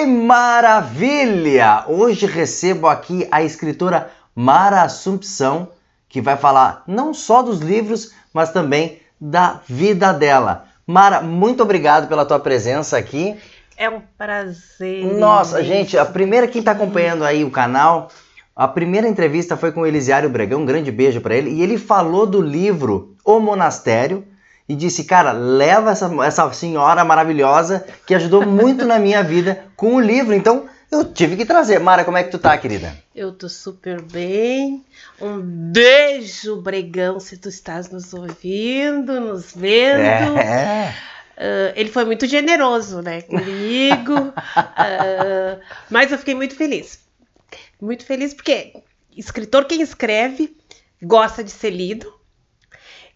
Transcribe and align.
Que 0.00 0.06
maravilha! 0.06 1.84
Hoje 1.86 2.24
recebo 2.24 2.86
aqui 2.86 3.28
a 3.30 3.42
escritora 3.42 4.10
Mara 4.34 4.80
Assumpção, 4.80 5.68
que 6.08 6.22
vai 6.22 6.38
falar 6.38 6.82
não 6.86 7.12
só 7.12 7.42
dos 7.42 7.60
livros, 7.60 8.10
mas 8.32 8.50
também 8.50 8.98
da 9.20 9.60
vida 9.68 10.10
dela. 10.14 10.64
Mara, 10.86 11.20
muito 11.20 11.62
obrigado 11.62 12.08
pela 12.08 12.24
tua 12.24 12.40
presença 12.40 12.96
aqui. 12.96 13.36
É 13.76 13.90
um 13.90 14.00
prazer. 14.16 15.04
Nossa, 15.04 15.62
gente, 15.62 15.98
a 15.98 16.06
primeira 16.06 16.48
quem 16.48 16.60
está 16.60 16.70
acompanhando 16.70 17.22
aí 17.22 17.44
o 17.44 17.50
canal, 17.50 18.08
a 18.56 18.66
primeira 18.66 19.06
entrevista 19.06 19.54
foi 19.54 19.70
com 19.70 19.82
o 19.82 19.86
Elisiário 19.86 20.30
Bregão, 20.30 20.62
um 20.62 20.66
grande 20.66 20.90
beijo 20.90 21.20
para 21.20 21.34
ele, 21.34 21.50
e 21.50 21.60
ele 21.60 21.76
falou 21.76 22.26
do 22.26 22.40
livro 22.40 23.14
O 23.22 23.38
Monastério 23.38 24.24
e 24.68 24.74
disse, 24.74 25.04
cara, 25.04 25.32
leva 25.32 25.90
essa, 25.90 26.10
essa 26.24 26.52
senhora 26.52 27.04
maravilhosa 27.04 27.84
que 28.06 28.14
ajudou 28.14 28.46
muito 28.46 28.84
na 28.84 28.98
minha 28.98 29.22
vida 29.22 29.64
com 29.76 29.96
o 29.96 30.00
livro. 30.00 30.32
Então, 30.32 30.68
eu 30.90 31.04
tive 31.04 31.36
que 31.36 31.44
trazer. 31.44 31.78
Mara, 31.78 32.04
como 32.04 32.16
é 32.16 32.24
que 32.24 32.30
tu 32.30 32.38
tá, 32.38 32.56
querida? 32.56 32.96
Eu 33.14 33.32
tô 33.32 33.48
super 33.48 34.00
bem. 34.00 34.84
Um 35.20 35.40
beijo, 35.40 36.60
Bregão, 36.60 37.20
se 37.20 37.36
tu 37.36 37.48
estás 37.48 37.90
nos 37.90 38.12
ouvindo, 38.12 39.20
nos 39.20 39.52
vendo. 39.54 40.38
É. 40.38 40.94
Uh, 41.36 41.72
ele 41.74 41.90
foi 41.90 42.04
muito 42.04 42.26
generoso, 42.26 43.00
né, 43.00 43.22
comigo. 43.22 44.14
uh, 44.14 45.60
mas 45.88 46.12
eu 46.12 46.18
fiquei 46.18 46.34
muito 46.34 46.54
feliz. 46.54 47.00
Muito 47.80 48.04
feliz 48.04 48.34
porque 48.34 48.74
escritor 49.16 49.64
quem 49.64 49.80
escreve 49.80 50.56
gosta 51.02 51.42
de 51.42 51.50
ser 51.50 51.70
lido 51.70 52.19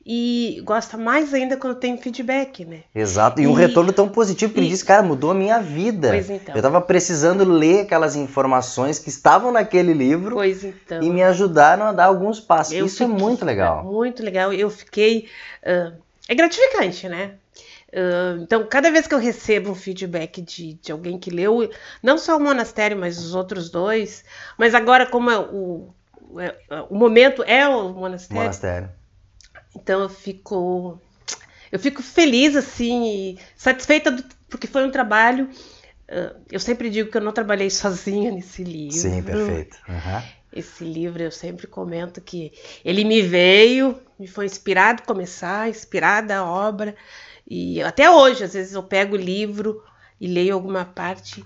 e 0.06 0.60
gosta 0.64 0.98
mais 0.98 1.32
ainda 1.32 1.56
quando 1.56 1.76
tem 1.76 1.96
feedback, 1.96 2.64
né? 2.64 2.80
Exato, 2.94 3.40
e, 3.40 3.44
e 3.44 3.46
um 3.46 3.54
retorno 3.54 3.90
tão 3.90 4.06
positivo 4.06 4.52
que 4.52 4.60
e... 4.60 4.62
ele 4.62 4.68
disse, 4.68 4.84
cara, 4.84 5.02
mudou 5.02 5.30
a 5.30 5.34
minha 5.34 5.60
vida. 5.60 6.10
Pois 6.10 6.28
então. 6.28 6.54
Eu 6.54 6.60
tava 6.60 6.80
precisando 6.80 7.42
ler 7.42 7.80
aquelas 7.80 8.14
informações 8.14 8.98
que 8.98 9.08
estavam 9.08 9.50
naquele 9.50 9.94
livro 9.94 10.36
pois 10.36 10.62
então. 10.62 11.02
e 11.02 11.08
me 11.08 11.22
ajudaram 11.22 11.86
a 11.86 11.92
dar 11.92 12.06
alguns 12.06 12.38
passos. 12.38 12.74
Eu 12.74 12.84
Isso 12.84 13.02
é 13.02 13.06
fiquei, 13.06 13.22
é 13.22 13.22
muito 13.22 13.44
legal. 13.46 13.84
Muito 13.84 14.22
legal. 14.22 14.52
Eu 14.52 14.68
fiquei. 14.68 15.26
Uh, 15.62 15.96
é 16.28 16.34
gratificante, 16.34 17.08
né? 17.08 17.32
Uh, 17.88 18.42
então, 18.42 18.66
cada 18.66 18.90
vez 18.90 19.06
que 19.06 19.14
eu 19.14 19.18
recebo 19.18 19.70
um 19.70 19.74
feedback 19.74 20.42
de, 20.42 20.74
de 20.74 20.92
alguém 20.92 21.18
que 21.18 21.30
leu, 21.30 21.70
não 22.02 22.18
só 22.18 22.36
o 22.36 22.40
monastério, 22.40 22.98
mas 22.98 23.18
os 23.18 23.34
outros 23.34 23.70
dois, 23.70 24.22
mas 24.58 24.74
agora, 24.74 25.06
como 25.06 25.30
é 25.30 25.38
o, 25.38 25.88
é, 26.38 26.54
o 26.90 26.94
momento 26.94 27.42
é 27.44 27.66
o 27.66 27.90
monastério. 27.90 28.42
Monastério 28.42 29.03
então 29.76 30.00
eu 30.00 30.08
fico 30.08 31.00
eu 31.70 31.78
fico 31.78 32.02
feliz 32.02 32.54
assim, 32.54 33.36
satisfeita 33.56 34.10
do, 34.10 34.24
porque 34.48 34.66
foi 34.66 34.84
um 34.84 34.90
trabalho. 34.90 35.48
Eu 36.50 36.60
sempre 36.60 36.88
digo 36.88 37.10
que 37.10 37.16
eu 37.16 37.20
não 37.20 37.32
trabalhei 37.32 37.68
sozinha 37.70 38.30
nesse 38.30 38.62
livro. 38.62 38.96
Sim, 38.96 39.22
perfeito. 39.22 39.76
Uhum. 39.88 40.22
Esse 40.52 40.84
livro 40.84 41.20
eu 41.20 41.32
sempre 41.32 41.66
comento 41.66 42.20
que 42.20 42.52
ele 42.84 43.04
me 43.04 43.20
veio, 43.20 43.98
me 44.16 44.28
foi 44.28 44.46
inspirado 44.46 45.02
a 45.02 45.06
começar, 45.06 45.68
inspirada 45.68 46.36
a 46.36 46.44
obra. 46.44 46.94
E 47.44 47.82
até 47.82 48.08
hoje, 48.08 48.44
às 48.44 48.52
vezes 48.52 48.74
eu 48.74 48.82
pego 48.82 49.16
o 49.16 49.18
livro 49.20 49.82
e 50.20 50.28
leio 50.28 50.54
alguma 50.54 50.84
parte 50.84 51.44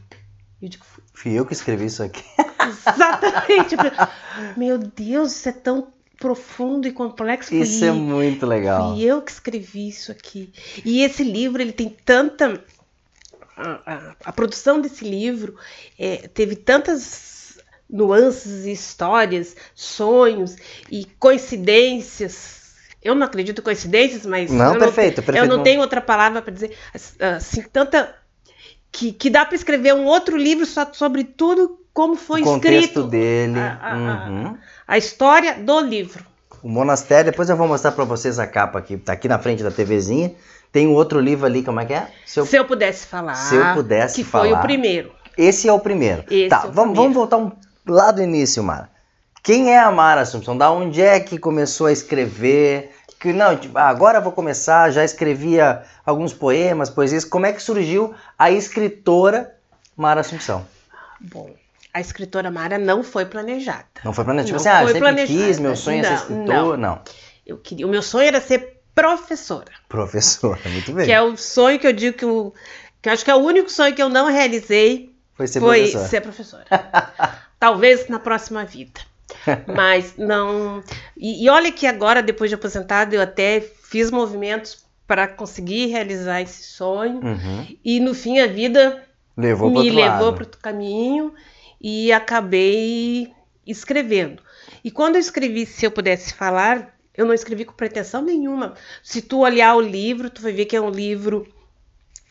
e 0.61 0.65
eu 0.67 0.69
digo, 0.69 0.85
fui 1.15 1.33
eu 1.33 1.47
que 1.47 1.53
escrevi 1.53 1.87
isso 1.87 2.03
aqui. 2.03 2.23
Exatamente. 2.69 3.77
Meu 4.57 4.77
Deus, 4.77 5.37
isso 5.37 5.49
é 5.49 5.53
tão 5.53 5.93
profundo 6.19 6.87
e 6.87 6.93
complexo. 6.93 7.55
Isso 7.55 7.85
é 7.85 7.93
muito 7.93 8.45
legal. 8.45 8.97
E 8.97 9.07
eu 9.07 9.23
que 9.23 9.31
escrevi 9.31 9.89
isso 9.89 10.11
aqui. 10.11 10.53
E 10.85 11.03
esse 11.03 11.23
livro, 11.23 11.63
ele 11.63 11.73
tem 11.73 11.89
tanta. 11.89 12.63
A, 13.57 13.81
a, 13.87 14.17
a 14.27 14.33
produção 14.33 14.81
desse 14.81 15.05
livro 15.05 15.57
é, 15.99 16.29
teve 16.29 16.55
tantas 16.55 17.59
nuances 17.89 18.67
e 18.67 18.73
histórias, 18.73 19.57
sonhos 19.75 20.57
e 20.91 21.05
coincidências. 21.19 22.59
Eu 23.03 23.15
não 23.15 23.27
acredito 23.27 23.61
em 23.61 23.65
coincidências, 23.65 24.27
mas. 24.27 24.51
Não, 24.51 24.75
eu 24.75 24.79
perfeito, 24.79 25.19
não, 25.19 25.25
perfeito. 25.25 25.51
Eu 25.51 25.57
não 25.57 25.63
tenho 25.63 25.81
outra 25.81 26.01
palavra 26.01 26.43
para 26.43 26.53
dizer. 26.53 26.77
Assim, 27.21 27.63
tanta. 27.63 28.15
Que, 28.91 29.13
que 29.13 29.29
dá 29.29 29.45
para 29.45 29.55
escrever 29.55 29.95
um 29.95 30.07
outro 30.07 30.37
livro 30.37 30.65
só 30.65 30.91
sobre 30.93 31.23
tudo 31.23 31.79
como 31.93 32.17
foi 32.17 32.43
o 32.43 32.57
escrito. 32.57 33.05
dele. 33.05 33.59
A, 33.59 33.93
a, 33.93 34.29
uhum. 34.29 34.59
A, 34.89 34.99
história 34.99 35.55
do 35.55 35.81
livro. 35.81 36.25
O 36.63 36.69
monastério, 36.69 37.31
depois 37.31 37.49
eu 37.49 37.57
vou 37.57 37.69
mostrar 37.69 37.93
para 37.93 38.05
vocês 38.05 38.39
a 38.39 38.47
capa 38.47 38.79
aqui, 38.79 38.97
tá 38.97 39.13
aqui 39.13 39.29
na 39.29 39.39
frente 39.39 39.63
da 39.63 39.71
TVzinha. 39.71 40.35
Tem 40.73 40.87
um 40.87 40.95
outro 40.95 41.21
livro 41.21 41.47
ali, 41.47 41.63
como 41.63 41.81
é 41.81 41.85
que 41.85 41.95
é? 41.95 42.09
Se 42.27 42.41
eu, 42.41 42.47
Se 42.47 42.57
eu 42.57 42.65
pudesse 42.65 43.07
falar. 43.07 43.35
Se 43.35 43.55
eu 43.55 43.75
pudesse 43.75 44.17
que 44.17 44.25
falar. 44.25 44.45
foi 44.45 44.53
o 44.53 44.61
primeiro. 44.61 45.13
Esse 45.37 45.69
é 45.69 45.73
o 45.73 45.79
primeiro. 45.79 46.25
Esse 46.31 46.49
tá, 46.49 46.63
é 46.65 46.67
o 46.67 46.73
vamos, 46.73 46.95
primeiro. 46.95 46.97
vamos 46.97 47.15
voltar 47.15 47.37
um, 47.37 47.53
lá 47.87 48.11
do 48.11 48.23
início, 48.23 48.63
Mara. 48.63 48.91
Quem 49.43 49.73
é 49.73 49.79
a 49.79 49.91
Mara 49.91 50.23
Assumpção? 50.23 50.57
Da 50.57 50.71
onde 50.71 51.01
é 51.01 51.19
que 51.21 51.39
começou 51.39 51.87
a 51.87 51.93
escrever? 51.93 52.91
Que 53.19 53.33
não, 53.33 53.57
tipo, 53.57 53.79
agora 53.79 54.19
eu 54.19 54.23
vou 54.23 54.33
começar, 54.33 54.91
já 54.91 55.05
escrevia 55.05 55.83
alguns 56.05 56.33
poemas, 56.35 56.91
poesias. 56.91 57.25
Como 57.25 57.47
é 57.47 57.53
que 57.53 57.63
surgiu 57.63 58.15
a 58.39 58.51
escritora 58.51 59.55
Mara 59.97 60.21
Assumpção? 60.21 60.67
Bom, 61.21 61.51
a 61.93 62.01
escritora 62.01 62.51
Mara 62.51 62.79
não 62.79 63.03
foi 63.03 63.25
planejada. 63.27 63.85
Não 64.05 64.13
foi 64.13 64.25
planejada? 64.25 64.47
Tipo 64.59 64.65
Não 64.65 64.73
assim, 64.73 64.79
ah, 64.79 64.83
eu 64.83 64.85
foi 64.85 64.93
sempre 64.95 65.09
planejada. 65.09 65.47
quis, 65.47 65.59
meu 65.59 65.77
sonho 65.77 66.01
é 66.01 66.03
ser 66.05 66.11
Não, 66.11 66.17
escritor. 66.37 66.79
Não. 66.79 67.01
Eu 67.47 67.59
queria, 67.59 67.87
o 67.87 67.91
meu 67.91 68.03
sonho 68.03 68.27
era 68.29 68.41
ser 68.41 68.81
professora, 68.95 69.71
Professora, 69.89 70.61
muito 70.69 70.93
bem. 70.93 71.07
que 71.07 71.13
é 71.13 71.21
o 71.23 71.37
sonho 71.37 71.79
que 71.79 71.87
eu 71.87 71.93
digo 71.93 72.17
que, 72.17 72.25
eu, 72.25 72.53
que 73.01 73.09
eu 73.09 73.13
acho 73.13 73.25
que 73.25 73.31
é 73.31 73.35
o 73.35 73.39
único 73.39 73.71
sonho 73.71 73.95
que 73.95 74.03
eu 74.03 74.09
não 74.09 74.27
realizei 74.27 75.15
Foi 75.35 75.47
ser 75.47 75.61
foi 75.61 75.79
professora. 75.81 76.09
ser 76.09 76.21
professora. 76.21 76.65
Talvez 77.59 78.09
na 78.09 78.19
próxima 78.19 78.65
vida. 78.65 79.01
Mas 79.75 80.15
não. 80.17 80.83
E, 81.17 81.45
e 81.45 81.49
olha 81.49 81.71
que 81.73 81.87
agora, 81.87 82.23
depois 82.23 82.51
de 82.51 82.55
aposentada, 82.55 83.15
eu 83.15 83.21
até 83.21 83.61
fiz 83.61 84.11
movimentos 84.11 84.85
para 85.07 85.27
conseguir 85.27 85.87
realizar 85.87 86.41
esse 86.43 86.63
sonho. 86.65 87.21
Uhum. 87.25 87.67
E 87.85 87.99
no 88.01 88.15
fim 88.15 88.41
a 88.41 88.47
vida 88.47 89.03
Levou 89.37 89.71
me 89.71 89.91
levou 89.91 90.33
para 90.33 90.45
outro 90.45 90.61
caminho 90.61 91.33
e 91.81 92.13
acabei 92.13 93.33
escrevendo. 93.67 94.43
E 94.85 94.91
quando 94.91 95.17
eu 95.17 95.21
escrevi 95.21 95.67
Se 95.67 95.85
Eu 95.87 95.91
Pudesse 95.91 96.35
Falar, 96.35 96.97
eu 97.17 97.27
não 97.27 97.35
escrevi 97.35 97.65
com 97.65 97.73
pretensão 97.73 98.23
nenhuma. 98.23 98.75
Se 99.03 99.21
tu 99.23 99.41
olhar 99.41 99.75
o 99.75 99.81
livro, 99.81 100.31
tu 100.31 100.41
vai 100.41 100.53
ver 100.53 100.65
que 100.67 100.77
é 100.77 100.81
um 100.81 100.91
livro 100.91 101.47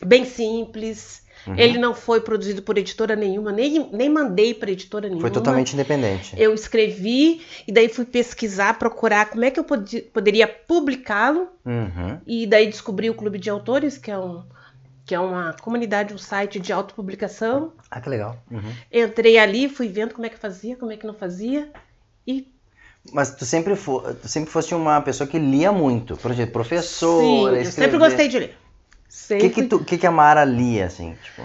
bem 0.04 0.24
simples. 0.24 1.22
Uhum. 1.46 1.56
Ele 1.56 1.78
não 1.78 1.94
foi 1.94 2.20
produzido 2.20 2.62
por 2.62 2.76
editora 2.76 3.14
nenhuma, 3.14 3.52
nem, 3.52 3.88
nem 3.92 4.08
mandei 4.08 4.52
para 4.52 4.70
editora 4.70 5.06
nenhuma. 5.06 5.20
Foi 5.22 5.30
totalmente 5.30 5.72
independente. 5.72 6.34
Eu 6.36 6.52
escrevi 6.52 7.42
e 7.66 7.72
daí 7.72 7.88
fui 7.88 8.04
pesquisar, 8.04 8.78
procurar 8.78 9.30
como 9.30 9.44
é 9.44 9.50
que 9.50 9.60
eu 9.60 9.64
pod- 9.64 10.02
poderia 10.12 10.48
publicá-lo. 10.48 11.48
Uhum. 11.64 12.18
E 12.26 12.46
daí 12.46 12.66
descobri 12.66 13.08
o 13.08 13.14
Clube 13.14 13.38
de 13.38 13.48
Autores, 13.48 13.96
que 13.96 14.10
é, 14.10 14.18
um, 14.18 14.42
que 15.08 15.14
é 15.14 15.18
uma 15.18 15.54
comunidade, 15.54 16.12
um 16.12 16.18
site 16.18 16.60
de 16.60 16.70
autopublicação. 16.70 17.72
Ah, 17.90 17.98
que 17.98 18.10
legal. 18.10 18.36
Uhum. 18.50 18.74
Entrei 18.92 19.38
ali, 19.38 19.66
fui 19.66 19.88
vendo 19.88 20.12
como 20.12 20.26
é 20.26 20.28
que 20.28 20.36
fazia, 20.36 20.76
como 20.76 20.92
é 20.92 20.98
que 20.98 21.06
não 21.06 21.14
fazia. 21.14 21.72
E 22.26 22.46
Mas 23.10 23.34
tu 23.34 23.46
sempre, 23.46 23.74
fo 23.74 24.02
tu 24.02 24.28
sempre 24.28 24.50
foste 24.50 24.74
uma 24.74 25.00
pessoa 25.00 25.26
que 25.26 25.38
lia 25.38 25.72
muito. 25.72 26.14
Por 26.18 26.30
exemplo, 26.30 26.48
sim, 26.48 26.52
professora, 26.52 27.56
eu 27.56 27.62
escrever. 27.62 27.90
sempre 27.90 27.98
gostei 27.98 28.28
de 28.28 28.38
ler. 28.38 28.58
O 29.30 29.38
que 29.38 29.48
que, 29.48 29.62
tu, 29.62 29.82
que 29.82 29.96
que 29.96 30.06
a 30.06 30.10
Mara 30.10 30.44
lia, 30.44 30.84
assim? 30.84 31.16
Tipo? 31.24 31.42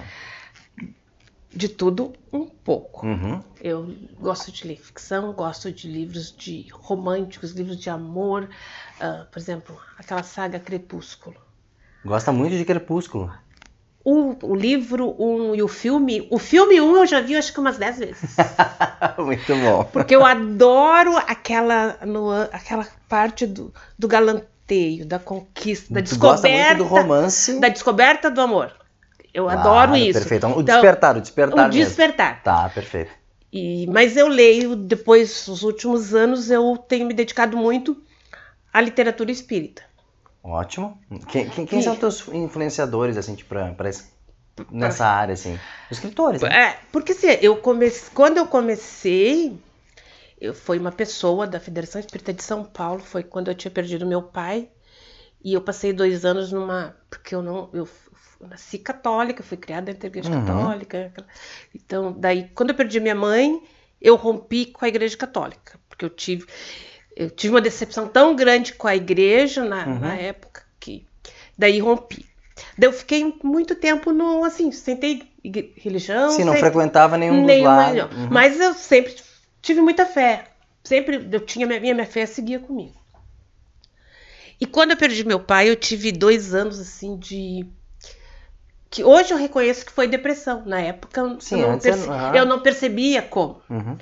de 1.56 1.69
tudo 1.69 2.13
um 2.34 2.46
pouco. 2.46 3.06
Uhum. 3.06 3.41
Eu 3.62 3.96
gosto 4.19 4.52
de 4.52 4.68
ler 4.68 4.78
ficção, 4.78 5.31
gosto 5.31 5.72
de 5.72 5.88
livros 5.88 6.35
de 6.35 6.68
românticos, 6.72 7.52
livros 7.52 7.78
de 7.78 7.90
amor. 7.90 8.50
ah, 9.00 9.25
por 9.31 9.40
exemplo, 9.40 9.79
aquela 9.97 10.23
saga 10.23 10.59
Crepúsculo. 10.59 11.38
Gosta 12.03 12.34
muito 12.34 12.57
de 12.57 12.66
Crepúsculo. 12.66 13.31
O, 14.06 14.36
o 14.44 14.56
livro 14.56 15.16
1 15.18 15.24
um, 15.25 15.56
e 15.56 15.64
o 15.64 15.68
filme. 15.68 16.28
O 16.30 16.38
filme 16.38 16.81
1 16.81 16.86
um 16.86 16.97
eu 16.97 17.05
já 17.05 17.22
vi 17.22 17.38
acho 17.38 17.53
que 17.53 17.59
umas 17.59 17.78
10 17.78 18.00
vezes. 18.00 18.35
muito 19.17 19.55
bom. 19.55 19.85
Porque 19.85 20.14
eu 20.14 20.26
adoro 20.26 21.16
aquela, 21.17 21.97
no, 22.05 22.32
aquela 22.52 22.85
parte 23.08 23.47
do, 23.47 23.73
do 23.97 24.08
galanteio, 24.08 25.05
da 25.05 25.20
conquista, 25.20 25.94
da 25.94 26.02
tu 26.02 26.09
muito 26.09 26.20
descoberta. 26.20 26.76
do 26.76 26.84
romance. 26.84 27.59
Da 27.59 27.70
descoberta 27.70 28.29
do 28.29 28.41
amor. 28.41 28.73
Eu 29.34 29.50
adoro 29.50 29.96
isso. 29.96 30.20
Perfeito. 30.20 30.47
O 30.47 30.50
Então, 30.50 30.64
despertar, 30.64 31.17
o 31.17 31.22
despertar 31.22 31.70
O 31.70 31.73
mesmo. 31.73 31.85
despertar. 31.85 32.44
Tá, 32.44 32.70
perfeito. 32.70 33.11
E, 33.52 33.88
mas 33.88 34.17
eu 34.17 34.28
leio, 34.28 34.76
depois, 34.76 35.47
os 35.47 35.64
últimos 35.64 36.14
anos, 36.14 36.52
eu 36.52 36.76
tenho 36.78 37.05
me 37.05 37.14
dedicado 37.14 37.55
muito 37.55 37.96
à 38.73 38.82
literatura 38.82 39.32
espírita. 39.32 39.84
Ótimo. 40.43 40.99
Quem, 41.31 41.49
quem, 41.49 41.66
quem 41.66 41.79
E- 41.79 41.84
são 41.84 41.95
teus 41.95 42.28
influenciadores, 42.28 43.17
assim, 43.17 43.35
tipo, 43.35 43.49
pra, 43.49 43.72
pra 43.73 43.90
esse- 43.90 44.11
nessa 44.72 45.05
área, 45.05 45.34
assim? 45.34 45.57
Escritores, 45.90 46.41
né? 46.41 46.49
É, 46.53 46.79
porque 46.91 47.13
assim, 47.13 47.28
eu 47.41 47.57
comecei, 47.57 48.09
quando 48.13 48.37
eu 48.37 48.47
comecei, 48.47 49.57
eu 50.40 50.53
foi 50.53 50.78
uma 50.79 50.91
pessoa 50.91 51.47
da 51.47 51.59
Federação 51.59 51.99
Espírita 52.01 52.34
de 52.34 52.43
São 52.43 52.63
Paulo, 52.66 52.99
foi 52.99 53.23
quando 53.23 53.49
eu 53.49 53.55
tinha 53.55 53.72
perdido 53.72 54.05
meu 54.05 54.22
pai. 54.22 54.69
E 55.43 55.53
eu 55.53 55.61
passei 55.61 55.91
dois 55.93 56.25
anos 56.25 56.51
numa. 56.51 56.95
Porque 57.09 57.35
eu 57.35 57.41
não. 57.41 57.69
Eu 57.73 57.87
nasci 58.41 58.78
católica, 58.79 59.43
fui 59.43 59.57
criada 59.57 59.93
da 59.93 60.07
igreja 60.07 60.29
uhum. 60.29 60.45
católica. 60.45 61.13
Então, 61.75 62.13
daí, 62.17 62.49
quando 62.55 62.69
eu 62.72 62.75
perdi 62.75 62.99
minha 62.99 63.16
mãe, 63.16 63.61
eu 64.01 64.16
rompi 64.16 64.67
com 64.67 64.85
a 64.85 64.87
igreja 64.87 65.17
católica. 65.17 65.79
Porque 65.90 66.05
eu 66.05 66.09
tive. 66.09 66.45
Eu 67.16 67.30
tive 67.30 67.54
uma 67.54 67.62
decepção 67.62 68.08
tão 68.08 68.36
grande 68.36 68.74
com 68.74 68.88
a 68.88 68.96
igreja 68.96 69.64
na, 69.64 69.86
uhum. 69.86 70.00
na 70.00 70.16
época 70.16 70.64
que 70.80 71.06
daí 71.58 71.80
rompi. 71.80 72.26
Daí 72.78 72.90
eu 72.90 72.94
fiquei 72.94 73.36
muito 73.44 73.76
tempo 73.76 74.12
no, 74.12 74.44
assim, 74.44 74.72
sentei 74.72 75.24
religião. 75.76 76.32
Sim, 76.32 76.44
não 76.44 76.56
frequentava 76.56 77.18
nenhum, 77.18 77.46
nenhum 77.46 77.64
dos 77.64 77.78
lados. 77.78 78.18
Uhum. 78.18 78.30
Mas 78.32 78.60
eu 78.60 78.74
sempre 78.74 79.16
tive 79.62 79.82
muita 79.82 80.06
fé. 80.06 80.48
Sempre 80.84 81.28
eu 81.32 81.40
tinha 81.40 81.66
minha, 81.66 81.80
minha 81.80 82.06
fé 82.06 82.26
seguia 82.26 82.60
comigo. 82.60 82.94
E 84.60 84.66
quando 84.66 84.92
eu 84.92 84.98
perdi 84.98 85.26
meu 85.26 85.40
pai, 85.40 85.70
eu 85.70 85.76
tive 85.76 86.12
dois 86.12 86.54
anos 86.54 86.80
assim 86.80 87.18
de 87.18 87.66
que 88.90 89.04
hoje 89.04 89.34
eu 89.34 89.38
reconheço 89.38 89.86
que 89.86 89.92
foi 89.92 90.08
depressão. 90.08 90.64
Na 90.66 90.80
época 90.80 91.36
Sim, 91.40 91.62
eu, 91.62 91.72
não 91.72 91.80
perce... 91.80 92.08
uhum. 92.08 92.36
eu 92.36 92.46
não 92.46 92.60
percebia 92.60 93.22
como. 93.22 93.62
Uhum. 93.70 93.98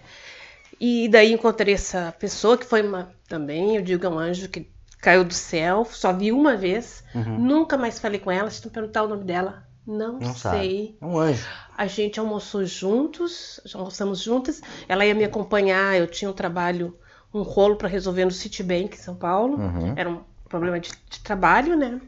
E 0.83 1.07
daí 1.07 1.31
encontrei 1.31 1.75
essa 1.75 2.11
pessoa 2.17 2.57
que 2.57 2.65
foi 2.65 2.81
uma 2.81 3.13
também, 3.27 3.75
eu 3.75 3.83
digo, 3.83 4.03
é 4.03 4.09
um 4.09 4.17
anjo 4.17 4.49
que 4.49 4.67
caiu 4.99 5.23
do 5.23 5.33
céu, 5.33 5.85
só 5.85 6.11
vi 6.11 6.31
uma 6.31 6.57
vez, 6.57 7.03
uhum. 7.13 7.37
nunca 7.37 7.77
mais 7.77 7.99
falei 7.99 8.19
com 8.19 8.31
ela. 8.31 8.49
Se 8.49 8.63
tu 8.63 8.69
perguntar 8.71 9.03
o 9.03 9.07
nome 9.07 9.23
dela, 9.23 9.63
não, 9.85 10.13
não 10.13 10.33
sei. 10.33 10.97
Sabe. 10.97 10.97
É 10.99 11.05
um 11.05 11.19
anjo. 11.19 11.47
A 11.77 11.85
gente 11.85 12.19
almoçou 12.19 12.65
juntos, 12.65 13.61
almoçamos 13.75 14.21
juntas. 14.23 14.59
Ela 14.89 15.05
ia 15.05 15.13
me 15.13 15.23
acompanhar. 15.23 15.99
Eu 15.99 16.07
tinha 16.07 16.31
um 16.31 16.33
trabalho, 16.33 16.97
um 17.31 17.43
rolo 17.43 17.75
para 17.75 17.87
resolver 17.87 18.25
no 18.25 18.31
Citibank 18.31 18.95
em 18.95 18.99
São 18.99 19.13
Paulo. 19.13 19.57
Uhum. 19.57 19.93
Era 19.95 20.09
um 20.09 20.23
problema 20.49 20.79
de, 20.79 20.89
de 20.89 21.19
trabalho, 21.19 21.77
né? 21.77 22.01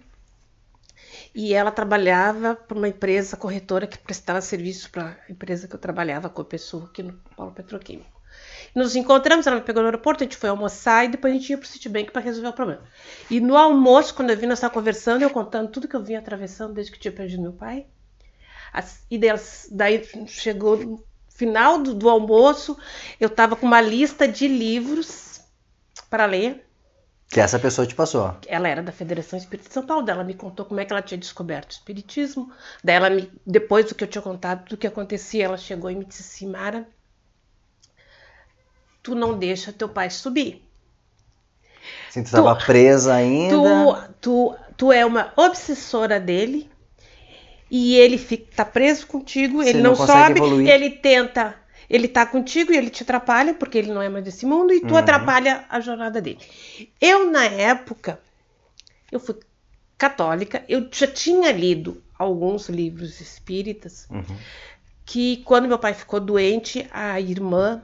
E 1.36 1.54
ela 1.54 1.70
trabalhava 1.70 2.56
para 2.56 2.76
uma 2.76 2.88
empresa 2.88 3.38
corretora 3.38 3.86
que 3.86 4.00
prestava 4.00 4.42
serviço 4.42 4.90
para 4.90 5.16
a 5.30 5.32
empresa 5.32 5.68
que 5.68 5.76
eu 5.76 5.80
trabalhava 5.80 6.28
com 6.28 6.42
a 6.42 6.46
pessoa 6.46 6.86
aqui 6.86 7.04
no 7.04 7.14
Paulo 7.36 7.52
Petroquímico. 7.52 8.13
Nos 8.76 8.96
encontramos, 8.96 9.46
ela 9.46 9.58
me 9.58 9.62
pegou 9.62 9.84
no 9.84 9.88
aeroporto, 9.88 10.24
a 10.24 10.26
gente 10.26 10.38
foi 10.38 10.50
almoçar 10.50 11.06
e 11.06 11.10
depois 11.10 11.32
a 11.32 11.38
gente 11.38 11.50
ia 11.50 11.58
pro 11.58 11.68
Citibank 11.68 12.12
para 12.12 12.22
resolver 12.22 12.50
o 12.50 12.54
problema. 12.54 12.82
E 13.30 13.40
no 13.40 13.56
almoço, 13.56 14.16
quando 14.16 14.32
eu 14.32 14.38
vi 14.38 14.48
nós 14.48 14.58
estávamos 14.58 14.80
conversando, 14.80 15.22
eu 15.22 15.30
contando 15.30 15.70
tudo 15.70 15.88
que 15.88 15.96
eu 15.96 16.04
vinha 16.04 16.20
atravessando 16.20 16.74
desde 16.74 16.92
que 16.92 17.00
tinha 17.00 17.12
perdido 17.12 17.44
meu 17.44 17.54
pai. 17.54 17.86
e 19.12 19.18
delas, 19.18 19.68
daí 19.72 20.04
chegou 20.26 20.78
no 20.78 21.04
final 21.30 21.84
do, 21.84 21.94
do 21.94 22.10
almoço, 22.10 22.76
eu 23.20 23.28
estava 23.28 23.56
com 23.56 23.66
uma 23.66 23.82
lista 23.82 24.28
de 24.28 24.48
livros 24.48 25.42
para 26.10 26.26
ler. 26.26 26.68
Que 27.30 27.40
essa 27.40 27.60
pessoa 27.60 27.86
te 27.86 27.96
passou. 27.96 28.36
Ela 28.48 28.68
era 28.68 28.84
da 28.84 28.92
Federação 28.92 29.38
Espírita 29.38 29.68
de 29.68 29.74
São 29.74 29.86
Paulo. 29.86 30.08
Ela 30.08 30.24
me 30.24 30.36
contou 30.36 30.66
como 30.66 30.80
é 30.80 30.86
que 30.86 30.94
ela 30.94 31.02
tinha 31.02 31.18
descoberto 31.18 31.72
o 31.72 31.74
Espiritismo. 31.74 32.52
Daí 32.84 32.96
ela 32.96 33.10
me, 33.10 33.32
depois 33.46 33.88
do 33.88 33.96
que 33.96 34.04
eu 34.04 34.08
tinha 34.08 34.22
contado, 34.22 34.70
do 34.70 34.78
que 34.78 34.86
acontecia, 34.86 35.46
ela 35.46 35.58
chegou 35.58 35.90
e 35.90 35.96
me 35.96 36.06
disse 36.06 36.22
assim, 36.22 36.52
Mara, 36.52 36.88
tu 39.04 39.14
não 39.14 39.38
deixa 39.38 39.74
teu 39.74 39.90
pai 39.90 40.10
subir. 40.10 40.64
Sim, 42.10 42.24
tu 42.24 42.28
estava 42.28 42.56
presa 42.56 43.14
ainda. 43.14 43.54
Tu, 43.54 44.14
tu, 44.22 44.56
tu 44.78 44.92
é 44.92 45.06
uma 45.06 45.34
obsessora 45.36 46.20
dele 46.20 46.72
e 47.70 47.96
ele 47.96 48.18
fica, 48.18 48.46
tá 48.56 48.66
preso 48.66 49.06
contigo, 49.06 49.62
Você 49.62 49.72
ele 49.72 49.82
não, 49.82 49.92
não 49.92 50.08
sobe, 50.08 50.40
evoluir. 50.40 50.70
ele 50.70 50.92
tenta, 50.92 51.56
ele 51.90 52.08
tá 52.08 52.26
contigo 52.26 52.72
e 52.72 52.78
ele 52.78 52.90
te 52.90 53.04
atrapalha 53.04 53.54
porque 53.54 53.78
ele 53.78 53.92
não 53.92 54.02
é 54.02 54.08
mais 54.08 54.24
desse 54.24 54.46
mundo 54.46 54.72
e 54.72 54.80
tu 54.80 54.92
uhum. 54.92 54.98
atrapalha 54.98 55.66
a 55.70 55.80
jornada 55.82 56.22
dele. 56.22 56.40
Eu 57.02 57.30
na 57.30 57.46
época, 57.46 58.20
eu 59.12 59.20
fui 59.20 59.36
católica, 59.98 60.64
eu 60.70 60.88
já 60.92 61.08
tinha 61.08 61.52
lido 61.52 62.02
alguns 62.18 62.70
livros 62.70 63.20
espíritas 63.20 64.08
uhum. 64.10 64.24
que 65.06 65.38
quando 65.38 65.68
meu 65.68 65.80
pai 65.80 65.94
ficou 65.94 66.20
doente, 66.20 66.88
a 66.92 67.20
irmã 67.20 67.82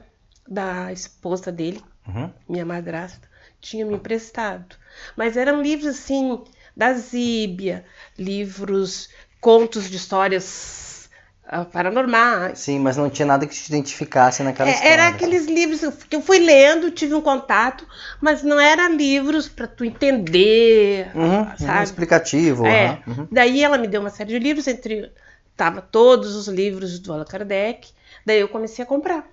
da 0.50 0.92
esposa 0.92 1.52
dele, 1.52 1.80
uhum. 2.08 2.28
minha 2.48 2.66
madrasta, 2.66 3.28
tinha 3.60 3.86
me 3.86 3.94
emprestado. 3.94 4.74
Mas 5.16 5.36
eram 5.36 5.62
livros 5.62 5.86
assim, 5.86 6.42
da 6.76 6.92
Zíbia, 6.92 7.84
livros, 8.18 9.08
contos 9.40 9.88
de 9.88 9.96
histórias 9.96 11.08
uh, 11.46 11.64
paranormais. 11.66 12.58
Sim, 12.58 12.80
mas 12.80 12.96
não 12.96 13.08
tinha 13.08 13.26
nada 13.26 13.46
que 13.46 13.54
te 13.54 13.68
identificasse 13.68 14.42
naquela 14.42 14.70
é, 14.70 14.72
história. 14.72 14.92
Era 14.92 15.08
aqueles 15.08 15.46
livros 15.46 15.82
que 16.08 16.16
eu 16.16 16.22
fui 16.22 16.40
lendo, 16.40 16.90
tive 16.90 17.14
um 17.14 17.20
contato, 17.20 17.86
mas 18.20 18.42
não 18.42 18.58
eram 18.58 18.96
livros 18.96 19.48
para 19.48 19.68
tu 19.68 19.84
entender, 19.84 21.12
uhum, 21.14 21.44
sabe? 21.56 21.80
Um 21.80 21.82
explicativo. 21.84 22.66
É. 22.66 23.02
Uhum. 23.06 23.28
Daí 23.30 23.62
ela 23.62 23.78
me 23.78 23.86
deu 23.86 24.00
uma 24.00 24.10
série 24.10 24.30
de 24.30 24.38
livros, 24.40 24.66
entre 24.66 25.12
tava 25.56 25.80
todos 25.80 26.34
os 26.34 26.48
livros 26.48 26.98
do 26.98 27.12
Allan 27.12 27.24
Kardec. 27.24 27.90
Daí 28.26 28.40
eu 28.40 28.48
comecei 28.48 28.82
a 28.82 28.86
comprar. 28.86 29.24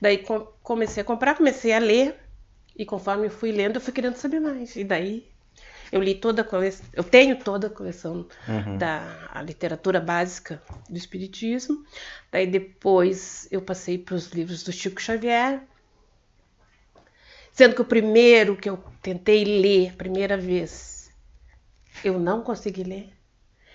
Daí 0.00 0.24
comecei 0.62 1.02
a 1.02 1.04
comprar, 1.04 1.36
comecei 1.36 1.72
a 1.72 1.78
ler, 1.78 2.16
e 2.76 2.84
conforme 2.84 3.26
eu 3.26 3.30
fui 3.30 3.50
lendo, 3.50 3.76
eu 3.76 3.80
fui 3.80 3.92
querendo 3.92 4.14
saber 4.14 4.40
mais. 4.40 4.76
E 4.76 4.84
daí 4.84 5.26
eu 5.90 6.02
li 6.02 6.14
toda 6.14 6.42
a 6.42 6.44
coleção, 6.44 6.86
eu 6.92 7.02
tenho 7.02 7.36
toda 7.38 7.66
a 7.66 7.70
coleção 7.70 8.26
uhum. 8.46 8.76
da 8.76 9.42
literatura 9.44 10.00
básica 10.00 10.62
do 10.88 10.96
Espiritismo. 10.96 11.84
Daí 12.30 12.46
depois 12.46 13.48
eu 13.50 13.60
passei 13.60 13.98
para 13.98 14.14
os 14.14 14.28
livros 14.28 14.62
do 14.62 14.72
Chico 14.72 15.00
Xavier. 15.00 15.60
Sendo 17.52 17.74
que 17.74 17.82
o 17.82 17.84
primeiro 17.84 18.54
que 18.54 18.70
eu 18.70 18.78
tentei 19.02 19.42
ler, 19.44 19.90
a 19.90 19.96
primeira 19.96 20.36
vez, 20.36 21.10
eu 22.04 22.18
não 22.20 22.42
consegui 22.42 22.84
ler. 22.84 23.12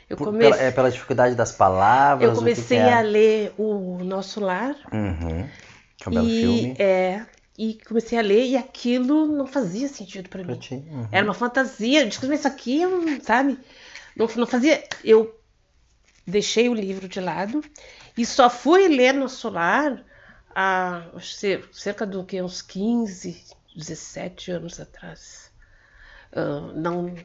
Eu 0.10 0.16
comecei, 0.16 0.52
pela, 0.52 0.62
é 0.62 0.72
pela 0.72 0.92
dificuldade 0.92 1.36
das 1.36 1.52
palavras? 1.52 2.30
Eu 2.30 2.36
comecei 2.36 2.78
é? 2.78 2.94
a 2.94 3.02
ler 3.02 3.54
o 3.58 4.02
Nosso 4.04 4.40
Lar. 4.40 4.76
Uhum. 4.92 5.50
É 6.06 6.10
um 6.10 6.14
belo 6.14 6.30
e, 6.30 6.42
filme. 6.42 6.76
É, 6.80 7.26
e 7.58 7.80
comecei 7.88 8.18
a 8.18 8.22
ler 8.22 8.46
e 8.46 8.58
aquilo 8.58 9.28
não 9.28 9.46
fazia 9.46 9.88
sentido 9.88 10.30
para 10.30 10.44
mim. 10.44 10.60
Uhum. 10.72 11.08
Era 11.12 11.26
uma 11.26 11.34
fantasia. 11.34 12.02
Eu 12.02 12.10
disse, 12.10 12.34
isso 12.34 12.48
aqui, 12.48 12.82
sabe? 13.22 13.58
Não, 14.16 14.28
não 14.36 14.48
fazia. 14.48 14.84
Eu 15.04 15.40
deixei 16.26 16.70
o 16.70 16.74
livro 16.74 17.08
de 17.08 17.20
lado 17.20 17.64
e 18.18 18.26
só 18.26 18.50
fui 18.50 18.88
ler 18.88 19.14
no 19.14 19.30
solar 19.30 20.04
há 20.56 21.04
cerca 21.72 22.06
de 22.06 22.22
que, 22.24 22.42
uns 22.42 22.62
15, 22.62 23.44
17 23.76 24.52
anos 24.52 24.80
atrás. 24.80 25.52
Uh, 26.32 26.74
não, 26.76 27.16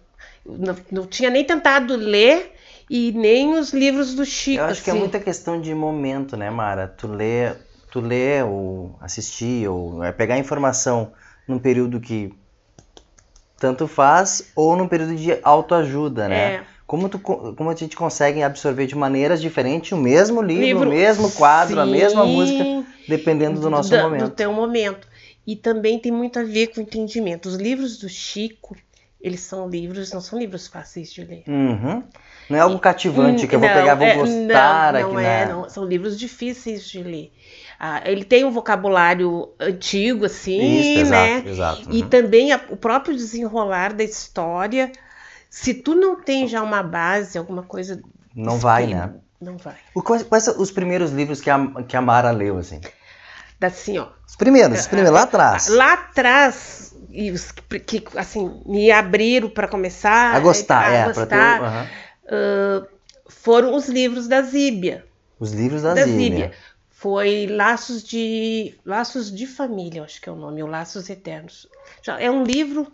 não, 0.44 0.76
não 0.90 1.06
tinha 1.06 1.30
nem 1.30 1.44
tentado 1.44 1.96
ler 1.96 2.52
e 2.90 3.12
nem 3.12 3.58
os 3.58 3.72
livros 3.72 4.14
do 4.14 4.24
Chico. 4.24 4.60
Eu 4.60 4.64
acho 4.64 4.72
assim. 4.72 4.82
que 4.82 4.90
é 4.90 4.92
assim. 4.92 5.00
muita 5.00 5.20
questão 5.20 5.60
de 5.60 5.74
momento, 5.74 6.36
né, 6.36 6.50
Mara? 6.50 6.86
Tu 6.86 7.06
lê 7.06 7.54
tu 7.90 8.00
ler 8.00 8.44
ou 8.44 8.96
assistir 9.00 9.68
ou 9.68 10.02
é 10.02 10.12
pegar 10.12 10.38
informação 10.38 11.12
num 11.46 11.58
período 11.58 12.00
que 12.00 12.32
tanto 13.58 13.88
faz 13.88 14.50
ou 14.54 14.76
num 14.76 14.86
período 14.86 15.16
de 15.16 15.38
autoajuda, 15.42 16.28
né? 16.28 16.54
É. 16.54 16.64
Como, 16.86 17.08
tu, 17.08 17.18
como 17.18 17.68
a 17.68 17.74
gente 17.74 17.94
consegue 17.94 18.42
absorver 18.42 18.86
de 18.86 18.96
maneiras 18.96 19.42
diferentes 19.42 19.92
o 19.92 19.96
mesmo 19.96 20.40
livro, 20.40 20.64
livro 20.64 20.88
o 20.88 20.92
mesmo 20.92 21.30
quadro, 21.32 21.74
sim, 21.74 21.82
a 21.82 21.84
mesma 21.84 22.24
música, 22.24 22.64
dependendo 23.06 23.60
do 23.60 23.68
nosso 23.68 23.90
do, 23.90 23.98
momento. 23.98 24.24
Do 24.24 24.30
teu 24.30 24.50
momento. 24.52 25.06
E 25.46 25.54
também 25.54 25.98
tem 25.98 26.10
muito 26.10 26.38
a 26.38 26.44
ver 26.44 26.68
com 26.68 26.80
o 26.80 26.82
entendimento. 26.82 27.46
Os 27.46 27.56
livros 27.56 27.98
do 27.98 28.08
Chico, 28.08 28.74
eles 29.20 29.40
são 29.40 29.68
livros, 29.68 30.12
não 30.12 30.20
são 30.20 30.38
livros 30.38 30.68
fáceis 30.68 31.12
de 31.12 31.24
ler. 31.24 31.42
Uhum. 31.46 32.04
Não 32.48 32.56
é 32.56 32.60
algo 32.60 32.78
cativante 32.78 33.46
que 33.46 33.54
eu 33.54 33.60
vou 33.60 33.68
pegar, 33.68 33.94
vou 33.94 34.06
é, 34.06 34.14
gostar 34.14 34.92
não, 34.92 35.00
não 35.00 35.10
aqui, 35.10 35.26
é, 35.26 35.46
né? 35.46 35.52
Não, 35.52 35.68
são 35.68 35.84
livros 35.84 36.18
difíceis 36.18 36.88
de 36.88 37.02
ler. 37.02 37.32
Ah, 37.80 38.00
ele 38.04 38.24
tem 38.24 38.44
um 38.44 38.50
vocabulário 38.50 39.52
antigo, 39.58 40.24
assim, 40.24 41.00
Isso, 41.00 41.10
né? 41.10 41.34
Exato, 41.34 41.48
exato. 41.48 41.90
Uhum. 41.90 41.96
E 41.96 42.02
também 42.04 42.52
a, 42.52 42.60
o 42.70 42.76
próprio 42.76 43.14
desenrolar 43.14 43.92
da 43.92 44.04
história. 44.04 44.92
Se 45.50 45.74
tu 45.74 45.94
não 45.94 46.20
tem 46.20 46.46
já 46.46 46.62
uma 46.62 46.82
base, 46.82 47.36
alguma 47.38 47.62
coisa. 47.62 48.00
Não 48.34 48.58
vai, 48.58 48.86
né? 48.86 49.14
Não 49.40 49.56
vai. 49.56 49.76
O, 49.94 50.02
quais, 50.02 50.22
quais 50.22 50.44
são 50.44 50.60
os 50.60 50.70
primeiros 50.70 51.10
livros 51.10 51.40
que 51.40 51.50
a, 51.50 51.58
que 51.86 51.96
a 51.96 52.00
Mara 52.00 52.30
leu, 52.30 52.58
assim? 52.58 52.80
Assim, 53.60 53.98
ó. 53.98 54.08
Os 54.26 54.36
primeiros, 54.36 54.80
os 54.80 54.86
primeiros, 54.86 55.12
lá 55.12 55.22
atrás. 55.22 55.68
Lá 55.68 55.92
atrás, 55.94 56.87
e 57.10 57.30
os 57.30 57.52
que, 57.86 58.04
assim, 58.16 58.60
me 58.66 58.90
abriram 58.90 59.48
para 59.48 59.68
começar 59.68 60.34
a 60.34 60.40
gostar, 60.40 60.84
a, 60.84 60.88
a 60.88 60.92
é, 60.92 61.04
gostar, 61.06 61.26
ter, 61.26 62.32
uhum. 62.32 62.82
uh, 62.82 62.88
foram 63.28 63.74
os 63.74 63.88
livros 63.88 64.28
da 64.28 64.42
Zíbia. 64.42 65.04
Os 65.38 65.52
livros 65.52 65.82
da, 65.82 65.94
da 65.94 66.04
Zíbia. 66.04 66.18
Zíbia 66.18 66.52
foi 66.90 67.46
Laços 67.46 68.02
de 68.02 68.74
Laços 68.84 69.34
de 69.34 69.46
Família, 69.46 70.02
acho 70.02 70.20
que 70.20 70.28
é 70.28 70.32
o 70.32 70.36
nome, 70.36 70.62
ou 70.62 70.68
Laços 70.68 71.08
Eternos. 71.08 71.68
É 72.18 72.30
um 72.30 72.42
livro 72.42 72.90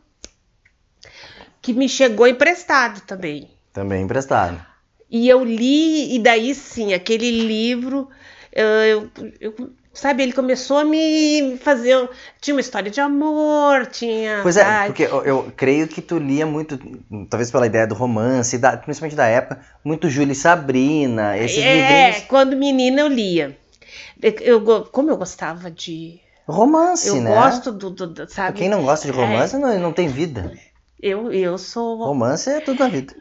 que 1.62 1.72
me 1.72 1.88
chegou 1.88 2.26
emprestado 2.26 3.00
também. 3.06 3.50
Também 3.72 4.02
emprestado. 4.02 4.64
E 5.10 5.28
eu 5.28 5.42
li, 5.42 6.14
e 6.14 6.18
daí 6.18 6.54
sim, 6.54 6.92
aquele 6.92 7.30
livro, 7.30 8.10
eu, 8.52 9.10
eu 9.40 9.72
sabe, 9.94 10.22
ele 10.24 10.32
começou 10.32 10.78
a 10.78 10.84
me 10.84 11.56
fazer. 11.58 12.10
Tinha 12.40 12.54
uma 12.54 12.60
história 12.60 12.90
de 12.90 13.00
amor, 13.00 13.86
tinha. 13.86 14.40
Pois 14.42 14.56
é, 14.56 14.86
porque 14.86 15.04
eu, 15.04 15.24
eu, 15.24 15.52
creio 15.56 15.88
que 15.88 16.02
tu 16.02 16.18
lia 16.18 16.44
muito, 16.44 16.78
talvez 17.30 17.50
pela 17.50 17.66
ideia 17.66 17.86
do 17.86 17.94
romance, 17.94 18.58
da, 18.58 18.76
principalmente 18.76 19.16
da 19.16 19.26
época, 19.26 19.60
muito 19.84 20.10
Júlia 20.10 20.32
e 20.32 20.36
Sabrina, 20.36 21.38
esses 21.38 21.58
é, 21.58 21.74
livrinhos. 21.74 22.16
É, 22.16 22.20
quando 22.28 22.56
menina 22.56 23.00
eu 23.00 23.08
lia. 23.08 23.56
Eu, 24.20 24.62
como 24.86 25.10
eu 25.10 25.16
gostava 25.16 25.70
de. 25.70 26.20
Romance, 26.46 27.08
eu 27.08 27.20
né? 27.22 27.30
Eu 27.30 27.34
gosto 27.34 27.72
do, 27.72 27.90
do, 27.90 28.06
do, 28.06 28.28
sabe? 28.30 28.58
Quem 28.58 28.68
não 28.68 28.82
gosta 28.82 29.10
de 29.10 29.16
romance 29.16 29.56
é. 29.56 29.58
não, 29.58 29.78
não 29.78 29.92
tem 29.92 30.08
vida. 30.08 30.52
Eu, 31.00 31.32
eu 31.32 31.56
sou. 31.56 31.98
Romance 31.98 32.50
é 32.50 32.60
tudo 32.60 32.80
na 32.80 32.88
vida. 32.88 33.14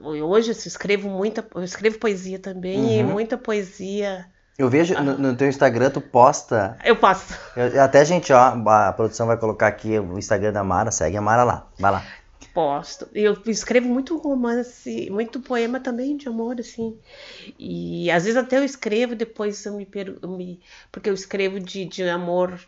Hoje 0.00 0.50
eu 0.50 0.52
escrevo 0.52 1.08
muita. 1.08 1.44
Eu 1.54 1.64
escrevo 1.64 1.98
poesia 1.98 2.38
também 2.38 2.78
uhum. 2.78 3.00
e 3.00 3.02
muita 3.02 3.36
poesia. 3.36 4.26
Eu 4.58 4.68
vejo 4.68 4.92
ah. 4.96 5.02
no, 5.02 5.16
no, 5.16 5.36
teu 5.36 5.48
Instagram, 5.48 5.88
tu 5.88 6.00
posta. 6.00 6.76
Eu 6.84 6.96
posto. 6.96 7.32
Eu, 7.56 7.80
até, 7.80 8.04
gente, 8.04 8.32
ó, 8.32 8.38
a 8.38 8.92
produção 8.92 9.28
vai 9.28 9.36
colocar 9.36 9.68
aqui 9.68 9.96
o 10.00 10.18
Instagram 10.18 10.52
da 10.52 10.64
Mara, 10.64 10.90
segue 10.90 11.16
a 11.16 11.22
Mara 11.22 11.44
lá. 11.44 11.70
Vai 11.78 11.92
lá. 11.92 12.04
Posto. 12.52 13.08
Eu 13.14 13.40
escrevo 13.46 13.86
muito 13.86 14.18
romance, 14.18 15.08
muito 15.12 15.38
poema 15.38 15.78
também 15.78 16.16
de 16.16 16.26
amor, 16.26 16.58
assim. 16.58 16.98
E 17.56 18.10
às 18.10 18.24
vezes 18.24 18.36
até 18.36 18.58
eu 18.58 18.64
escrevo, 18.64 19.14
depois 19.14 19.64
eu 19.64 19.74
me. 19.74 19.88
Eu 20.20 20.28
me 20.28 20.60
porque 20.90 21.08
eu 21.08 21.14
escrevo 21.14 21.60
de, 21.60 21.84
de 21.84 22.02
amor 22.08 22.58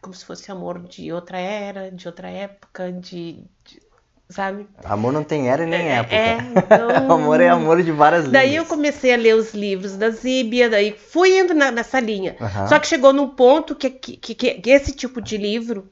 como 0.00 0.14
se 0.14 0.24
fosse 0.24 0.50
amor 0.50 0.82
de 0.82 1.12
outra 1.12 1.38
era, 1.38 1.90
de 1.90 2.08
outra 2.08 2.30
época, 2.30 2.90
de, 2.90 3.44
de 3.64 3.82
sabe? 4.30 4.66
Amor 4.84 5.12
não 5.12 5.24
tem 5.24 5.48
era 5.48 5.66
nem 5.66 5.88
é, 5.88 5.92
época. 5.96 6.14
É, 6.14 6.38
então... 6.56 6.90
amor 7.14 7.40
é 7.40 7.48
amor 7.48 7.82
de 7.82 7.92
várias 7.92 8.22
linhas. 8.22 8.32
Daí 8.32 8.56
eu 8.56 8.64
comecei 8.64 9.12
a 9.12 9.16
ler 9.16 9.34
os 9.34 9.52
livros 9.52 9.96
da 9.96 10.10
Zíbia, 10.10 10.70
daí 10.70 10.92
fui 10.92 11.38
indo 11.38 11.52
na, 11.52 11.70
nessa 11.70 11.98
linha. 12.00 12.36
Uhum. 12.40 12.68
Só 12.68 12.78
que 12.78 12.86
chegou 12.86 13.12
num 13.12 13.28
ponto 13.28 13.74
que, 13.74 13.90
que, 13.90 14.16
que, 14.16 14.34
que, 14.34 14.70
esse 14.70 14.92
tipo 14.92 15.20
de 15.20 15.36
livro 15.36 15.90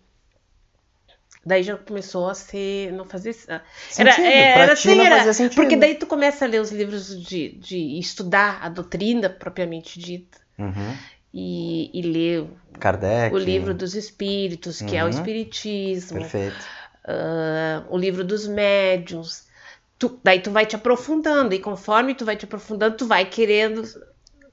daí 1.44 1.62
já 1.62 1.76
começou 1.76 2.28
a 2.28 2.34
ser 2.34 2.92
não 2.92 3.04
fazer 3.04 3.32
sentido, 3.32 3.60
era 3.96 4.20
era, 4.20 4.62
era, 4.62 4.72
assim, 4.74 5.00
era 5.00 5.32
sentido. 5.32 5.56
porque 5.56 5.76
daí 5.76 5.94
tu 5.94 6.06
começa 6.06 6.44
a 6.44 6.48
ler 6.48 6.60
os 6.60 6.70
livros 6.70 7.18
de, 7.22 7.52
de 7.52 7.98
estudar 7.98 8.58
a 8.60 8.68
doutrina 8.68 9.30
propriamente 9.30 9.98
dita 9.98 10.38
uhum. 10.58 10.94
e, 11.32 11.90
e 11.98 12.02
ler 12.02 12.46
Kardec. 12.78 13.34
o 13.34 13.38
livro 13.38 13.72
dos 13.72 13.94
espíritos 13.94 14.82
que 14.82 14.92
uhum. 14.92 14.98
é 14.98 15.02
o 15.02 15.04
uhum. 15.04 15.10
espiritismo 15.10 16.18
perfeito 16.18 16.77
uh, 17.08 17.86
o 17.88 17.96
livro 17.96 18.22
dos 18.22 18.46
médiuns. 18.46 19.46
Tu, 19.98 20.20
daí 20.22 20.40
tu 20.40 20.50
vai 20.50 20.64
te 20.66 20.76
aprofundando, 20.76 21.54
e 21.54 21.58
conforme 21.58 22.14
tu 22.14 22.24
vai 22.24 22.36
te 22.36 22.44
aprofundando, 22.44 22.96
tu 22.96 23.06
vai 23.06 23.24
querendo 23.24 23.82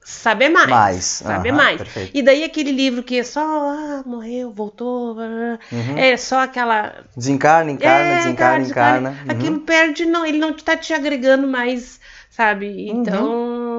saber 0.06 0.48
mais. 0.48 0.68
Mais. 0.68 1.04
Saber 1.04 1.50
uhum, 1.50 1.56
mais. 1.56 1.76
Perfeito. 1.78 2.10
E 2.14 2.22
daí 2.22 2.44
aquele 2.44 2.72
livro 2.72 3.02
que 3.02 3.18
é 3.18 3.24
só, 3.24 3.40
ah, 3.40 4.02
morreu, 4.06 4.50
voltou, 4.52 5.16
uhum. 5.16 5.96
é 5.98 6.16
só 6.16 6.40
aquela. 6.40 7.04
Desencarna, 7.16 7.72
encarna, 7.72 8.04
é, 8.04 8.16
desencarna, 8.18 8.66
encarna. 8.66 9.10
encarna. 9.10 9.22
Uhum. 9.22 9.38
Aquilo 9.38 9.60
perde, 9.60 10.06
não, 10.06 10.24
ele 10.24 10.38
não 10.38 10.50
está 10.50 10.76
te 10.76 10.92
agregando 10.92 11.46
mais, 11.46 12.00
sabe? 12.30 12.90
Uhum. 12.90 13.02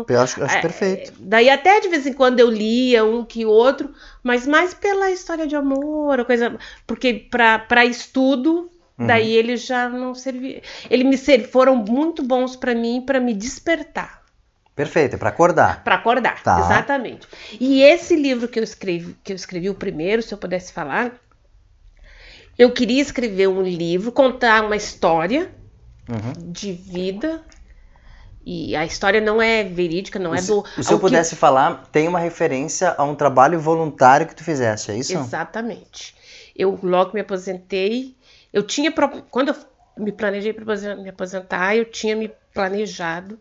Então. 0.01 0.15
Eu 0.15 0.21
acho, 0.21 0.43
acho 0.43 0.57
é, 0.57 0.61
perfeito. 0.61 1.13
Daí 1.19 1.49
até 1.49 1.79
de 1.79 1.89
vez 1.89 2.05
em 2.05 2.13
quando 2.13 2.39
eu 2.39 2.49
lia 2.49 3.03
um 3.03 3.23
que 3.23 3.45
outro, 3.45 3.93
mas 4.23 4.47
mais 4.47 4.73
pela 4.73 5.11
história 5.11 5.47
de 5.47 5.55
amor, 5.55 6.23
coisa. 6.25 6.57
Porque 6.85 7.27
para 7.29 7.85
estudo 7.85 8.69
Daí 8.97 9.33
uhum. 9.33 9.39
eles 9.39 9.63
já 9.63 9.87
não 9.87 10.15
serviam. 10.15 10.59
Eles 10.89 11.05
me 11.05 11.39
foram 11.45 11.75
muito 11.75 12.23
bons 12.23 12.55
para 12.55 12.73
mim 12.73 13.03
para 13.05 13.19
me 13.19 13.31
despertar. 13.33 14.23
Perfeito, 14.75 15.15
é 15.15 15.17
para 15.17 15.29
acordar. 15.29 15.83
Para 15.83 15.95
acordar, 15.95 16.41
tá. 16.41 16.59
exatamente. 16.59 17.27
E 17.59 17.81
esse 17.81 18.15
livro 18.15 18.47
que 18.47 18.59
eu 18.59 18.63
escrevi, 18.63 19.15
que 19.23 19.31
eu 19.31 19.35
escrevi 19.35 19.69
o 19.69 19.75
primeiro, 19.75 20.21
se 20.21 20.33
eu 20.33 20.37
pudesse 20.37 20.73
falar, 20.73 21.13
eu 22.57 22.71
queria 22.71 23.01
escrever 23.01 23.47
um 23.47 23.61
livro, 23.61 24.11
contar 24.11 24.63
uma 24.63 24.75
história 24.75 25.51
uhum. 26.09 26.51
de 26.51 26.71
vida. 26.71 27.43
E 28.49 28.77
a 28.77 28.85
história 28.85 29.19
não 29.19 29.41
é 29.41 29.61
verídica, 29.61 30.17
não 30.17 30.33
é 30.33 30.41
do. 30.41 30.63
Se, 30.77 30.83
se 30.85 30.93
eu 30.93 30.97
pudesse 30.97 31.35
que... 31.35 31.35
falar, 31.35 31.83
tem 31.91 32.07
uma 32.07 32.17
referência 32.17 32.95
a 32.97 33.03
um 33.03 33.13
trabalho 33.13 33.59
voluntário 33.59 34.25
que 34.25 34.33
tu 34.33 34.41
fizeste, 34.41 34.89
é 34.89 34.97
isso? 34.97 35.17
Exatamente. 35.17 36.15
Eu 36.55 36.79
logo 36.81 37.11
me 37.13 37.19
aposentei, 37.19 38.15
eu 38.53 38.63
tinha, 38.63 38.89
quando 39.29 39.49
eu 39.49 39.55
me 39.97 40.13
planejei 40.13 40.53
para 40.53 40.95
me 40.95 41.09
aposentar, 41.09 41.75
eu 41.75 41.83
tinha 41.83 42.15
me 42.15 42.31
planejado 42.53 43.37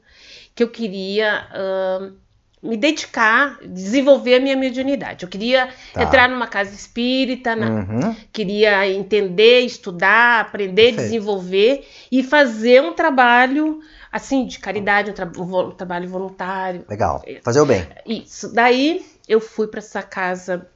que 0.56 0.64
eu 0.64 0.68
queria 0.68 1.46
uh, 1.54 2.12
me 2.60 2.76
dedicar, 2.76 3.60
desenvolver 3.64 4.34
a 4.34 4.40
minha 4.40 4.56
mediunidade. 4.56 5.22
Eu 5.22 5.28
queria 5.28 5.68
tá. 5.94 6.02
entrar 6.02 6.28
numa 6.28 6.48
casa 6.48 6.74
espírita, 6.74 7.54
na, 7.54 7.70
uhum. 7.70 8.16
queria 8.32 8.90
entender, 8.90 9.60
estudar, 9.60 10.40
aprender, 10.40 10.94
Perfeito. 10.94 11.02
desenvolver 11.02 11.86
e 12.10 12.24
fazer 12.24 12.82
um 12.82 12.92
trabalho 12.92 13.80
assim 14.16 14.46
de 14.46 14.58
caridade, 14.58 15.10
um, 15.10 15.14
tra 15.14 15.30
trabalho 15.76 16.08
voluntário. 16.08 16.84
Legal. 16.88 17.22
Fazer 17.42 17.60
o 17.60 17.66
bem. 17.66 17.86
Isso. 18.04 18.52
Daí 18.52 19.04
eu 19.28 19.40
fui 19.40 19.66
para 19.68 19.78
essa 19.78 20.02
casa 20.02 20.68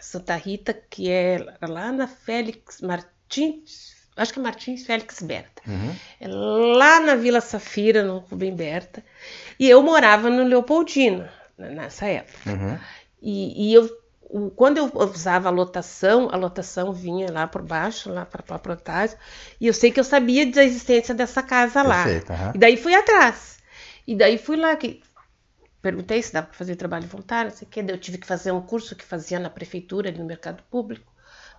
Santa 0.00 0.36
Rita, 0.36 0.72
que 0.72 1.10
é 1.10 1.44
lá 1.60 1.90
na 1.90 2.06
Félix 2.06 2.80
Martins 2.80 3.18
Martins, 3.28 3.94
acho 4.16 4.32
que 4.32 4.38
é 4.38 4.42
Martins 4.42 4.86
Félix 4.86 5.20
Berta. 5.20 5.62
Uhum. 5.66 5.94
É 6.18 6.26
lá 6.26 6.98
na 7.00 7.14
Vila 7.14 7.40
Safira, 7.40 8.02
no 8.02 8.18
Rubem 8.18 8.54
Berta. 8.54 9.04
E 9.60 9.68
eu 9.68 9.82
morava 9.82 10.30
no 10.30 10.44
Leopoldina, 10.44 11.30
nessa 11.58 12.06
época. 12.06 12.50
Uhum. 12.50 12.78
E, 13.20 13.68
e, 13.68 13.74
eu, 13.74 13.88
quando 14.54 14.76
eu 14.76 14.90
usava 14.94 15.48
a 15.48 15.52
lotação, 15.52 16.28
a 16.30 16.36
lotação 16.36 16.92
vinha 16.92 17.32
lá 17.32 17.46
por 17.46 17.62
baixo, 17.62 18.12
lá 18.12 18.26
para 18.26 18.44
a 18.54 18.58
plantagem, 18.58 19.16
e 19.58 19.66
eu 19.66 19.72
sei 19.72 19.90
que 19.90 19.98
eu 19.98 20.04
sabia 20.04 20.50
da 20.50 20.62
existência 20.62 21.14
dessa 21.14 21.42
casa 21.42 21.82
Perfeito, 21.82 22.30
lá. 22.30 22.36
Uhum. 22.38 22.52
E 22.54 22.58
daí 22.58 22.76
fui 22.76 22.94
atrás. 22.94 23.58
E 24.06 24.14
daí 24.14 24.36
fui 24.36 24.56
lá, 24.56 24.76
que 24.76 25.02
perguntei 25.80 26.22
se 26.22 26.32
dava 26.32 26.48
para 26.48 26.56
fazer 26.56 26.76
trabalho 26.76 27.06
voluntário, 27.06 27.50
não 27.50 27.56
sei 27.56 27.66
o 27.66 27.70
quê. 27.70 27.82
Daí 27.82 27.94
eu 27.94 28.00
tive 28.00 28.18
que 28.18 28.26
fazer 28.26 28.52
um 28.52 28.60
curso 28.60 28.94
que 28.94 29.04
fazia 29.04 29.38
na 29.38 29.48
prefeitura, 29.48 30.10
ali 30.10 30.18
no 30.18 30.24
mercado 30.24 30.62
público, 30.70 31.10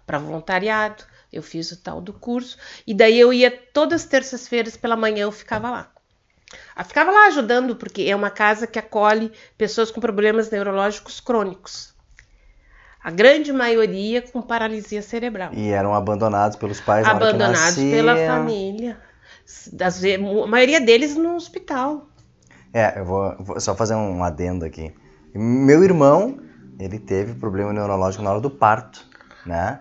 para 0.06 0.20
voluntariado. 0.20 1.04
Eu 1.32 1.42
fiz 1.42 1.72
o 1.72 1.78
tal 1.78 2.02
do 2.02 2.14
curso 2.14 2.58
e 2.86 2.94
daí 2.94 3.20
eu 3.20 3.32
ia 3.32 3.52
todas 3.52 4.02
as 4.02 4.08
terças-feiras 4.08 4.76
pela 4.76 4.96
manhã 4.96 5.24
eu 5.24 5.32
ficava 5.32 5.70
lá. 5.70 5.92
Eu 6.78 6.86
ficava 6.86 7.12
lá 7.12 7.28
ajudando 7.28 7.76
porque 7.76 8.04
é 8.04 8.16
uma 8.16 8.32
casa 8.32 8.66
que 8.66 8.80
acolhe 8.80 9.32
pessoas 9.56 9.92
com 9.92 10.02
problemas 10.02 10.50
neurológicos 10.50 11.20
crônicos. 11.20 11.94
A 13.02 13.12
grande 13.12 13.54
maioria 13.54 14.22
com 14.22 14.42
paralisia 14.42 15.02
cerebral. 15.02 15.52
E 15.54 15.70
eram 15.70 15.94
abandonados 15.94 16.58
pelos 16.58 16.82
pais 16.82 17.08
Abandonados 17.08 17.76
pela 17.76 18.16
família. 18.16 18.98
Das, 19.72 20.02
a 20.04 20.48
maioria 20.48 20.82
deles 20.82 21.16
no 21.16 21.36
hospital. 21.36 22.10
É, 22.74 23.00
eu 23.00 23.06
vou, 23.06 23.36
vou 23.40 23.60
só 23.60 23.76
fazer 23.76 23.96
um 23.96 24.24
adendo 24.24 24.66
aqui. 24.66 24.94
Meu 25.34 25.84
irmão, 25.84 26.40
ele 26.80 27.00
teve 27.00 27.34
problema 27.34 27.74
neurológico 27.74 28.24
na 28.24 28.32
hora 28.32 28.42
do 28.42 28.50
parto, 28.50 29.08
né? 29.46 29.80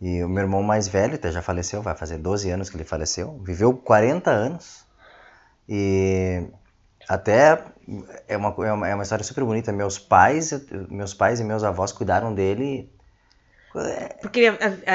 E 0.00 0.22
o 0.22 0.28
meu 0.28 0.44
irmão 0.44 0.62
mais 0.62 0.88
velho, 0.88 1.14
até 1.14 1.30
já 1.32 1.42
faleceu, 1.42 1.82
vai 1.82 1.96
fazer 1.96 2.18
12 2.18 2.50
anos 2.50 2.70
que 2.70 2.76
ele 2.76 2.84
faleceu, 2.84 3.40
viveu 3.42 3.74
40 3.74 4.30
anos. 4.30 4.84
E 5.68 6.44
até 7.08 7.62
é 8.28 8.36
uma, 8.36 8.54
é 8.58 8.72
uma, 8.72 8.88
é 8.88 8.94
uma 8.94 9.02
história 9.02 9.24
super 9.24 9.44
bonita. 9.44 9.72
Meus 9.72 9.98
pais, 9.98 10.52
meus 10.88 11.14
pais 11.14 11.40
e 11.40 11.44
meus 11.44 11.62
avós 11.62 11.92
cuidaram 11.92 12.34
dele. 12.34 12.90
Porque 14.20 14.52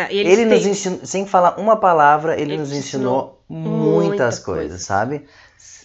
ele, 0.10 0.46
nos 0.46 0.66
ensinou, 0.66 1.06
sem 1.06 1.26
falar 1.26 1.60
uma 1.60 1.76
palavra, 1.76 2.34
ele, 2.34 2.54
ele 2.54 2.58
nos 2.58 2.72
ensinou, 2.72 3.44
ensinou 3.50 4.02
muitas 4.02 4.40
coisas, 4.40 4.70
coisa. 4.70 4.84
sabe? 4.84 5.26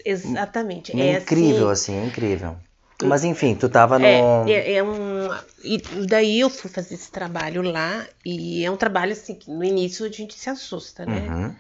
Exatamente. 0.05 0.99
É, 0.99 1.15
é 1.15 1.19
incrível, 1.19 1.71
assim, 1.71 1.97
assim, 1.97 2.05
é 2.05 2.07
incrível. 2.07 2.57
Mas 3.03 3.25
enfim, 3.25 3.55
tu 3.55 3.69
tava 3.69 3.99
no. 3.99 4.07
É, 4.07 4.53
é, 4.53 4.75
é, 4.75 4.83
um. 4.83 5.29
E 5.65 5.79
daí 6.07 6.41
eu 6.41 6.49
fui 6.49 6.71
fazer 6.71 6.95
esse 6.95 7.11
trabalho 7.11 7.63
lá, 7.63 8.07
e 8.25 8.65
é 8.65 8.71
um 8.71 8.77
trabalho 8.77 9.13
assim 9.13 9.35
que 9.35 9.51
no 9.51 9.65
início 9.65 10.07
a 10.07 10.11
gente 10.11 10.39
se 10.39 10.49
assusta, 10.49 11.05
né? 11.05 11.27
Uhum. 11.29 11.55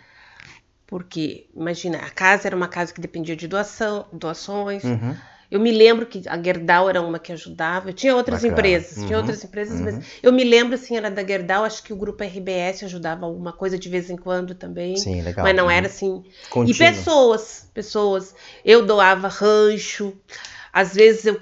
Porque, 0.94 1.48
imagina, 1.56 1.98
a 1.98 2.08
casa 2.08 2.46
era 2.46 2.54
uma 2.54 2.68
casa 2.68 2.94
que 2.94 3.00
dependia 3.00 3.34
de 3.34 3.48
doação, 3.48 4.06
doações. 4.12 4.84
Uhum. 4.84 5.16
Eu 5.50 5.58
me 5.58 5.72
lembro 5.72 6.06
que 6.06 6.22
a 6.28 6.40
Gerdau 6.40 6.88
era 6.88 7.02
uma 7.02 7.18
que 7.18 7.32
ajudava. 7.32 7.88
Eu 7.88 7.92
tinha 7.92 8.14
outras 8.14 8.42
Bacana. 8.42 8.60
empresas, 8.60 8.98
uhum. 8.98 9.06
tinha 9.08 9.18
outras 9.18 9.42
empresas, 9.42 9.80
mas 9.80 9.96
uhum. 9.96 10.02
eu 10.22 10.32
me 10.32 10.44
lembro 10.44 10.76
assim, 10.76 10.96
era 10.96 11.10
da 11.10 11.26
Gerdau, 11.26 11.64
acho 11.64 11.82
que 11.82 11.92
o 11.92 11.96
grupo 11.96 12.22
RBS 12.22 12.84
ajudava 12.84 13.26
alguma 13.26 13.52
coisa 13.52 13.76
de 13.76 13.88
vez 13.88 14.08
em 14.08 14.16
quando 14.16 14.54
também. 14.54 14.96
Sim, 14.96 15.20
legal. 15.20 15.44
Mas 15.44 15.56
não 15.56 15.68
era 15.68 15.88
uhum. 15.88 15.92
assim. 15.92 16.24
Contínuo. 16.48 16.76
E 16.76 16.78
pessoas, 16.78 17.68
pessoas. 17.74 18.32
Eu 18.64 18.86
doava 18.86 19.26
rancho. 19.26 20.16
Às 20.74 20.92
vezes 20.92 21.24
eu 21.24 21.38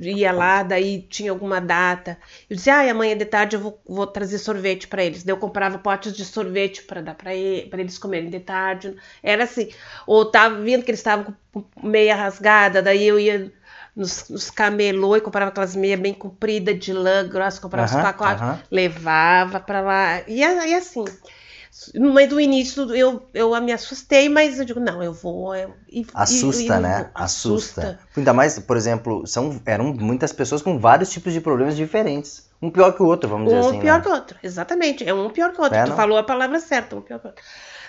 ia 0.00 0.32
lá, 0.32 0.64
daí 0.64 1.02
tinha 1.02 1.30
alguma 1.30 1.60
data. 1.60 2.18
Eu 2.50 2.56
dizia, 2.56 2.74
ah, 2.74 2.90
amanhã 2.90 3.16
de 3.16 3.24
tarde 3.24 3.54
eu 3.54 3.60
vou, 3.60 3.80
vou 3.86 4.08
trazer 4.08 4.38
sorvete 4.38 4.88
para 4.88 5.04
eles. 5.04 5.22
Daí 5.22 5.32
eu 5.32 5.38
comprava 5.38 5.78
potes 5.78 6.12
de 6.12 6.24
sorvete 6.24 6.82
para 6.82 7.00
dar 7.00 7.14
para 7.14 7.32
ele, 7.32 7.70
eles 7.72 7.96
comerem 7.96 8.28
de 8.28 8.40
tarde. 8.40 8.96
Era 9.22 9.44
assim. 9.44 9.68
Ou 10.04 10.24
tava 10.24 10.60
vendo 10.60 10.82
que 10.82 10.90
eles 10.90 10.98
estavam 10.98 11.36
com 11.52 11.64
meia 11.80 12.16
rasgada, 12.16 12.82
daí 12.82 13.06
eu 13.06 13.20
ia 13.20 13.52
nos, 13.94 14.28
nos 14.28 14.50
camelô 14.50 15.16
e 15.16 15.20
comprava 15.20 15.50
aquelas 15.50 15.76
meias 15.76 16.00
bem 16.00 16.12
compridas 16.14 16.76
de 16.78 16.92
lã 16.92 17.28
grossa, 17.28 17.60
comprava 17.60 17.86
os 17.86 18.02
pacotes, 18.02 18.42
levava 18.70 19.60
pra 19.60 19.80
lá. 19.80 20.22
E, 20.26 20.40
e 20.40 20.74
assim, 20.74 21.04
no 21.94 22.12
meio 22.12 22.28
do 22.28 22.40
início 22.40 22.94
eu, 22.94 23.28
eu 23.32 23.60
me 23.62 23.72
assustei, 23.72 24.28
mas 24.28 24.58
eu 24.58 24.64
digo, 24.64 24.78
não, 24.80 25.02
eu 25.02 25.12
vou. 25.12 25.54
eu- 25.56 25.74
e- 25.90 26.06
Assusta, 26.12 26.74
eu 26.74 26.80
né? 26.80 26.98
vou. 26.98 27.10
Assusta. 27.14 27.98
Ainda 28.16 28.32
mais, 28.32 28.58
por 28.58 28.76
exemplo, 28.76 29.26
são, 29.26 29.60
eram 29.64 29.92
muitas 29.94 30.32
pessoas 30.32 30.60
com 30.60 30.78
vários 30.78 31.10
tipos 31.10 31.32
de 31.32 31.40
problemas 31.40 31.74
diferentes. 31.76 32.50
Um 32.60 32.70
pior 32.70 32.92
que 32.92 33.02
o 33.02 33.06
outro, 33.06 33.28
vamos 33.28 33.46
dizer 33.48 33.56
Um 33.60 33.68
assim. 33.68 33.80
pior 33.80 33.96
né? 33.98 34.02
que 34.02 34.08
o 34.08 34.12
outro, 34.12 34.38
exatamente. 34.42 35.08
É 35.08 35.14
um 35.14 35.30
pior 35.30 35.52
que 35.52 35.58
o 35.60 35.62
outro. 35.64 35.78
É, 35.78 35.84
tu 35.84 35.90
não? 35.90 35.96
falou 35.96 36.18
a 36.18 36.22
palavra 36.22 36.60
certa, 36.60 36.94
um 36.94 37.00
pior 37.00 37.18
que 37.18 37.26
o 37.26 37.30
outro. 37.30 37.44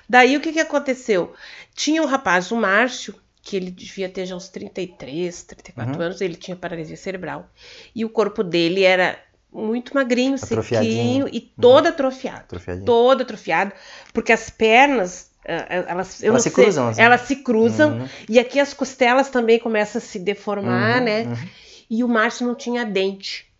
Daí 0.09 0.35
o 0.37 0.41
que, 0.41 0.51
que 0.53 0.59
aconteceu? 0.59 1.33
Tinha 1.75 2.01
um 2.01 2.05
rapaz, 2.05 2.51
o 2.51 2.55
Márcio, 2.55 3.13
que 3.41 3.55
ele 3.57 3.69
devia 3.69 4.07
ter 4.09 4.25
já 4.25 4.35
uns 4.35 4.47
33, 4.49 5.43
34 5.43 5.95
Uhum. 5.95 6.01
anos, 6.01 6.21
ele 6.21 6.35
tinha 6.35 6.55
paralisia 6.55 6.95
cerebral. 6.97 7.49
E 7.93 8.03
o 8.05 8.09
corpo 8.09 8.43
dele 8.43 8.83
era 8.83 9.19
muito 9.53 9.93
magrinho, 9.93 10.37
sequinho 10.37 11.27
e 11.31 11.39
todo 11.39 11.87
atrofiado. 11.87 12.45
Todo 12.85 13.21
atrofiado, 13.21 13.71
porque 14.13 14.31
as 14.33 14.49
pernas. 14.49 15.31
ah, 15.47 15.65
ah, 15.69 15.91
Elas, 15.91 16.23
Elas 16.23 16.43
se 16.43 16.49
sei, 16.49 16.63
cruzam, 16.65 16.87
assim. 16.89 17.01
Elas 17.01 17.21
se 17.21 17.35
cruzam. 17.37 17.99
Uhum. 17.99 18.07
E 18.29 18.39
aqui 18.39 18.59
as 18.59 18.73
costelas 18.73 19.29
também 19.29 19.59
começam 19.59 19.99
a 19.99 20.01
se 20.01 20.19
deformar, 20.19 20.99
Uhum, 20.99 21.05
né? 21.05 21.23
uhum. 21.25 21.49
E 21.89 22.03
o 22.03 22.07
Márcio 22.07 22.47
não 22.47 22.55
tinha 22.55 22.85
dente. 22.85 23.51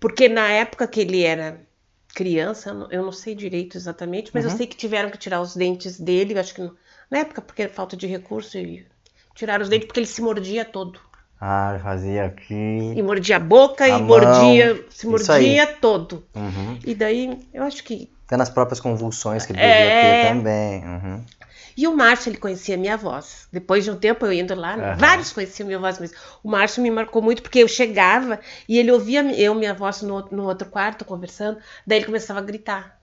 Porque 0.00 0.28
na 0.28 0.48
época 0.48 0.86
que 0.86 1.00
ele 1.00 1.22
era 1.24 1.60
criança, 2.14 2.70
eu 2.90 3.02
não- 3.02 3.12
sei 3.12 3.34
direito 3.34 3.76
exatamente, 3.76 4.30
mas 4.34 4.44
eu 4.44 4.50
Uhum. 4.50 4.56
sei 4.56 4.66
que 4.66 4.76
tiveram 4.76 5.10
que 5.10 5.18
tirar 5.18 5.40
os 5.40 5.54
dentes 5.54 5.98
dele, 6.00 6.38
acho 6.38 6.54
que 6.54 6.70
na 7.10 7.18
época, 7.18 7.40
porque 7.40 7.68
falta 7.68 7.96
de 7.96 8.06
recurso, 8.06 8.58
e 8.58 8.86
tiraram 9.34 9.62
os 9.62 9.68
dentes 9.68 9.86
porque 9.86 10.00
ele 10.00 10.06
se 10.06 10.20
mordia 10.20 10.64
todo. 10.64 11.00
Ah, 11.40 11.78
fazia 11.82 12.24
aqui. 12.26 12.94
E 12.96 13.02
mordia 13.02 13.36
a 13.36 13.40
boca 13.40 13.84
A 13.84 13.88
e 13.88 13.92
mão, 13.92 14.06
mordia, 14.06 14.84
se 14.90 15.06
mordia 15.06 15.66
todo. 15.80 16.24
Uhum. 16.34 16.78
E 16.84 16.94
daí, 16.94 17.38
eu 17.54 17.62
acho 17.62 17.82
que. 17.84 18.10
Até 18.26 18.36
nas 18.36 18.50
próprias 18.50 18.80
convulsões 18.80 19.46
que 19.46 19.52
ele 19.52 19.60
É. 19.62 20.00
ter 20.00 20.20
também. 20.20 20.84
Uhum. 20.84 21.24
E 21.76 21.86
o 21.86 21.96
Márcio, 21.96 22.28
ele 22.30 22.38
conhecia 22.38 22.74
a 22.74 22.78
minha 22.78 22.96
voz. 22.96 23.46
Depois 23.52 23.84
de 23.84 23.90
um 23.90 23.96
tempo 23.96 24.26
eu 24.26 24.32
indo 24.32 24.52
lá, 24.54 24.74
Aham. 24.74 24.96
vários 24.96 25.32
conheciam 25.32 25.66
a 25.66 25.68
minha 25.68 25.78
voz, 25.78 25.98
mas 26.00 26.12
o 26.42 26.50
Márcio 26.50 26.82
me 26.82 26.90
marcou 26.90 27.22
muito 27.22 27.40
porque 27.40 27.60
eu 27.60 27.68
chegava 27.68 28.40
e 28.68 28.76
ele 28.78 28.90
ouvia 28.90 29.22
eu, 29.40 29.54
minha 29.54 29.72
voz 29.72 30.02
no, 30.02 30.14
outro- 30.14 30.36
no 30.36 30.44
outro 30.44 30.68
quarto 30.68 31.04
conversando, 31.04 31.58
daí 31.86 31.98
ele 32.00 32.06
começava 32.06 32.40
a 32.40 32.42
gritar 32.42 32.98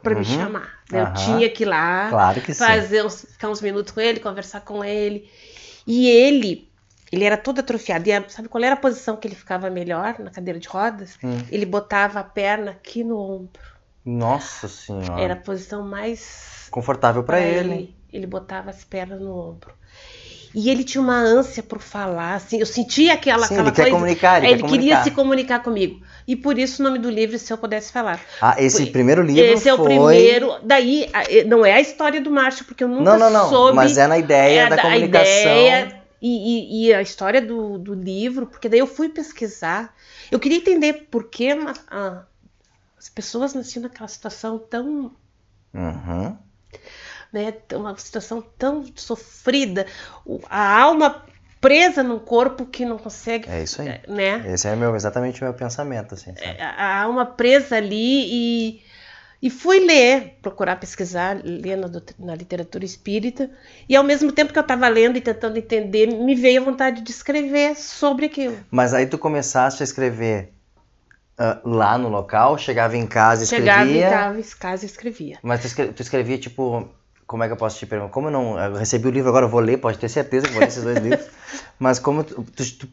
para 0.00 0.14
me 0.14 0.20
Uhum. 0.24 0.24
chamar. 0.24 0.78
Daí 0.88 1.00
Eu 1.02 1.12
tinha 1.14 1.50
que 1.50 1.64
ir 1.64 1.66
lá, 1.66 2.08
Claro 2.10 2.40
que 2.40 2.54
fazer 2.54 3.04
uns, 3.04 3.22
ficar 3.32 3.50
uns 3.50 3.60
minutos 3.60 3.92
com 3.92 4.00
ele, 4.00 4.20
conversar 4.20 4.60
com 4.60 4.84
ele. 4.84 5.28
E 5.84 6.08
ele, 6.08 6.65
ele 7.12 7.24
era 7.24 7.36
todo 7.36 7.58
atrofiado. 7.60 8.08
E 8.08 8.12
a- 8.12 8.24
sabe 8.28 8.48
qual 8.48 8.62
era 8.62 8.74
a 8.74 8.78
posição 8.78 9.16
que 9.16 9.26
ele 9.28 9.34
ficava 9.34 9.68
melhor 9.70 10.16
na 10.18 10.30
cadeira 10.30 10.58
de 10.58 10.68
rodas? 10.68 11.18
Hum. 11.22 11.38
Ele 11.50 11.66
botava 11.66 12.20
a 12.20 12.24
perna 12.24 12.72
aqui 12.72 13.02
no 13.04 13.18
ombro. 13.18 13.62
Nossa 14.04 14.68
senhora. 14.68 15.20
Era 15.20 15.34
a 15.34 15.36
posição 15.36 15.82
mais 15.82 16.68
Confortável 16.70 17.22
pra 17.24 17.38
pra 17.38 17.46
ele. 17.46 17.94
Ele 18.12 18.26
botava 18.26 18.70
as 18.70 18.84
pernas 18.84 19.20
no 19.20 19.36
ombro. 19.36 19.72
E 20.54 20.70
ele 20.70 20.84
tinha 20.84 21.02
uma 21.02 21.16
ânsia 21.18 21.62
por 21.62 21.80
falar, 21.82 22.34
assim, 22.36 22.58
eu 22.58 22.64
sentia 22.64 23.12
aquela, 23.12 23.46
Sim, 23.46 23.54
aquela 23.54 23.68
ele 23.68 23.76
quer 23.76 23.82
coisa. 23.82 23.96
comunicar, 23.98 24.38
ele 24.42 24.52
ele 24.54 24.62
quer 24.62 24.68
queria 24.68 24.78
comunicar. 24.94 25.04
se 25.04 25.10
comunicar 25.10 25.62
comigo. 25.62 26.00
E 26.26 26.34
por 26.34 26.56
isso 26.58 26.80
o 26.80 26.84
nome 26.84 26.98
do 26.98 27.10
livro, 27.10 27.38
se 27.38 27.52
eu 27.52 27.58
pudesse 27.58 27.92
falar. 27.92 28.20
Ah, 28.40 28.54
esse 28.58 28.84
Foi- 28.84 28.86
primeiro 28.90 29.20
livro 29.22 29.42
Esse 29.44 29.68
é 29.68 29.74
o 29.74 29.76
foi... 29.76 29.86
primeiro. 29.86 30.54
Daí, 30.62 31.10
a- 31.12 31.44
não 31.46 31.66
é 31.66 31.72
a 31.74 31.80
história 31.80 32.22
do 32.22 32.30
Márcio, 32.30 32.64
porque 32.64 32.82
eu 32.84 32.88
nunca 32.88 33.02
Não, 33.02 33.18
não, 33.18 33.28
não. 33.30 33.48
soube. 33.50 33.76
Mas 33.76 33.98
é 33.98 34.06
na 34.06 34.16
ideia 34.16 34.60
é 34.62 34.68
da 34.70 34.76
a 34.76 34.80
comunicação. 34.82 35.26
ideia 35.26 36.00
e, 36.26 36.86
e- 36.86 36.86
e 36.88 36.94
a 36.94 37.02
história 37.02 37.40
do, 37.40 37.78
do 37.78 37.94
livro, 37.94 38.46
porque 38.46 38.68
daí 38.68 38.78
eu 38.80 38.86
fui 38.86 39.08
pesquisar. 39.08 39.94
Eu 40.30 40.38
queria 40.40 40.58
entender 40.58 41.08
por 41.10 41.24
que 41.30 41.50
a- 41.90 42.24
as 42.98 43.08
pessoas 43.08 43.54
nasciam 43.54 43.82
naquela 43.82 44.08
situação 44.08 44.58
tão 44.58 45.14
Uhum. 45.74 46.36
né, 47.32 47.52
uma 47.74 47.96
situação 47.98 48.40
tão 48.56 48.84
sofrida, 48.94 49.86
a 50.48 50.80
alma 50.80 51.24
presa 51.60 52.02
num 52.02 52.18
corpo 52.18 52.64
que 52.66 52.84
não 52.86 52.96
consegue, 52.98 53.48
É 53.48 53.62
isso 53.62 53.82
aí. 53.82 54.00
né? 54.08 54.44
Esse 54.52 54.68
é 54.68 54.76
meu, 54.76 54.94
exatamente 54.94 55.40
o 55.40 55.44
meu 55.44 55.54
pensamento, 55.54 56.14
assim. 56.14 56.34
sabe? 56.34 56.60
A, 56.60 56.70
a 56.70 57.02
alma 57.02 57.26
presa 57.26 57.76
ali 57.76 58.24
e, 58.78 58.82
e 59.42 59.50
fui 59.50 59.80
ler, 59.80 60.38
procurar 60.40 60.76
pesquisar, 60.76 61.40
ler 61.44 61.76
na, 62.18 62.34
literatura 62.34 62.84
espírita, 62.84 63.50
e 63.88 63.94
ao 63.94 64.02
mesmo 64.04 64.32
tempo 64.32 64.52
que 64.52 64.58
eu 64.58 64.62
estava 64.62 64.88
lendo 64.88 65.16
e 65.16 65.20
tentando 65.20 65.58
entender, 65.58 66.06
me 66.06 66.34
veio 66.34 66.62
a 66.62 66.64
vontade 66.64 67.02
de 67.02 67.10
escrever 67.10 67.76
sobre 67.76 68.26
aquilo. 68.26 68.58
Mas 68.70 68.94
aí 68.94 69.06
tu 69.06 69.18
começaste 69.18 69.82
a 69.82 69.84
escrever 69.84 70.52
ah, 71.38 71.60
lá 71.64 71.98
no 71.98 72.08
local, 72.08 72.56
chegava 72.56 72.96
em 72.96 73.06
casa 73.06 73.42
e 73.42 73.44
escrevia. 73.44 73.72
Chegava 73.72 73.90
em 73.92 74.10
casa, 74.10 74.38
em 74.38 74.58
casa 74.58 74.84
e 74.84 74.86
escrevia. 74.86 75.38
Mas 75.42 75.60
tu, 75.60 75.66
escre- 75.66 75.92
tu 75.92 76.00
escrevia, 76.02 76.38
tipo, 76.38 76.88
como 77.26 77.42
é 77.42 77.46
que 77.46 77.52
eu 77.52 77.56
posso 77.58 77.78
te 77.78 77.86
perguntar? 77.86 78.12
Como 78.12 78.28
eu 78.28 78.32
não. 78.32 78.58
Eu 78.58 78.74
recebi 78.74 79.06
o 79.06 79.10
livro 79.10 79.28
agora, 79.28 79.44
eu 79.46 79.50
vou 79.50 79.60
ler, 79.60 79.78
pode 79.78 79.98
ter 79.98 80.08
certeza 80.08 80.46
que 80.46 80.52
vou 80.52 80.62
ler 80.62 80.68
esses 80.68 80.82
dois 80.82 80.98
livros. 81.02 81.28
Mas 81.78 81.98
como 81.98 82.24
tu, 82.24 82.42
tu, 82.42 82.78
tu- 82.78 82.88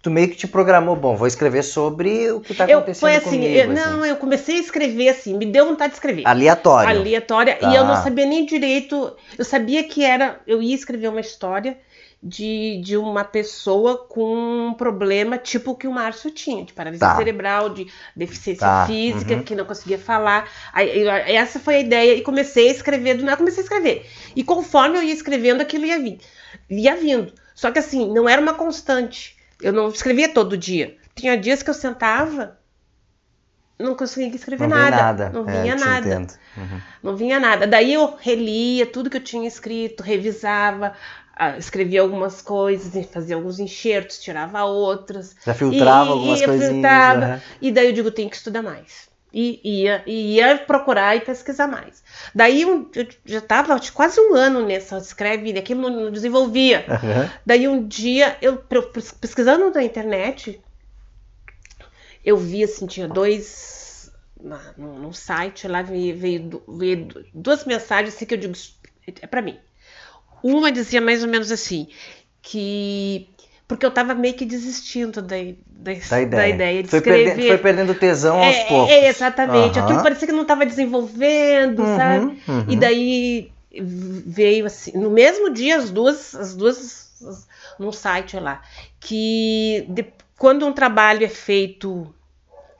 tu 0.00 0.10
meio 0.10 0.28
que 0.28 0.36
te 0.36 0.46
programou, 0.46 0.94
bom, 0.96 1.16
vou 1.16 1.26
escrever 1.26 1.62
sobre 1.62 2.30
o 2.30 2.40
que 2.40 2.54
tá 2.54 2.66
Eu, 2.68 2.78
acontecendo 2.78 3.00
foi 3.00 3.16
assim, 3.16 3.30
comigo. 3.40 3.54
eu- 3.54 3.70
assim. 3.72 3.74
não, 3.90 4.06
eu 4.06 4.16
comecei 4.16 4.56
a 4.56 4.60
escrever 4.60 5.08
assim, 5.08 5.36
me 5.36 5.46
deu 5.46 5.66
vontade 5.66 5.90
de 5.90 5.96
escrever. 5.96 6.22
Aleatório. 6.26 6.88
aleatória 6.98 7.56
Tá. 7.56 7.70
e 7.70 7.74
eu 7.76 7.84
não 7.84 7.96
sabia 8.02 8.26
nem 8.26 8.46
direito. 8.46 9.12
Eu 9.36 9.44
sabia 9.44 9.82
que 9.84 10.04
era. 10.04 10.40
Eu 10.46 10.62
ia 10.62 10.74
escrever 10.74 11.08
uma 11.08 11.20
história 11.20 11.76
de, 12.22 12.80
de 12.84 12.96
uma 12.96 13.22
pessoa 13.22 13.96
com 14.08 14.68
um 14.68 14.74
problema 14.74 15.38
tipo 15.38 15.70
o 15.70 15.74
que 15.76 15.86
o 15.86 15.92
Márcio 15.92 16.30
tinha, 16.32 16.64
de 16.64 16.72
paralisia 16.72 17.06
Tá. 17.06 17.16
cerebral, 17.16 17.68
de 17.70 17.86
deficiência 18.16 18.66
Tá, 18.66 18.86
física, 18.86 19.34
uhum. 19.34 19.42
que 19.44 19.54
não 19.54 19.64
conseguia 19.64 19.98
falar. 19.98 20.48
Aí, 20.72 21.00
eu- 21.00 21.10
essa 21.10 21.60
foi 21.60 21.76
a 21.76 21.80
ideia 21.80 22.14
e 22.14 22.22
comecei 22.22 22.68
a 22.68 22.72
escrever 22.72 23.14
do 23.14 23.24
nada, 23.24 23.36
comecei 23.36 23.60
a 23.60 23.64
escrever. 23.64 24.04
E 24.34 24.42
conforme 24.42 24.98
eu 24.98 25.02
ia 25.02 25.12
escrevendo, 25.12 25.60
aquilo 25.60 25.86
ia 25.86 25.98
vindo. 25.98 26.18
Ia 26.70 26.96
vindo. 26.96 27.32
Só 27.54 27.70
que 27.70 27.78
assim, 27.78 28.12
não 28.12 28.28
era 28.28 28.40
uma 28.42 28.54
constante. 28.54 29.36
Eu 29.62 29.72
não 29.72 29.88
escrevia 29.88 30.32
todo 30.32 30.56
dia. 30.56 30.96
Tinha 31.14 31.36
dias 31.36 31.62
que 31.62 31.70
eu 31.70 31.74
sentava, 31.74 32.58
não 33.78 33.94
conseguia 33.94 34.34
escrever 34.34 34.68
Não 34.68 34.76
nada. 34.76 34.96
nada. 34.96 35.30
Não 35.30 35.48
É, 35.48 35.62
vinha 35.62 35.76
te 35.76 35.84
nada. 35.84 36.26
Uhum. 36.56 36.80
Não 37.02 37.16
vinha 37.16 37.38
nada. 37.40 37.66
Daí 37.66 37.94
eu 37.94 38.16
relia 38.16 38.86
tudo 38.86 39.08
que 39.10 39.16
eu 39.16 39.22
tinha 39.24 39.46
escrito, 39.46 40.02
revisava, 40.02 40.94
ah, 41.34 41.56
escrevia 41.56 42.00
algumas 42.02 42.42
coisas, 42.42 43.06
fazia 43.06 43.36
alguns 43.36 43.60
enxertos, 43.60 44.18
tirava 44.20 44.64
outros. 44.64 45.34
Já 45.44 45.54
filtrava 45.54 46.10
E- 46.10 46.12
algumas 46.12 46.38
ia, 46.40 46.46
coisinhas. 46.46 46.72
filtrava. 46.72 47.24
aham. 47.26 47.40
E 47.60 47.70
daí 47.72 47.86
eu 47.86 47.92
digo, 47.92 48.10
tenho 48.10 48.30
que 48.30 48.36
estudar 48.36 48.62
mais. 48.62 49.08
E 49.32 49.60
ia, 49.62 50.02
e 50.06 50.36
ia 50.36 50.56
procurar 50.58 51.14
e 51.16 51.20
pesquisar 51.20 51.66
mais. 51.66 52.02
Daí 52.34 52.64
um- 52.64 52.88
eu 52.94 53.06
já 53.26 53.38
estava 53.38 53.78
quase 53.92 54.18
um 54.20 54.34
ano 54.34 54.64
nessa, 54.66 54.96
escreve, 54.96 55.52
e 55.52 55.58
aquilo 55.58 55.90
não, 55.90 56.10
desenvolvia. 56.10 56.84
Aham. 56.88 57.30
Daí 57.44 57.68
um 57.68 57.86
dia, 57.86 58.38
eu 58.40 58.56
pesquisando 59.20 59.70
na 59.70 59.82
internet, 59.84 60.58
eu 62.24 62.36
vi 62.36 62.64
assim, 62.64 62.86
tinha 62.86 63.06
dois. 63.08 64.10
num 64.76 65.12
site 65.12 65.66
lá 65.66 65.82
veio, 65.82 66.16
veio, 66.16 66.62
veio 66.68 67.04
du- 67.06 67.24
duas 67.34 67.64
mensagens 67.64 68.14
assim 68.14 68.24
que 68.24 68.34
eu 68.34 68.38
digo, 68.38 68.52
"Isso 68.54 68.78
é 69.20 69.26
pra 69.26 69.42
mim. 69.42 69.58
Uma 70.42 70.70
dizia 70.70 71.00
mais 71.00 71.22
ou 71.24 71.28
menos 71.28 71.50
assim, 71.50 71.88
que. 72.40 73.28
Porque 73.68 73.84
eu 73.84 73.90
tava 73.90 74.14
meio 74.14 74.34
que 74.34 74.46
desistindo 74.46 75.20
da, 75.20 75.36
da, 75.36 75.92
Da 75.92 76.48
ideia. 76.48 76.82
de 76.82 76.88
foi, 76.88 76.98
escrever. 76.98 77.24
perdendo, 77.24 77.46
foi 77.48 77.58
perdendo 77.58 77.94
tesão 77.94 78.38
aos 78.42 78.56
é, 78.56 78.64
poucos. 78.64 78.90
é, 78.94 79.08
exatamente. 79.08 79.78
Aham. 79.78 79.84
Aquilo 79.88 80.02
parecia 80.02 80.26
que 80.26 80.32
não 80.32 80.42
estava 80.42 80.64
desenvolvendo, 80.66 81.80
Uhum, 81.82 81.96
sabe? 81.96 82.42
uhum. 82.48 82.64
E 82.66 82.76
daí 82.76 83.52
veio 83.70 84.66
assim, 84.66 84.92
no 84.96 85.10
mesmo 85.10 85.50
dia 85.50 85.76
as 85.76 85.90
duas, 85.90 86.34
as 86.34 86.56
duas 86.56 86.78
as- 87.22 87.46
num 87.78 87.92
site 87.92 88.38
lá, 88.38 88.62
que 89.00 89.84
de- 89.90 90.06
quando 90.38 90.66
um 90.66 90.72
trabalho 90.72 91.24
é 91.24 91.28
feito 91.28 92.12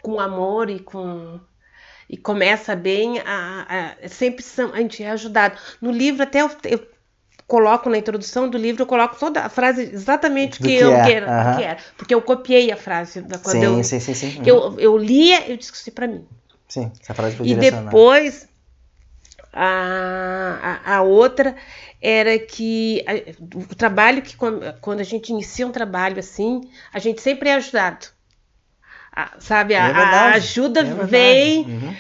com 0.03 0.19
amor 0.21 0.71
e 0.71 0.79
com 0.79 1.39
e 2.09 2.17
começa 2.17 2.75
bem, 2.75 3.21
a, 3.21 3.95
a- 4.03 4.09
sempre 4.09 4.43
são, 4.43 4.73
a 4.73 4.79
gente 4.79 5.03
é 5.03 5.11
ajudado. 5.11 5.59
No 5.81 5.91
livro 5.91 6.23
até 6.23 6.41
eu, 6.41 6.51
eu 6.65 6.81
coloco 7.49 7.91
na 7.91 7.99
introdução 7.99 8.49
do 8.49 8.59
livro, 8.59 8.83
eu 8.83 8.87
coloco 8.87 9.17
toda 9.19 9.41
a 9.41 9.49
frase 9.49 9.91
exatamente 9.93 10.61
Do 10.61 10.67
que, 10.67 10.77
que 10.79 10.85
eu 10.85 10.93
é, 10.93 11.03
quero, 11.03 11.27
que 11.57 11.65
era, 11.65 11.79
porque 11.97 12.15
eu 12.15 12.23
copiei 12.23 12.71
a 12.71 12.77
frase 12.77 13.23
da 13.23 13.39
quando 13.39 13.57
sim, 13.57 13.65
eu 13.65 13.83
sim, 13.83 14.01
sim, 14.01 14.15
sim. 14.15 14.43
que 14.43 14.51
eu, 14.51 14.79
eu 14.79 14.97
lia, 14.99 15.49
eu 15.49 15.57
é 15.57 15.91
pra 15.91 16.07
mim. 16.07 16.25
Sim, 16.69 16.93
essa 17.01 17.15
frase 17.15 17.37
foi 17.37 17.47
E 17.47 17.55
depois, 17.55 18.47
a, 19.53 20.81
a, 20.85 20.97
a 20.97 21.03
outra 21.03 21.57
era 22.01 22.39
que 22.39 23.05
a- 23.07 23.33
o 23.73 23.75
trabalho 23.75 24.23
que 24.23 24.37
quando, 24.37 24.73
quando 24.81 25.01
a 25.01 25.05
gente 25.05 25.31
inicia 25.31 25.67
um 25.67 25.73
trabalho 25.73 26.19
assim, 26.19 26.61
a 26.93 26.99
gente 26.99 27.21
sempre 27.21 27.49
é 27.49 27.55
ajudado. 27.55 28.07
A- 29.13 29.33
sabe, 29.41 29.75
a, 29.75 29.87
É 29.87 29.91
a 29.91 30.33
ajuda 30.35 30.81
é 30.81 30.85
vem. 31.07 31.65
Uhum. 31.65 31.95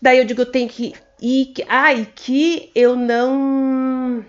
Daí 0.00 0.18
eu 0.18 0.24
digo, 0.24 0.42
eu 0.42 0.46
tenho 0.50 0.68
que 0.68 0.94
ir. 1.20 1.52
Ah, 1.68 1.92
e 1.92 2.06
que 2.06 2.70
eu 2.74 2.96
não. 2.96 4.24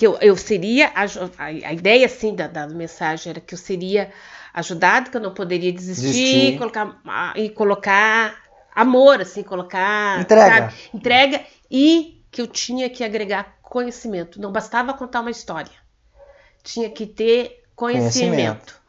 Que 0.00 0.06
eu, 0.06 0.16
eu 0.20 0.36
seria 0.36 0.88
a, 0.94 1.04
a 1.44 1.72
ideia 1.72 2.06
assim 2.06 2.34
da, 2.34 2.46
da 2.46 2.66
mensagem 2.68 3.30
era 3.30 3.40
que 3.40 3.54
eu 3.54 3.58
seria 3.58 4.12
ajudado, 4.54 5.10
que 5.10 5.16
eu 5.16 5.20
não 5.20 5.34
poderia 5.34 5.72
desistir, 5.72 6.06
Desistir. 6.06 6.54
e 6.54 6.58
colocar 6.58 7.00
e 7.36 7.50
colocar 7.50 8.42
amor, 8.74 9.20
assim, 9.20 9.42
colocar 9.42 10.22
Entrega. 10.22 10.40
sabe, 10.46 10.72
entrega 10.94 11.44
e 11.70 12.24
que 12.30 12.40
eu 12.42 12.46
tinha 12.46 12.88
que 12.90 13.04
agregar 13.04 13.58
conhecimento. 13.62 14.40
Não 14.40 14.52
bastava 14.52 14.94
contar 14.94 15.20
uma 15.20 15.30
história, 15.30 15.72
tinha 16.62 16.90
que 16.90 17.06
ter 17.06 17.62
conhecimento. 17.76 18.72
Conhecimento. 18.72 18.80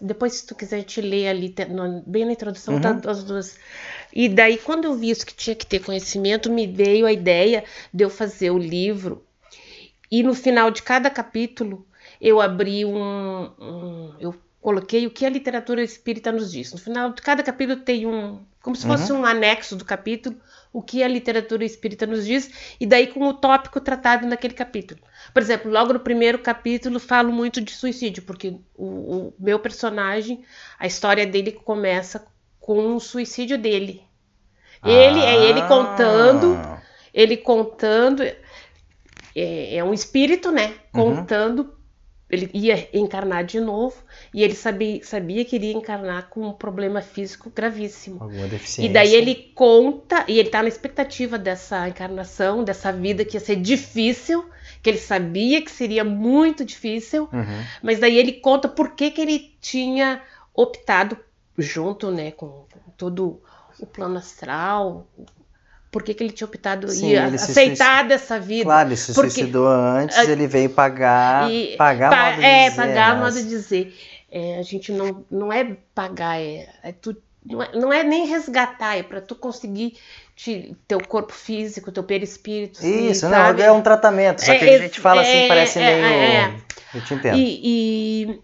Depois, 0.00 0.34
se 0.34 0.46
tu 0.46 0.54
quiser, 0.54 0.82
te 0.84 1.00
ler 1.00 1.28
ali, 1.28 1.50
te- 1.50 1.66
no- 1.66 2.02
bem 2.06 2.24
na 2.26 2.32
introdução, 2.32 2.74
Uhum. 2.74 2.82
tá 3.00 3.10
as 3.10 3.24
duas. 3.24 3.56
E 4.12 4.28
daí, 4.28 4.58
quando 4.58 4.84
eu 4.86 4.94
vi 4.94 5.10
isso 5.10 5.26
que 5.26 5.34
tinha 5.34 5.56
que 5.56 5.66
ter 5.66 5.80
conhecimento, 5.80 6.50
me 6.50 6.66
veio 6.66 7.06
a 7.06 7.12
ideia 7.12 7.64
de 7.92 8.04
eu 8.04 8.10
fazer 8.10 8.50
o 8.50 8.58
livro. 8.58 9.24
E 10.10 10.22
no 10.22 10.34
final 10.34 10.70
de 10.70 10.82
cada 10.82 11.10
capítulo, 11.10 11.86
eu 12.20 12.40
abri 12.40 12.84
um. 12.84 13.50
um- 13.58 14.14
eu 14.20 14.34
coloquei 14.60 15.06
o 15.06 15.10
que 15.10 15.26
a 15.26 15.30
literatura 15.30 15.82
espírita 15.82 16.32
nos 16.32 16.50
diz. 16.50 16.72
No 16.72 16.78
final 16.78 17.12
de 17.12 17.20
cada 17.20 17.42
capítulo 17.42 17.80
tem 17.80 18.06
um. 18.06 18.40
Como 18.62 18.74
se 18.74 18.86
fosse 18.86 19.12
um 19.12 19.26
anexo 19.26 19.76
do 19.76 19.84
capítulo, 19.84 20.36
o 20.72 20.80
que 20.80 21.02
a 21.02 21.08
literatura 21.08 21.66
espírita 21.66 22.06
nos 22.06 22.24
diz, 22.24 22.50
e 22.80 22.86
daí 22.86 23.08
com 23.08 23.20
o 23.28 23.34
tópico 23.34 23.78
tratado 23.78 24.26
naquele 24.26 24.54
capítulo. 24.54 25.00
Por 25.34 25.42
exemplo, 25.42 25.70
logo 25.70 25.92
no 25.92 26.00
primeiro 26.00 26.38
capítulo 26.38 26.98
falo 26.98 27.30
muito 27.30 27.60
de 27.60 27.72
suicídio, 27.72 28.22
porque 28.22 28.56
o, 28.74 28.86
o 28.86 29.34
meu 29.38 29.58
personagem, 29.58 30.42
a 30.78 30.86
história 30.86 31.26
dele 31.26 31.52
começa 31.52 32.26
com 32.58 32.96
o 32.96 33.00
suicídio 33.00 33.58
dele. 33.58 34.02
Ele 34.82 35.20
é 35.20 35.44
ele 35.50 35.60
Ah. 35.60 35.68
contando, 35.68 36.58
ele 37.12 37.36
contando, 37.36 38.22
é, 39.34 39.76
é 39.76 39.84
um 39.84 39.92
espírito, 39.92 40.50
né? 40.50 40.74
Uhum. 40.94 41.16
Contando, 41.16 41.74
ele 42.28 42.50
ia 42.54 42.88
encarnar 42.92 43.44
de 43.44 43.60
novo 43.60 43.96
e 44.32 44.42
ele 44.42 44.54
sabia, 44.54 45.02
sabia 45.04 45.44
que 45.44 45.56
iria 45.56 45.72
encarnar 45.72 46.28
com 46.28 46.48
um 46.48 46.52
problema 46.52 47.00
físico 47.00 47.50
gravíssimo. 47.54 48.22
Alguma 48.22 48.46
deficiência. 48.48 48.90
E 48.90 48.92
daí 48.92 49.14
ele 49.14 49.34
conta, 49.54 50.24
e 50.26 50.38
ele 50.38 50.48
tá 50.50 50.62
na 50.62 50.68
expectativa 50.68 51.38
dessa 51.38 51.88
encarnação, 51.88 52.64
dessa 52.64 52.92
vida 52.92 53.24
que 53.24 53.36
ia 53.36 53.40
ser 53.40 53.56
difícil, 53.56 54.44
que 54.82 54.90
ele 54.90 54.98
sabia 54.98 55.62
que 55.62 55.70
seria 55.70 56.04
muito 56.04 56.64
difícil, 56.64 57.28
Uhum. 57.32 57.64
mas 57.82 57.98
daí 57.98 58.16
ele 58.18 58.32
conta 58.32 58.68
por 58.68 58.94
que, 58.94 59.10
que 59.10 59.20
ele 59.20 59.54
tinha 59.60 60.22
optado, 60.54 61.18
junto 61.56 62.10
né, 62.10 62.30
com, 62.32 62.46
com 62.48 62.90
todo 62.96 63.40
o 63.78 63.86
plano 63.86 64.18
astral, 64.18 65.06
por 65.94 66.02
que, 66.02 66.12
que 66.12 66.24
ele 66.24 66.32
tinha 66.32 66.44
optado 66.48 66.88
Sim, 66.88 67.10
se 67.10 67.16
aceitar 67.52 68.02
dessa 68.08 68.40
vida. 68.40 68.64
Claro, 68.64 68.88
ele 68.88 68.96
se 68.96 69.14
Porque- 69.14 69.30
suicidou 69.30 69.68
antes, 69.68 70.18
ele 70.28 70.48
veio 70.48 70.68
pagar. 70.68 71.48
E 71.48 71.76
pagar 71.76 72.10
pa- 72.10 72.30
modo 72.30 72.40
de 72.40 72.44
É, 72.44 72.64
dizer, 72.64 72.76
pagar 72.76 73.14
né? 73.14 73.20
modo 73.22 73.34
de 73.40 73.48
dizer. 73.48 73.96
É, 74.28 74.58
a 74.58 74.62
gente 74.62 74.90
não, 74.90 75.24
não 75.30 75.52
é 75.52 75.76
pagar, 75.94 76.40
é, 76.40 76.68
é 76.82 76.90
tu, 76.90 77.16
não, 77.46 77.62
é, 77.62 77.70
não 77.76 77.92
é 77.92 78.02
nem 78.02 78.26
resgatar, 78.26 78.96
é 78.96 79.04
para 79.04 79.20
tu 79.20 79.36
conseguir 79.36 79.96
te, 80.34 80.74
teu 80.88 80.98
corpo 81.06 81.32
físico, 81.32 81.92
teu 81.92 82.02
perispírito. 82.02 82.80
assim, 82.80 83.10
Isso, 83.10 83.20
sabe? 83.20 83.60
não, 83.62 83.68
é 83.68 83.70
um 83.70 83.80
tratamento. 83.80 84.40
Só 84.44 84.52
que 84.58 84.64
É, 84.64 84.74
a 84.74 84.78
gente 84.80 85.00
fala 85.00 85.22
assim, 85.22 85.44
é, 85.44 85.46
parece 85.48 85.78
é, 85.78 85.82
meio. 85.84 86.04
é. 86.04 86.54
Eu 86.92 87.00
te 87.04 87.14
entendo. 87.14 87.36
E, 87.38 87.60
e, 87.62 88.40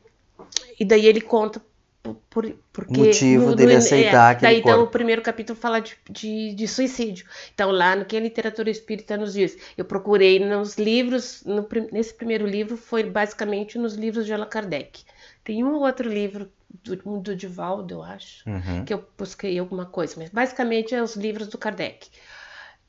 e 0.79 0.85
daí 0.85 1.05
ele 1.05 1.21
conta 1.21 1.61
por, 2.03 2.15
por, 2.31 2.55
porque 2.73 2.99
Motivo 2.99 3.55
dele 3.55 3.75
aceitar 3.77 4.31
aquele 4.31 4.53
daí, 4.53 4.61
então 4.61 4.73
corpo. 4.73 4.89
o 4.89 4.91
primeiro 4.91 5.21
capítulo 5.23 5.59
fala 5.59 5.81
de, 5.81 5.97
de, 6.09 6.55
de 6.55 6.69
suicídio. 6.69 7.27
Então 7.55 7.71
lá 7.71 7.95
no 7.95 8.05
que 8.05 8.17
a 8.17 8.21
literatura 8.21 8.71
espírita 8.71 9.17
nos 9.17 9.35
diz, 9.35 9.57
eu 9.77 9.85
procurei 9.85 10.39
nos 10.39 10.77
livros, 10.79 11.43
no 11.45 11.67
nesse 11.93 12.15
primeiro 12.15 12.47
livro 12.47 12.77
foi 12.77 13.03
basicamente 13.05 13.79
nos 13.79 13.95
livros 13.95 14.25
de 14.27 14.33
Allan 14.33 14.47
Kardec. 14.47 15.03
Tem 15.45 15.63
um 15.63 15.75
ou 15.75 15.83
outro 15.83 16.09
livro 16.09 16.51
do, 16.83 16.97
do 17.21 17.37
Divaldo, 17.37 17.95
eu 17.95 18.03
acho, 18.03 18.49
Uhum. 18.49 18.85
que 18.85 18.95
eu 18.95 19.05
busquei 19.19 19.59
alguma 19.59 19.85
coisa, 19.87 20.15
mas 20.17 20.31
basicamente 20.31 20.95
é 20.95 21.03
os 21.03 21.17
livros 21.17 21.49
do 21.49 21.59
Kardec. 21.59 22.09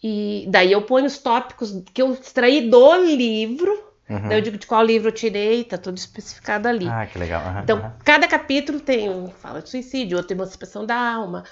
E 0.04 0.46
daí 0.50 0.72
eu 0.72 0.82
ponho 0.84 1.06
os 1.06 1.18
tópicos 1.18 1.84
que 1.94 2.02
eu 2.02 2.12
extraí 2.14 2.70
do 2.70 2.96
livro, 3.06 3.91
Uhum. 4.12 4.28
daí 4.28 4.38
eu 4.38 4.42
digo 4.42 4.58
de 4.58 4.68
qual 4.68 4.84
livro 4.84 5.08
eu 5.08 5.12
tirei, 5.14 5.64
tá 5.64 5.78
tudo 5.78 5.98
especificado 5.98 6.68
ali. 6.68 6.86
Ah, 6.88 7.06
que 7.06 7.18
legal. 7.18 7.42
Aham, 7.42 7.62
Então, 7.64 7.94
cada 8.04 8.28
capítulo 8.28 8.80
tem 8.80 9.10
um 9.10 9.30
fala 9.30 9.62
de 9.62 9.70
suicídio, 9.70 10.18
outro 10.18 10.34
emancipação 10.36 10.86
da 10.86 10.96
alma, 10.96 11.44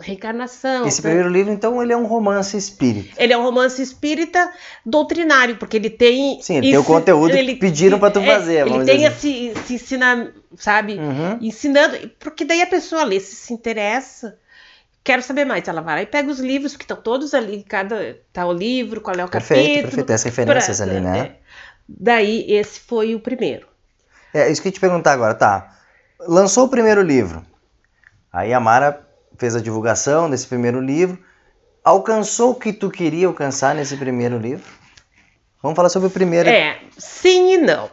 reencarnação. 0.00 0.86
Esse 0.86 0.96
sabe? 0.96 1.08
primeiro 1.08 1.28
livro, 1.32 1.52
então, 1.52 1.82
ele 1.82 1.92
é 1.92 1.96
um 1.96 2.06
romance 2.06 2.56
espírita. 2.56 3.14
Ele 3.16 3.32
é 3.32 3.38
um 3.38 3.42
romance 3.42 3.80
espírita 3.80 4.52
doutrinário, 4.84 5.56
porque 5.56 5.76
ele 5.76 5.90
tem. 5.90 6.40
Sim, 6.40 6.58
ele 6.58 6.70
tem 6.70 6.78
o 6.78 6.84
conteúdo 6.84 7.32
que 7.36 7.54
pediram 7.56 7.98
pra 7.98 8.10
tu 8.10 8.20
é, 8.20 8.26
fazer, 8.26 8.66
Ele 8.66 8.84
tem 8.84 8.96
dizer 8.98 9.12
esse, 9.12 9.54
se 9.66 9.74
ensina, 9.74 10.32
sabe? 10.56 10.98
Uhum. 10.98 11.38
Ensinando, 11.40 12.10
porque 12.18 12.44
daí 12.44 12.62
a 12.62 12.66
pessoa 12.66 13.04
lê, 13.04 13.20
se 13.20 13.34
se 13.34 13.52
interessa. 13.52 14.36
Quero 15.04 15.20
saber 15.20 15.44
mais. 15.44 15.66
Ela 15.66 15.80
vai 15.80 15.96
lá 15.96 16.02
e 16.02 16.06
pega 16.06 16.30
os 16.30 16.38
livros, 16.38 16.76
que 16.76 16.84
estão 16.84 16.96
todos 16.96 17.34
ali, 17.34 17.64
cada 17.68 18.16
tá 18.32 18.46
o 18.46 18.52
livro, 18.52 19.00
qual 19.00 19.16
é 19.16 19.24
o 19.24 19.28
Perfeito, 19.28 19.64
capítulo. 19.64 19.82
perfeito. 19.82 20.06
Tem 20.06 20.14
as 20.14 20.22
referências 20.22 20.76
pra- 20.76 20.86
ali, 20.86 21.00
né? 21.00 21.36
Daí, 21.88 22.44
esse 22.50 22.80
foi 22.80 23.14
o 23.14 23.20
primeiro. 23.20 23.66
É 24.32 24.50
isso 24.50 24.62
que 24.62 24.68
eu 24.68 24.72
te 24.72 24.80
perguntar 24.80 25.12
agora, 25.12 25.34
tá? 25.34 25.76
Lançou 26.20 26.66
o 26.66 26.68
primeiro 26.68 27.02
livro. 27.02 27.44
Aí 28.32 28.52
a 28.52 28.60
Mara 28.60 29.06
fez 29.36 29.54
a 29.54 29.60
divulgação 29.60 30.30
desse 30.30 30.46
primeiro 30.46 30.80
livro. 30.80 31.18
Alcançou 31.84 32.52
o 32.52 32.54
que 32.54 32.72
tu 32.72 32.90
queria 32.90 33.26
alcançar 33.26 33.74
nesse 33.74 33.96
primeiro 33.96 34.38
livro? 34.38 34.64
Vamos 35.62 35.76
falar 35.76 35.88
sobre 35.88 36.08
o 36.08 36.10
primeiro. 36.10 36.48
É, 36.48 36.80
sim 36.96 37.54
e 37.54 37.58
não. 37.58 37.90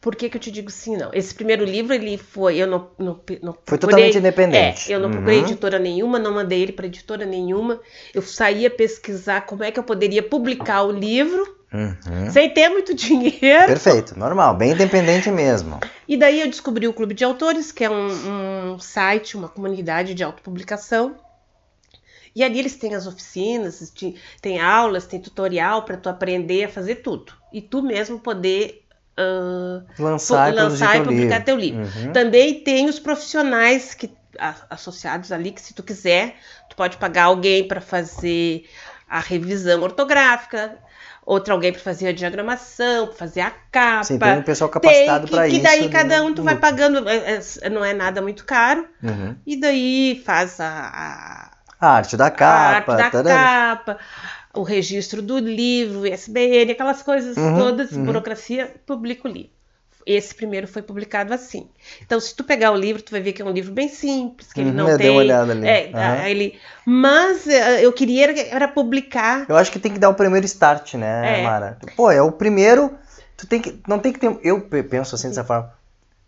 Por 0.00 0.14
que, 0.14 0.28
que 0.28 0.36
eu 0.36 0.40
te 0.40 0.50
digo 0.50 0.70
sim 0.70 0.94
e 0.94 0.96
não? 0.98 1.10
Esse 1.12 1.34
primeiro 1.34 1.64
livro, 1.64 1.92
ele 1.92 2.16
foi. 2.16 2.56
Eu 2.56 2.66
não, 2.66 2.90
não, 2.98 3.20
não 3.42 3.52
Foi 3.64 3.76
procurei- 3.78 3.78
totalmente 3.78 4.18
independente. 4.18 4.90
É, 4.92 4.94
eu 4.96 5.00
não 5.00 5.10
procurei 5.10 5.38
Uhum. 5.40 5.44
editora 5.46 5.78
nenhuma, 5.78 6.18
não 6.18 6.32
mandei 6.32 6.62
ele 6.62 6.72
para 6.72 6.86
editora 6.86 7.24
nenhuma. 7.26 7.80
Eu 8.14 8.22
saía 8.22 8.70
pesquisar 8.70 9.42
como 9.42 9.64
é 9.64 9.70
que 9.70 9.78
eu 9.78 9.84
poderia 9.84 10.22
publicar 10.22 10.82
o 10.84 10.92
livro 10.92 11.55
Uhum. 11.72 12.30
sem 12.30 12.48
ter 12.54 12.68
muito 12.68 12.94
dinheiro. 12.94 13.66
Perfeito, 13.66 14.18
normal, 14.18 14.54
bem 14.56 14.72
independente 14.72 15.30
mesmo. 15.30 15.80
E 16.08 16.16
daí 16.16 16.40
eu 16.40 16.46
descobri 16.46 16.86
o 16.88 16.92
Clube 16.92 17.12
de 17.14 17.24
Autores, 17.24 17.72
que 17.72 17.84
é 17.84 17.90
um, 17.90 18.72
um 18.74 18.78
site, 18.78 19.36
uma 19.36 19.48
comunidade 19.48 20.14
de 20.14 20.22
autopublicação. 20.22 21.16
E 22.34 22.44
ali 22.44 22.58
eles 22.58 22.76
têm 22.76 22.94
as 22.94 23.06
oficinas, 23.06 23.90
te- 23.90 24.14
tem 24.42 24.60
aulas, 24.60 25.06
tem 25.06 25.18
tutorial 25.20 25.84
para 25.84 25.96
tu 25.96 26.08
aprender 26.08 26.64
a 26.64 26.68
fazer 26.68 26.96
tudo. 26.96 27.32
E 27.50 27.60
tu 27.62 27.82
mesmo 27.82 28.18
poder 28.20 28.84
ah, 29.16 29.82
Lançar, 29.98 30.52
e 30.52 30.54
lançar 30.54 30.90
e 30.96 30.98
teu 30.98 31.04
publicar 31.04 31.38
livro. 31.38 31.44
teu 31.44 31.56
livro. 31.56 31.80
Uhum. 31.82 32.12
Também 32.12 32.60
tem 32.62 32.88
os 32.88 32.98
profissionais 32.98 33.94
que 33.94 34.10
a- 34.38 34.66
associados 34.70 35.32
ali 35.32 35.50
que 35.50 35.60
se 35.62 35.72
tu 35.72 35.82
quiser, 35.82 36.36
tu 36.68 36.76
pode 36.76 36.98
pagar 36.98 37.24
alguém 37.24 37.66
para 37.66 37.80
fazer 37.80 38.68
a 39.08 39.18
revisão 39.20 39.80
ortográfica, 39.82 40.78
outro 41.26 41.52
alguém 41.52 41.72
para 41.72 41.80
fazer 41.82 42.06
a 42.08 42.12
diagramação, 42.12 43.08
para 43.08 43.16
fazer 43.16 43.40
a 43.40 43.50
capa. 43.50 44.04
Sim, 44.04 44.18
tem 44.18 44.38
um 44.38 44.42
pessoal 44.42 44.70
capacitado 44.70 45.26
que, 45.26 45.34
para 45.34 45.48
que 45.48 45.54
isso. 45.56 45.62
daí 45.64 45.82
no- 45.82 45.90
cada 45.90 46.22
um 46.22 46.32
tu 46.32 46.42
vai 46.44 46.56
pagando, 46.56 47.06
é- 47.08 47.40
é- 47.60 47.68
não 47.68 47.84
é 47.84 47.92
nada 47.92 48.22
muito 48.22 48.44
caro, 48.44 48.86
Uhum. 49.02 49.36
e 49.44 49.56
daí 49.60 50.22
faz 50.24 50.60
a, 50.60 50.68
a- 50.70 51.50
A 51.80 51.88
arte 51.96 52.16
da 52.16 52.26
a 52.26 52.30
capa. 52.30 52.94
arte 52.94 53.22
da 53.22 53.22
capa, 53.34 53.98
o 54.54 54.62
registro 54.62 55.20
do 55.20 55.38
livro, 55.38 56.06
ISBN, 56.06 56.70
aquelas 56.72 57.02
coisas 57.02 57.36
Uhum, 57.36 57.58
todas, 57.58 57.92
uhum. 57.92 58.04
burocracia, 58.04 58.74
publica 58.86 59.28
o 59.28 59.30
livro. 59.32 59.50
Esse 60.06 60.32
primeiro 60.32 60.68
foi 60.68 60.82
publicado 60.82 61.34
assim. 61.34 61.68
Então, 62.00 62.20
se 62.20 62.32
tu 62.34 62.44
pegar 62.44 62.70
o 62.70 62.76
livro, 62.76 63.02
tu 63.02 63.10
vai 63.10 63.20
ver 63.20 63.32
que 63.32 63.42
é 63.42 63.44
um 63.44 63.50
livro 63.50 63.72
bem 63.72 63.88
simples, 63.88 64.52
que 64.52 64.60
ele 64.60 64.70
Uhum, 64.70 64.76
não 64.76 64.88
eu 64.90 64.96
tem. 64.96 65.06
dei 65.06 65.10
uma 65.10 65.18
olhada 65.20 65.50
ali. 65.52 65.66
É, 65.66 65.90
Aham. 65.92 66.28
ele, 66.28 66.58
mas 66.84 67.46
eh, 67.48 67.84
eu 67.84 67.92
queria 67.92 68.30
era, 68.48 68.68
publicar. 68.68 69.44
Eu 69.48 69.56
acho 69.56 69.72
que 69.72 69.80
tem 69.80 69.92
que 69.92 69.98
dar 69.98 70.08
o 70.08 70.14
primeiro 70.14 70.46
start, 70.46 70.94
né, 70.94 71.40
É. 71.40 71.42
Mara? 71.42 71.76
Pô, 71.96 72.08
é 72.10 72.22
o 72.22 72.30
primeiro. 72.30 72.96
Tu 73.36 73.46
tem 73.48 73.60
que. 73.60 73.80
Não 73.88 73.98
tem 73.98 74.12
que 74.12 74.20
ter. 74.20 74.38
Eu 74.44 74.60
pe- 74.60 74.84
penso 74.84 75.16
assim 75.16 75.28
dessa 75.28 75.42
forma. 75.44 75.72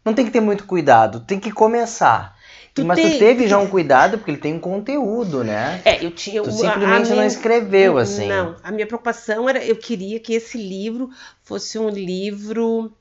Não 0.05 0.13
tem 0.13 0.25
que 0.25 0.31
ter 0.33 0.41
muito 0.41 0.65
cuidado, 0.65 1.21
tem 1.21 1.39
que 1.39 1.53
começar. 1.53 2.37
Tu 2.75 2.85
Mas 2.85 3.01
tem- 3.01 3.11
tu 3.13 3.19
teve 3.19 3.47
já 3.49 3.59
um 3.59 3.67
cuidado, 3.67 4.19
porque 4.19 4.31
ele 4.31 4.39
tem 4.39 4.55
um 4.55 4.61
conteúdo, 4.61 5.43
né? 5.45 5.81
É, 5.85 6.05
eu 6.05 6.11
tinha 6.11 6.43
Tu 6.43 6.51
simplesmente 6.53 7.11
não 7.11 7.25
escreveu 7.25 7.99
assim. 7.99 8.29
Não, 8.29 8.57
a 8.63 8.71
minha 8.73 8.87
preocupação 8.87 9.49
era 9.49 9.65
eu 9.65 9.77
queria 9.77 10.19
que 10.21 10.33
esse 10.33 10.57
livro 10.57 11.11
fosse 11.43 11.79
um 11.79 11.89
livro 11.89 12.93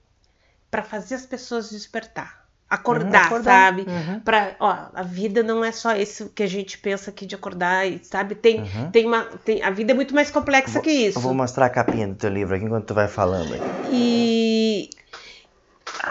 para 0.69 0.83
fazer 0.83 1.15
as 1.15 1.25
pessoas 1.25 1.69
despertar, 1.69 2.45
acordar, 2.69 3.05
Uhum, 3.21 3.25
acordar. 3.25 3.43
sabe? 3.43 3.81
Uhum. 3.87 4.19
Pra, 4.19 4.55
ó, 4.59 4.87
a 4.93 5.01
vida 5.03 5.41
não 5.43 5.63
é 5.63 5.71
só 5.71 5.95
isso 5.95 6.29
que 6.35 6.43
a 6.43 6.47
gente 6.47 6.77
pensa 6.77 7.09
aqui 7.09 7.25
de 7.25 7.35
acordar, 7.35 7.85
sabe? 8.03 8.35
Tem, 8.35 8.59
Uhum. 8.61 8.91
tem 8.91 9.05
uma, 9.05 9.23
tem, 9.45 9.63
a 9.63 9.69
vida 9.69 9.91
é 9.93 9.95
muito 9.95 10.13
mais 10.13 10.29
complexa 10.29 10.79
que 10.81 10.91
isso. 10.91 11.17
Eu 11.19 11.21
vou 11.23 11.33
mostrar 11.33 11.65
a 11.67 11.69
capinha 11.69 12.07
do 12.07 12.15
teu 12.15 12.29
livro 12.29 12.55
aqui 12.55 12.65
enquanto 12.65 12.85
tu 12.87 12.93
vai 12.93 13.07
falando 13.07 13.53
aí. 13.53 13.61
E 13.91 14.89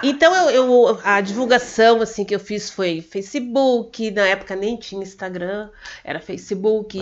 então 0.02 0.34
eu, 0.34 0.50
eu- 0.50 1.00
a 1.04 1.20
divulgação 1.20 2.00
assim 2.02 2.24
que 2.24 2.34
eu 2.34 2.40
fiz 2.40 2.70
foi 2.70 3.00
Facebook, 3.00 4.10
na 4.10 4.26
época 4.26 4.56
nem 4.56 4.76
tinha 4.76 5.02
Instagram, 5.02 5.70
era 6.04 6.18
Facebook. 6.20 6.98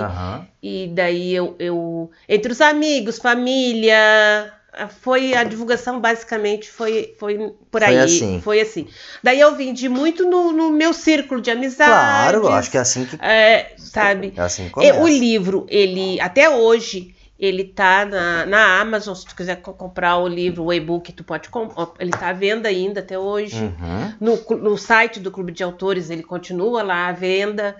E 0.62 0.90
daí 0.94 1.34
eu, 1.34 1.56
eu 1.58 2.10
entre 2.28 2.52
os 2.52 2.60
amigos, 2.60 3.18
família, 3.18 4.52
foi 5.00 5.34
a 5.34 5.44
divulgação 5.44 6.00
basicamente 6.00 6.70
foi, 6.70 7.14
foi 7.18 7.38
por 7.70 7.80
Foi 7.82 7.84
aí. 7.84 7.98
assim. 7.98 8.40
Foi 8.40 8.60
assim. 8.60 8.88
Daí 9.22 9.40
eu 9.40 9.54
vendi 9.54 9.88
muito 9.88 10.24
no, 10.28 10.52
no 10.52 10.70
meu 10.70 10.92
círculo 10.92 11.40
de 11.40 11.50
amizade. 11.50 11.90
Claro, 12.38 12.48
acho 12.48 12.70
que 12.70 12.76
é 12.76 12.80
assim 12.80 13.04
que, 13.04 13.16
É, 13.22 13.72
sabe? 13.76 14.32
é 14.36 14.40
assim 14.42 14.68
que 14.68 14.78
o 14.78 15.06
livro, 15.08 15.66
ele 15.68 16.20
até 16.20 16.48
hoje, 16.50 17.14
ele 17.38 17.64
tá 17.64 18.04
na, 18.04 18.46
na 18.46 18.80
Amazon. 18.80 19.14
Se 19.14 19.26
tu 19.26 19.34
quiser 19.36 19.56
co- 19.60 19.74
comprar 19.74 20.18
o 20.18 20.28
livro, 20.28 20.64
o 20.64 20.72
e-book, 20.72 21.12
tu 21.12 21.24
pode 21.24 21.48
comprar. 21.48 21.90
Ele 21.98 22.10
tá 22.10 22.28
à 22.28 22.32
venda 22.32 22.68
ainda 22.68 23.00
até 23.00 23.18
hoje. 23.18 23.56
Uhum. 23.62 24.14
No, 24.20 24.58
no 24.58 24.78
site 24.78 25.20
do 25.20 25.30
Clube 25.30 25.52
de 25.52 25.62
Autores 25.62 26.10
ele 26.10 26.22
continua 26.22 26.82
lá 26.82 27.08
à 27.08 27.12
venda. 27.12 27.76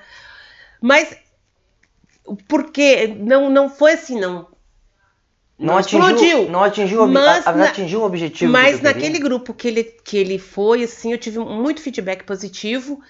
Mas 0.80 1.16
porque 2.48 3.06
não, 3.06 3.50
não 3.50 3.68
foi 3.68 3.92
assim, 3.92 4.18
não. 4.18 4.46
Não, 5.58 5.76
atingiu, 5.78 6.00
explodiu. 6.00 6.50
não 6.50 6.64
atingiu, 6.64 7.06
Mas 7.06 7.46
a- 7.46 7.50
a- 7.50 7.52
na- 7.54 7.64
atingiu 7.66 8.00
o 8.00 8.04
objetivo. 8.04 8.50
Mas 8.52 8.80
naquele 8.80 9.18
grupo 9.20 9.54
que 9.54 9.68
ele, 9.68 9.84
que 9.84 10.16
ele 10.16 10.38
foi, 10.38 10.82
assim, 10.82 11.12
eu 11.12 11.18
tive 11.18 11.38
muito 11.38 11.80
feedback 11.80 12.24
positivo. 12.24 13.00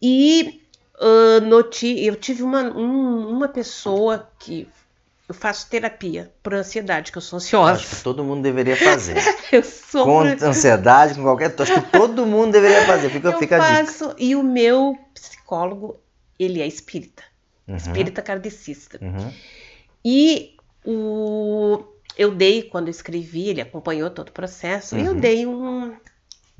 E 0.00 0.60
ah, 1.00 1.40
noti- 1.40 2.04
eu 2.04 2.14
tive 2.14 2.42
uma, 2.44 2.62
um- 2.62 3.28
uma 3.28 3.48
pessoa 3.48 4.28
que 4.38 4.68
eu 5.28 5.34
faço 5.34 5.68
terapia 5.68 6.30
por 6.42 6.54
ansiedade, 6.54 7.10
que 7.10 7.18
eu 7.18 7.22
sou 7.22 7.38
ansiosa. 7.38 7.72
Acho 7.72 7.96
que 7.96 8.02
todo 8.02 8.22
mundo 8.22 8.42
deveria 8.42 8.76
fazer. 8.76 9.16
Eu 9.50 9.62
sou 9.64 10.04
com 10.04 10.20
ansiedade, 10.20 11.14
com 11.14 11.22
qualquer. 11.22 11.54
Acho 11.58 11.74
que 11.80 11.90
todo 11.90 12.24
mundo 12.26 12.52
deveria 12.52 12.84
fazer. 12.86 13.10
Fica, 13.10 13.28
eu 13.30 13.38
fica 13.38 13.56
a 13.56 13.58
dica. 13.58 13.84
faço. 13.92 14.14
E 14.18 14.34
o 14.36 14.42
meu 14.42 14.96
psicólogo, 15.14 15.98
ele 16.38 16.60
é 16.60 16.66
espírita, 16.66 17.22
Uhum, 17.68 17.76
espírita 17.76 18.20
kardecista. 18.22 18.98
uhum. 19.02 19.32
E 20.04 20.51
o, 20.84 21.84
eu 22.16 22.34
dei, 22.34 22.62
quando 22.62 22.88
eu 22.88 22.90
escrevi, 22.90 23.48
ele 23.48 23.60
acompanhou 23.60 24.10
todo 24.10 24.28
o 24.28 24.32
processo, 24.32 24.96
e 24.96 25.04
eu 25.04 25.12
Uhum. 25.12 25.20
dei 25.20 25.46
um. 25.46 25.96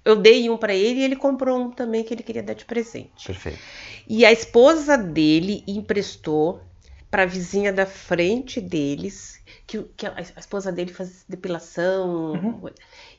Eu 0.05 0.17
dei 0.17 0.51
um 0.51 0.57
para 0.57 0.75
ele 0.75 1.01
e 1.01 1.05
ele 1.05 1.15
comprou 1.15 1.57
um 1.61 1.71
também 1.71 2.03
que 2.03 2.13
ele 2.13 2.25
queria 2.25 2.43
dar 2.43 2.55
de 2.55 2.65
presente. 2.65 3.27
Perfeito. 3.27 3.61
E 4.09 4.25
a 4.25 4.33
esposa 4.33 4.99
dele 4.99 5.63
emprestou 5.67 6.61
para 7.09 7.23
a 7.23 7.27
vizinha 7.27 7.73
da 7.73 7.87
frente 7.87 8.61
deles, 8.61 9.41
que, 9.65 9.81
que 9.97 10.05
a, 10.07 10.15
a 10.17 10.41
esposa 10.41 10.73
dele 10.73 10.93
faz 10.93 11.25
depilação. 11.29 12.33
Uhum. 12.33 12.71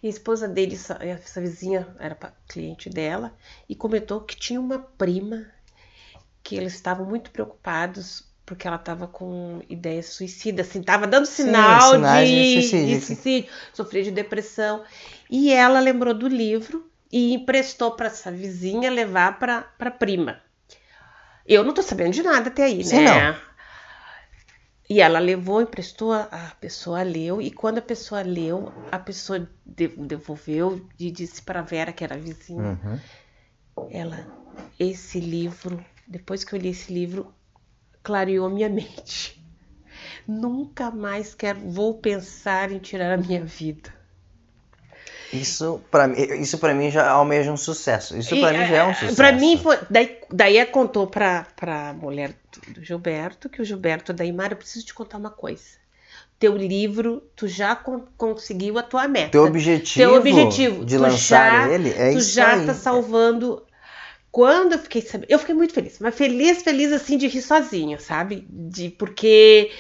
E 0.02 0.08
a 0.08 0.10
esposa 0.10 0.46
dele, 0.46 0.76
essa, 0.76 0.98
essa 1.00 1.39
vizinha 1.39 1.88
era 2.00 2.16
cliente 2.50 2.89
dela, 2.89 3.34
e 3.70 3.76
comentou 3.76 4.20
que 4.20 4.36
tinha 4.36 4.60
uma 4.60 4.80
prima 4.80 5.46
que 6.44 6.58
eles 6.58 6.74
estavam 6.74 7.06
muito 7.06 7.32
preocupados 7.32 8.26
porque 8.46 8.68
ela 8.68 8.78
estava 8.78 9.08
com 9.08 9.62
ideias 9.70 10.08
suicidas, 10.08 10.70
assim, 10.70 10.80
estava 10.82 11.08
dando 11.08 11.26
Sim, 11.26 11.80
sinal 11.80 11.80
sinais 11.80 12.30
de, 12.30 12.36
de 12.36 12.46
de 12.86 13.00
suicídio. 13.02 13.02
suicídio, 13.02 13.50
sofria 13.74 14.04
de 14.04 14.12
depressão. 14.12 14.84
E 15.30 15.52
ela 15.54 15.80
lembrou 15.80 16.14
do 16.14 16.28
livro 16.28 16.90
e 17.12 17.34
emprestou 17.34 17.92
para 17.96 18.08
essa 18.08 18.32
vizinha 18.32 18.90
levar 18.92 19.40
para 19.40 19.68
a 19.80 19.92
prima. 19.92 20.42
Eu 21.46 21.64
não 21.64 21.74
tô 21.74 21.82
sabendo 21.82 22.14
de 22.14 22.22
nada 22.24 22.50
até 22.50 22.64
aí, 22.66 22.84
Sim, 22.84 23.08
né? 23.08 23.34
E 24.90 25.02
ela 25.02 25.20
levou, 25.20 25.62
emprestou, 25.62 26.14
a 26.14 26.22
a 26.24 26.56
pessoa 26.56 27.04
leu, 27.04 27.42
e 27.42 27.52
quando 27.52 27.80
a 27.80 27.82
pessoa 27.82 28.22
leu, 28.22 28.72
a 28.90 28.98
pessoa 28.98 29.40
de- 29.66 29.90
devolveu 29.90 30.90
e 30.98 31.12
disse 31.12 31.42
para 31.42 31.62
Vera, 31.62 31.92
que 31.92 32.02
era 32.04 32.18
vizinha, 32.18 32.80
Uhum. 32.82 33.02
ela, 33.90 34.28
esse 34.80 35.20
livro, 35.20 35.84
depois 36.06 36.44
que 36.44 36.54
eu 36.54 36.60
li 36.60 36.70
esse 36.70 36.94
livro, 36.94 37.34
clareou 38.04 38.50
minha 38.50 38.70
mente. 38.70 39.42
Nunca 40.28 40.92
mais 40.92 41.34
quero, 41.34 41.60
vou 41.70 41.96
pensar 41.96 42.72
em 42.72 42.80
tirar 42.80 43.13
a 43.13 43.18
minha 43.18 43.44
vida. 43.44 43.92
Isso 45.32 45.82
para 45.89 46.08
mim, 46.08 46.16
isso 46.39 46.60
para 46.60 46.74
mim 46.76 46.92
já 46.92 47.10
almeja 47.10 47.52
um 47.52 47.58
sucesso. 47.58 48.16
Isso 48.16 48.39
para 48.39 48.52
mim 48.56 48.66
já 48.68 48.76
é 48.78 48.84
um 48.84 48.92
eh, 48.92 48.94
sucesso. 48.94 49.16
Pra 49.16 49.32
mim 49.32 49.58
foi. 49.58 49.80
Daí, 49.89 50.20
daí 50.32 50.58
ela 50.58 50.70
contou 50.70 51.08
pra, 51.08 51.48
pra 51.56 51.92
mulher 51.94 52.36
do, 52.68 52.84
Gilberto 52.84 53.50
que 53.50 53.62
o 53.62 53.66
Gilberto, 53.66 54.13
daí, 54.13 54.32
Mara, 54.32 54.54
eu 54.54 54.58
preciso 54.58 54.86
te 54.86 54.94
contar 54.94 55.18
uma 55.18 55.32
coisa. 55.32 55.63
Teu 56.38 56.56
livro, 56.56 57.24
tu 57.36 57.48
já 57.48 57.76
con- 57.76 58.06
conseguiu 58.16 58.78
a 58.78 58.84
tua 58.84 59.08
meta. 59.08 59.32
Teu 59.32 59.46
objetivo, 59.46 60.10
Teu 60.12 60.20
objetivo, 60.20 60.86
de 60.86 60.98
tu 60.98 61.02
lançar 61.02 61.68
já- 61.68 61.74
ele 61.74 61.89
é 61.89 62.12
tu 62.12 62.18
isso 62.20 62.32
já 62.36 62.54
aí. 62.54 62.66
tá 62.68 62.74
salvando. 62.76 63.63
Quando 64.34 64.74
eu 64.74 64.80
fiquei 64.80 65.02
sabendo, 65.04 65.32
eu 65.32 65.39
fiquei 65.39 65.56
muito 65.56 65.74
feliz, 65.76 66.00
mas 66.00 66.15
feliz, 66.15 66.63
feliz 66.63 66.91
assim 66.93 67.17
de 67.17 67.28
rir 67.28 67.41
sozinha, 67.43 68.00
sabe? 68.00 68.48
De 68.50 68.91
porque 68.91 69.72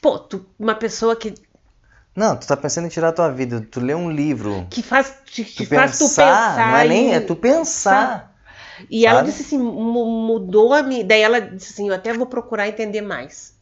pô, 0.00 0.18
tu, 0.18 0.44
uma 0.58 0.74
pessoa 0.74 1.16
que, 1.16 1.34
Não, 2.16 2.38
tu 2.38 2.46
tá 2.46 2.56
pensando 2.56 2.86
em 2.86 2.90
tirar 2.90 3.08
a 3.08 3.12
tua 3.12 3.30
vida, 3.30 3.60
tu 3.70 3.80
lê 3.80 3.94
um 3.94 4.10
livro, 4.10 4.70
que 4.70 4.82
faz 4.82 5.22
te, 5.26 5.44
tu 5.54 5.64
faz 5.64 5.96
tu 5.98 6.08
pensar, 6.08 6.10
pensar 6.10 6.64
não 6.64 6.76
é 6.76 6.84
nem, 6.84 7.14
em- 7.14 7.14
é 7.14 7.20
tu 7.20 7.36
pensar. 7.36 8.34
E 8.90 9.06
ela 9.06 9.22
sabe? 9.22 9.22
disse 9.22 9.42
assim, 9.42 9.58
mu- 9.58 10.06
mudou 10.26 10.72
a 10.74 10.82
minha. 10.82 11.04
Daí 11.04 11.20
ela 11.22 11.40
disse 11.40 11.72
assim, 11.72 11.88
eu 11.88 11.94
até 11.94 12.12
vou 12.14 12.26
procurar 12.26 12.68
entender 12.68 13.00
mais. 13.02 13.58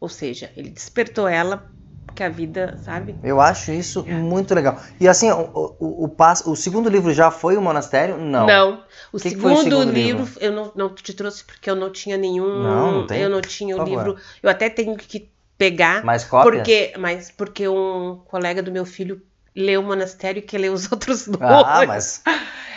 Ou 0.00 0.08
seja, 0.08 0.52
ele 0.56 0.70
despertou 0.70 1.28
ela 1.28 1.70
que 2.14 2.22
a 2.22 2.28
vida, 2.28 2.78
sabe? 2.84 3.16
Eu 3.22 3.40
acho 3.40 3.72
isso 3.72 4.04
muito 4.06 4.54
legal. 4.54 4.80
E 5.00 5.08
assim, 5.08 5.30
o, 5.30 5.76
o, 5.80 6.04
o, 6.04 6.08
passo- 6.08 6.50
o 6.50 6.56
segundo 6.56 6.88
livro 6.88 7.12
já 7.12 7.30
foi 7.30 7.56
o 7.56 7.62
monastério? 7.62 8.16
Não. 8.18 8.84
O, 9.12 9.18
Que 9.18 9.30
que 9.30 9.36
foi 9.36 9.52
o 9.52 9.56
segundo, 9.56 9.62
segundo 9.62 9.92
livro, 9.92 10.24
livro? 10.24 10.40
eu 10.40 10.52
não, 10.52 10.72
não 10.74 10.94
te 10.94 11.12
trouxe 11.14 11.44
porque 11.44 11.68
eu 11.70 11.76
não 11.76 11.90
tinha 11.90 12.16
nenhum. 12.16 12.62
Não, 12.62 12.92
não 12.92 13.06
tem? 13.06 13.22
Eu 13.22 13.30
não 13.30 13.40
tinha 13.40 13.76
o 13.76 13.84
livro. 13.84 14.16
Eu 14.42 14.50
até 14.50 14.68
tenho 14.70 14.96
que 14.96 15.30
pegar. 15.58 16.04
Mais 16.04 16.24
cópias? 16.24 16.56
Porque, 16.56 16.92
mas 16.98 17.30
porque 17.30 17.68
um 17.68 18.20
colega 18.26 18.62
do 18.62 18.72
meu 18.72 18.84
filho 18.84 19.22
leu 19.54 19.80
o 19.80 19.84
monastério 19.84 20.38
e 20.38 20.42
quer 20.42 20.58
ler 20.58 20.70
os 20.70 20.90
outros 20.92 21.26
dois. 21.28 21.40
Ah, 21.42 21.84
mas 21.86 22.22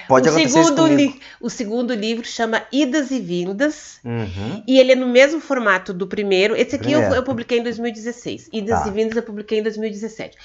pode 0.08 0.28
o 0.28 0.32
acontecer 0.32 0.64
segundo, 0.64 0.88
li- 0.88 1.20
o 1.42 1.50
segundo 1.50 1.94
livro 1.94 2.26
chama 2.26 2.64
Idas 2.72 3.12
e 3.12 3.20
Vindas. 3.20 4.00
Uhum. 4.04 4.64
E 4.68 4.78
ele 4.80 4.92
é 4.92 4.96
no 4.96 5.08
mesmo 5.08 5.40
formato 5.40 5.94
do 5.94 6.06
primeiro. 6.08 6.56
Esse 6.56 6.76
aqui 6.76 6.92
eu, 6.92 7.02
eu 7.02 7.24
publiquei 7.24 7.60
em 7.60 7.64
2016. 7.64 8.50
Idas 8.54 8.82
Tá. 8.84 8.88
e 8.88 8.92
Vindas 8.92 9.16
eu 9.16 9.24
publiquei 9.24 9.60
em 9.60 9.64
2017. 9.64 10.38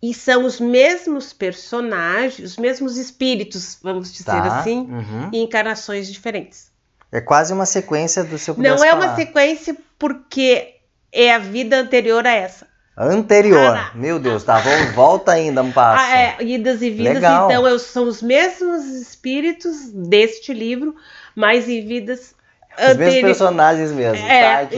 E 0.00 0.14
são 0.14 0.44
os 0.44 0.60
mesmos 0.60 1.32
personagens, 1.32 2.52
os 2.52 2.56
mesmos 2.56 2.96
espíritos, 2.96 3.78
vamos 3.82 4.12
dizer 4.12 4.24
Tá. 4.26 4.60
assim, 4.60 4.78
Uhum. 4.80 5.30
em 5.32 5.42
encarnações 5.42 6.10
diferentes. 6.12 6.70
É 7.10 7.20
quase 7.20 7.52
uma 7.52 7.66
sequência 7.66 8.22
do 8.22 8.38
seu 8.38 8.54
Não 8.56 8.84
é 8.84 8.92
uma 8.94 9.16
sequência 9.16 9.76
porque 9.98 10.74
é 11.10 11.32
a 11.34 11.38
vida 11.38 11.76
anterior 11.80 12.26
a 12.26 12.32
essa. 12.32 12.66
Anterior. 12.98 13.76
Ah, 13.76 13.92
Meu 13.94 14.18
Deus, 14.18 14.42
tá. 14.42 14.58
Vamos, 14.58 14.92
volta 14.96 15.32
ainda 15.32 15.62
um 15.62 15.70
passo. 15.70 16.02
Ah, 16.04 16.18
é, 16.18 16.36
Idas 16.42 16.82
e 16.82 16.90
Vindas, 16.90 17.14
Legal. 17.14 17.50
então 17.50 17.66
eu- 17.66 17.78
são 17.78 18.04
os 18.08 18.20
mesmos 18.20 18.84
espíritos 18.86 19.90
deste 19.92 20.52
livro, 20.52 20.96
mas 21.36 21.68
em 21.68 21.86
vidas 21.86 22.34
Os 22.76 22.84
mesmos 22.96 23.06
anteri- 23.06 23.22
personagens 23.22 23.92
mesmo. 23.92 24.26
É, 24.26 24.66
tá, 24.66 24.76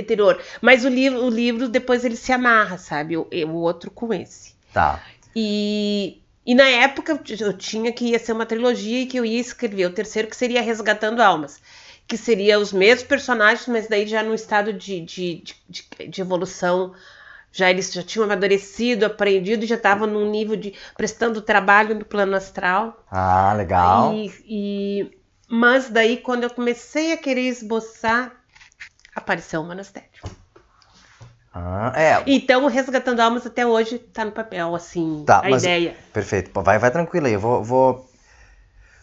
anterior. 0.00 0.40
Mas 0.60 0.84
o 0.84 0.88
livro, 0.88 1.24
o 1.24 1.30
livro 1.30 1.68
depois 1.68 2.04
ele 2.04 2.16
se 2.16 2.32
amarra, 2.32 2.78
sabe? 2.78 3.16
O, 3.16 3.26
o 3.30 3.52
outro 3.54 3.90
com 3.90 4.12
esse. 4.12 4.54
Tá. 4.72 5.00
E, 5.34 6.20
e 6.44 6.54
na 6.54 6.66
época 6.68 7.20
eu 7.40 7.52
tinha 7.52 7.92
que 7.92 8.06
ia 8.06 8.18
ser 8.18 8.32
uma 8.32 8.46
trilogia 8.46 9.02
e 9.02 9.06
que 9.06 9.18
eu 9.18 9.24
ia 9.24 9.40
escrever 9.40 9.86
o 9.86 9.92
terceiro, 9.92 10.28
que 10.28 10.36
seria 10.36 10.60
Resgatando 10.62 11.20
Almas. 11.20 11.60
Que 12.08 12.16
seria 12.16 12.58
os 12.58 12.72
mesmos 12.72 13.02
personagens, 13.06 13.66
mas 13.66 13.88
daí 13.88 14.06
já 14.06 14.22
no 14.22 14.32
estado 14.34 14.72
de, 14.72 15.00
de, 15.00 15.42
de- 15.68 16.08
de 16.08 16.20
evolução. 16.20 16.92
Já 17.56 17.70
eles 17.70 17.90
já 17.90 18.02
tinham 18.02 18.24
amadurecido, 18.26 19.06
aprendido 19.06 19.64
e 19.64 19.66
já 19.66 19.76
estavam 19.76 20.06
num 20.06 20.30
nível 20.30 20.56
de 20.56 20.74
prestando 20.94 21.40
trabalho 21.40 21.94
no 21.94 22.04
plano 22.04 22.36
astral. 22.36 23.02
Ah, 23.10 23.54
legal. 23.56 24.12
E, 24.12 24.30
e- 24.46 25.10
mas 25.48 25.88
daí, 25.88 26.18
quando 26.18 26.42
eu 26.44 26.50
comecei 26.50 27.14
a 27.14 27.16
querer 27.16 27.48
esboçar, 27.48 28.30
apareceu 29.14 29.62
o 29.62 29.64
monastério. 29.64 30.10
Ah, 31.54 31.92
é, 31.96 32.22
Então, 32.26 32.66
Resgatando 32.66 33.20
Almas 33.20 33.46
até 33.46 33.66
hoje 33.66 33.98
tá 33.98 34.22
no 34.22 34.32
papel, 34.32 34.74
assim, 34.74 35.24
Tá, 35.26 35.40
a 35.42 35.50
ideia. 35.50 35.96
perfeito. 36.12 36.50
Vai, 36.62 36.78
vai 36.78 36.90
tranquilo 36.90 37.26
aí. 37.26 37.32
Eu 37.32 37.40
vou, 37.40 37.64
vou, 37.64 38.10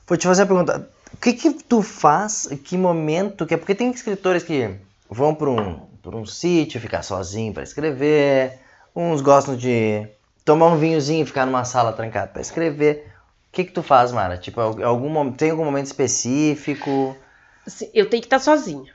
vou 0.05 0.15
te 0.15 0.27
fazer 0.27 0.43
a 0.43 0.45
pergunta. 0.45 0.87
O 1.11 1.17
que 1.17 1.33
que 1.33 1.51
tu 1.53 1.81
faz, 1.81 2.47
que 2.63 2.77
momento, 2.77 3.47
que 3.47 3.57
porque 3.57 3.73
tem 3.73 3.89
escritores 3.89 4.43
que 4.43 4.75
vão 5.09 5.33
para 5.33 5.49
um, 5.49 5.87
pra 6.03 6.17
um 6.17 6.25
sítio, 6.25 6.81
ficar 6.81 7.03
sozinho 7.03 7.53
para 7.53 7.63
escrever, 7.63 8.59
uns 8.95 9.21
gostam 9.21 9.55
de 9.55 10.07
tomar 10.45 10.67
um 10.67 10.77
vinhozinho 10.77 11.23
e 11.23 11.25
ficar 11.25 11.45
numa 11.47 11.65
sala 11.65 11.93
trancada 11.93 12.27
para 12.31 12.41
escrever. 12.41 13.07
O 13.49 13.53
que 13.53 13.65
que 13.65 13.71
tu 13.71 13.83
faz, 13.83 14.11
Mara? 14.11 14.37
Tipo, 14.37 14.61
algum, 14.61 15.09
mom- 15.09 15.31
tem 15.31 15.51
algum 15.51 15.65
momento 15.65 15.87
específico? 15.87 17.15
Eu 17.93 18.09
tenho 18.09 18.21
que 18.21 18.27
estar 18.27 18.39
sozinha. 18.39 18.93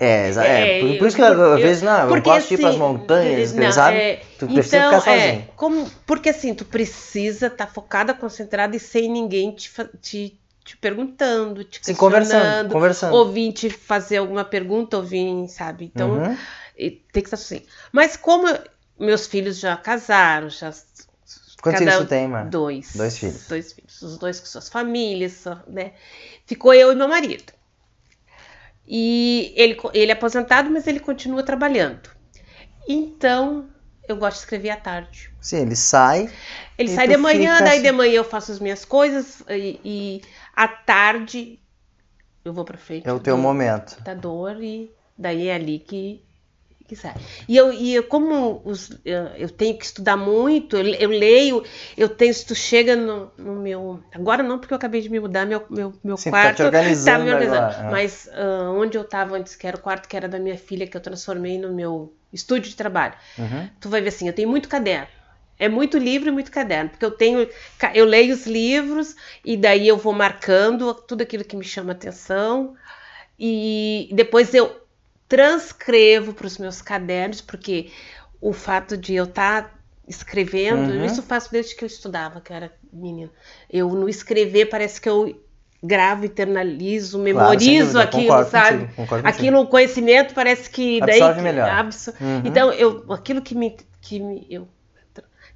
É, 0.00 0.28
é, 0.30 0.66
É, 0.66 0.78
por, 0.78 0.96
por 0.96 1.06
isso 1.08 1.16
que 1.16 1.22
às 1.22 1.60
vezes, 1.60 1.82
não, 1.82 2.08
eu 2.10 2.22
gosto 2.22 2.48
de 2.48 2.54
ir 2.54 2.58
para 2.58 2.70
as 2.70 2.76
assim, 2.76 2.80
montanhas, 2.80 3.52
não, 3.54 3.72
sabe? 3.72 3.98
é, 3.98 4.20
tu 4.38 4.46
precisa 4.46 4.76
então, 4.76 4.84
ficar 4.84 5.00
sozinho. 5.00 5.44
é, 5.44 5.52
como, 5.56 5.90
porque 6.06 6.28
assim, 6.28 6.54
tu 6.54 6.64
precisa 6.64 7.48
estar 7.48 7.66
focada, 7.66 8.14
concentrada 8.14 8.76
e 8.76 8.80
sem 8.80 9.10
ninguém 9.10 9.50
te, 9.52 9.70
te, 10.00 10.37
te 10.68 10.76
perguntando, 10.76 11.64
te 11.64 11.80
Sim, 11.82 11.94
conversando, 11.94 12.72
conversando. 12.72 13.16
ouvir 13.16 13.52
te 13.52 13.70
fazer 13.70 14.18
alguma 14.18 14.44
pergunta, 14.44 14.96
ouvir, 14.96 15.48
sabe? 15.48 15.86
Então, 15.86 16.10
Uhum. 16.10 16.36
tem 16.76 17.02
que 17.12 17.18
estar 17.20 17.36
assim. 17.36 17.62
Mas 17.92 18.16
como 18.16 18.46
meus 18.98 19.26
filhos 19.26 19.58
já 19.58 19.76
casaram, 19.76 20.50
já. 20.50 20.72
Quantos 21.62 21.80
filhos 21.80 21.96
tu 21.96 22.06
tem, 22.06 22.28
mano? 22.28 22.50
Dois. 22.50 22.92
Dois 22.94 23.18
filhos. 23.18 23.48
Dois 23.48 23.72
filhos. 23.72 24.02
Os 24.02 24.18
dois 24.18 24.40
com 24.40 24.46
suas 24.46 24.68
famílias, 24.68 25.44
né? 25.66 25.92
Ficou 26.46 26.72
eu 26.74 26.92
e 26.92 26.94
meu 26.94 27.08
marido. 27.08 27.52
E 28.86 29.52
ele, 29.56 29.76
ele 29.92 30.10
é 30.10 30.14
aposentado, 30.14 30.70
mas 30.70 30.86
ele 30.86 31.00
continua 31.00 31.42
trabalhando. 31.42 32.08
Então, 32.88 33.68
eu 34.08 34.16
gosto 34.16 34.36
de 34.38 34.40
escrever 34.44 34.70
à 34.70 34.76
tarde. 34.76 35.30
Sim, 35.40 35.58
ele 35.58 35.76
sai. 35.76 36.30
Ele 36.78 36.88
sai 36.88 37.06
de 37.08 37.16
manhã, 37.16 37.60
daí 37.62 37.78
assim- 37.78 37.82
de 37.82 37.92
manhã 37.92 38.14
eu 38.14 38.24
faço 38.24 38.52
as 38.52 38.58
minhas 38.60 38.84
coisas 38.84 39.42
e, 39.50 39.80
e 39.84 40.22
à 40.64 40.68
tarde 40.68 41.60
eu 42.44 42.52
vou 42.52 42.64
pra 42.64 42.78
frente 42.78 43.06
É 43.08 43.12
o 43.12 43.20
teu 43.20 43.36
do 43.36 43.42
momento. 43.42 43.90
computador 43.92 44.62
e 44.62 44.90
daí 45.16 45.48
é 45.48 45.54
ali 45.54 45.78
que, 45.78 46.22
que 46.88 46.96
sai. 46.96 47.14
E 47.48 47.56
eu, 47.56 47.72
e 47.72 47.94
eu 47.94 48.04
como 48.04 48.62
os, 48.64 48.90
eu 49.04 49.24
eu 49.44 49.50
tenho 49.50 49.76
que 49.78 49.84
estudar 49.84 50.16
muito, 50.16 50.76
eu, 50.76 50.84
eu 50.94 51.10
leio, 51.10 51.62
eu 51.96 52.08
tenho, 52.08 52.32
se 52.32 52.46
tu 52.46 52.54
chega 52.54 52.96
no, 52.96 53.30
no 53.36 53.54
meu. 53.56 54.00
Agora 54.12 54.42
não, 54.42 54.58
porque 54.58 54.72
eu 54.72 54.76
acabei 54.76 55.00
de 55.00 55.10
me 55.10 55.20
mudar, 55.20 55.46
meu, 55.46 55.64
meu, 55.70 55.92
meu 56.02 56.16
Sim, 56.16 56.30
tá 56.30 56.40
quarto. 56.40 56.56
te 56.56 56.62
organizando 56.62 57.18
tá 57.18 57.24
me 57.24 57.32
organizando. 57.32 57.66
agora, 57.72 57.88
é. 57.88 57.92
Mas 57.92 58.28
ah, 58.32 58.70
onde 58.72 58.96
eu 58.98 59.04
tava 59.04 59.36
antes, 59.36 59.54
que 59.56 59.66
era 59.66 59.76
o 59.76 59.80
quarto 59.80 60.08
que 60.08 60.16
era 60.16 60.28
da 60.28 60.38
minha 60.38 60.56
filha, 60.58 60.86
que 60.86 60.96
eu 60.96 61.00
transformei 61.00 61.58
no 61.58 61.72
meu 61.72 62.12
estúdio 62.32 62.70
de 62.70 62.76
trabalho 62.76 63.14
Uhum. 63.38 63.68
tu 63.80 63.88
vai 63.88 64.00
ver 64.00 64.08
assim, 64.08 64.26
eu 64.28 64.34
tenho 64.34 64.48
muito 64.48 64.68
caderno. 64.68 65.08
É 65.58 65.68
muito 65.68 65.98
livro 65.98 66.28
e 66.28 66.32
muito 66.32 66.50
caderno, 66.52 66.90
porque 66.90 67.04
eu 67.04 67.10
tenho, 67.10 67.48
eu 67.94 68.04
leio 68.04 68.32
os 68.34 68.46
livros 68.46 69.16
e 69.44 69.56
daí 69.56 69.88
eu 69.88 69.96
vou 69.96 70.12
marcando 70.12 70.94
tudo 70.94 71.22
aquilo 71.22 71.44
que 71.44 71.56
me 71.56 71.64
chama 71.64 71.92
atenção 71.92 72.76
e 73.38 74.08
depois 74.12 74.54
eu 74.54 74.80
transcrevo 75.28 76.32
para 76.32 76.46
os 76.46 76.58
meus 76.58 76.80
cadernos, 76.80 77.40
porque 77.40 77.90
o 78.40 78.52
fato 78.52 78.96
de 78.96 79.14
eu 79.14 79.24
estar 79.24 79.76
escrevendo, 80.06 80.90
Uhum. 80.90 81.04
isso 81.04 81.20
eu 81.20 81.24
faço 81.24 81.52
desde 81.52 81.74
que 81.76 81.84
eu 81.84 81.86
estudava, 81.86 82.40
que 82.40 82.50
eu 82.52 82.56
era 82.56 82.72
menina. 82.92 83.30
Eu 83.70 83.88
no 83.90 84.08
escrever 84.08 84.66
parece 84.66 85.00
que 85.00 85.08
eu 85.08 85.38
gravo, 85.82 86.24
internalizo, 86.24 87.18
Claro, 87.18 87.24
memorizo 87.24 87.98
dúvida, 87.98 88.02
aquilo, 88.02 88.22
concordo 88.22 88.50
sabe? 88.50 88.78
contigo, 88.78 88.96
concordo. 88.96 89.28
Aquilo, 89.28 89.60
o 89.60 89.66
conhecimento 89.66 90.34
parece 90.34 90.70
que 90.70 91.00
daí 91.00 91.20
Absorve 91.20 91.42
melhor. 91.42 91.68
absor- 91.70 92.14
Uhum. 92.20 92.42
Então, 92.44 92.72
eu, 92.72 93.12
aquilo 93.12 93.42
que 93.42 93.54
me, 93.54 93.76
que 94.00 94.18
me 94.18 94.46
eu, 94.50 94.66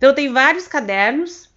então 0.03 0.11
eu 0.11 0.15
tenho 0.17 0.33
vários 0.33 0.67
cadernos 0.67 1.49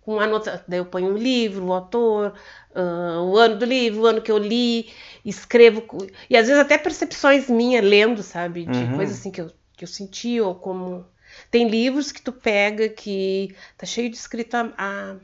com 0.00 0.20
anota, 0.20 0.64
daí 0.68 0.78
eu 0.78 0.84
ponho 0.86 1.08
um 1.12 1.16
livro, 1.16 1.66
o 1.66 1.72
autor, 1.72 2.34
ah, 2.72 3.20
o 3.22 3.36
ano 3.36 3.56
do 3.56 3.64
livro, 3.64 4.02
o 4.02 4.06
ano 4.06 4.22
que 4.22 4.30
eu 4.30 4.38
li, 4.38 4.88
escrevo 5.24 5.82
e 6.30 6.36
às 6.36 6.46
vezes 6.46 6.62
até 6.62 6.78
percepções 6.78 7.48
minhas 7.50 7.84
lendo, 7.84 8.22
sabe, 8.22 8.64
de 8.64 8.78
Uhum. 8.78 8.94
coisas 8.96 9.18
assim 9.18 9.32
que 9.32 9.40
eu, 9.40 9.50
que 9.76 9.82
eu 9.82 9.88
senti 9.88 10.40
ou 10.40 10.54
como 10.54 11.04
tem 11.50 11.68
livros 11.68 12.12
que 12.12 12.22
tu 12.22 12.30
pega 12.32 12.88
que 12.88 13.56
tá 13.76 13.84
cheio 13.86 14.08
de 14.08 14.16
escrito 14.16 14.54
a, 14.54 15.16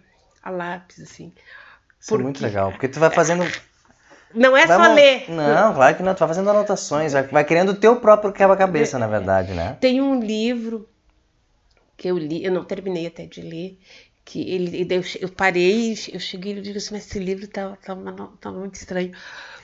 a, 0.42 0.50
lápis 0.50 1.00
assim. 1.00 1.32
Isso 2.00 2.14
é 2.14 2.18
muito 2.18 2.34
Porque- 2.38 2.46
legal, 2.46 2.72
porque 2.72 2.88
tu 2.88 2.98
vai 2.98 3.10
fazendo. 3.10 3.44
Não 4.34 4.56
é 4.56 4.66
vai 4.66 4.76
só 4.76 4.88
mon- 4.88 4.94
ler. 4.94 5.30
Não, 5.30 5.72
claro 5.72 5.96
que 5.96 6.02
não, 6.02 6.12
tu 6.12 6.18
vai 6.18 6.28
fazendo 6.28 6.50
anotações, 6.50 7.12
vai, 7.12 7.22
vai 7.22 7.44
criando 7.44 7.70
o 7.70 7.74
teu 7.76 7.96
próprio 8.00 8.32
quebra-cabeça, 8.32 8.98
na 8.98 9.06
verdade, 9.06 9.54
né? 9.54 9.76
Tem 9.80 10.00
um 10.02 10.20
livro 10.20 10.86
que 11.96 12.08
eu 12.08 12.18
li, 12.18 12.44
eu 12.44 12.52
não 12.52 12.64
terminei 12.64 13.06
até 13.06 13.26
de 13.26 13.40
ler, 13.40 13.78
que 14.24 14.40
ele, 14.50 14.86
eu, 14.90 15.02
eu 15.20 15.28
parei, 15.28 15.96
eu 16.12 16.20
cheguei 16.20 16.56
e 16.56 16.60
digo 16.60 16.78
assim, 16.78 16.94
mas 16.94 17.06
esse 17.06 17.18
livro 17.18 17.46
tá, 17.46 17.76
tá, 17.76 17.96
tá 18.40 18.50
muito 18.50 18.74
estranho, 18.74 19.12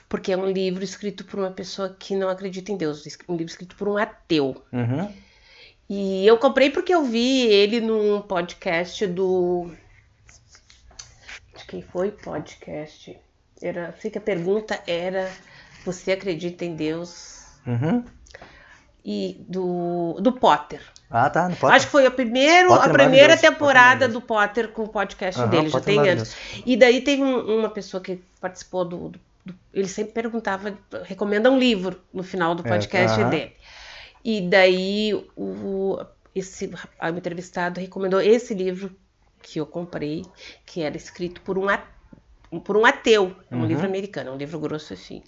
porque 0.07 0.31
é 0.31 0.37
um 0.37 0.49
livro 0.49 0.83
escrito 0.83 1.25
por 1.25 1.39
uma 1.39 1.51
pessoa 1.51 1.95
que 1.99 2.15
não 2.15 2.29
acredita 2.29 2.71
em 2.71 2.77
Deus, 2.77 3.05
um 3.27 3.35
livro 3.35 3.51
escrito 3.51 3.75
por 3.75 3.87
um 3.87 3.97
ateu. 3.97 4.63
Uhum. 4.71 5.11
E 5.89 6.25
eu 6.25 6.37
comprei 6.37 6.69
porque 6.69 6.93
eu 6.93 7.03
vi 7.03 7.41
ele 7.41 7.81
num 7.81 8.21
podcast 8.21 9.05
do. 9.05 9.69
De 11.57 11.65
quem 11.67 11.81
foi 11.81 12.09
podcast? 12.11 13.19
Era, 13.61 13.93
sei 13.99 14.09
que 14.09 14.17
a 14.17 14.21
pergunta 14.21 14.81
era: 14.87 15.29
Você 15.85 16.13
acredita 16.13 16.63
em 16.63 16.75
Deus? 16.75 17.45
Uhum. 17.67 18.03
E 19.05 19.43
do, 19.49 20.17
do 20.21 20.31
Potter. 20.31 20.81
Ah, 21.09 21.29
tá, 21.29 21.47
não 21.49 21.55
pode. 21.55 21.75
Acho 21.75 21.85
que 21.87 21.91
foi 21.91 22.05
a, 22.05 22.11
primeiro, 22.11 22.69
Potter 22.69 22.83
a 22.85 22.89
é 22.89 22.93
primeira 22.93 23.27
maravilhoso, 23.29 23.41
temporada 23.53 23.91
Potter 23.91 24.09
é 24.09 24.11
do 24.13 24.21
Potter 24.21 24.67
com 24.69 24.83
o 24.83 24.87
podcast 24.89 25.47
dele, 25.47 25.69
já 25.69 25.77
Potter 25.79 25.93
é 25.99 26.01
tem 26.03 26.09
anos. 26.11 26.35
E 26.65 26.77
daí 26.77 27.01
teve 27.01 27.21
um- 27.21 27.59
uma 27.59 27.69
pessoa 27.69 28.01
que 28.01 28.21
participou 28.39 28.85
do, 28.85 29.09
do- 29.09 29.19
do- 29.45 29.55
Ele 29.73 29.87
sempre 29.87 30.13
perguntava, 30.13 30.77
recomenda 31.03 31.51
um 31.51 31.59
livro 31.59 31.99
no 32.13 32.23
final 32.23 32.55
do 32.55 32.65
É, 32.65 32.69
podcast 32.69 33.19
aham. 33.19 33.29
dele. 33.29 33.51
E 34.23 34.41
daí 34.41 35.13
o, 35.35 35.99
esse 36.33 36.67
o 36.67 37.07
entrevistado 37.17 37.81
recomendou 37.81 38.21
esse 38.21 38.53
livro 38.53 38.95
que 39.41 39.59
eu 39.59 39.65
comprei, 39.65 40.23
que 40.65 40.81
era 40.81 40.95
escrito 40.95 41.41
por 41.41 41.57
um, 41.59 41.67
por 42.61 42.77
um 42.77 42.85
ateu, 42.85 43.35
é 43.51 43.55
um 43.55 43.59
Uhum. 43.59 43.65
livro 43.65 43.85
americano, 43.85 44.29
é 44.29 44.33
um 44.33 44.37
livro 44.37 44.57
grosso 44.59 44.93
assim. 44.93 45.21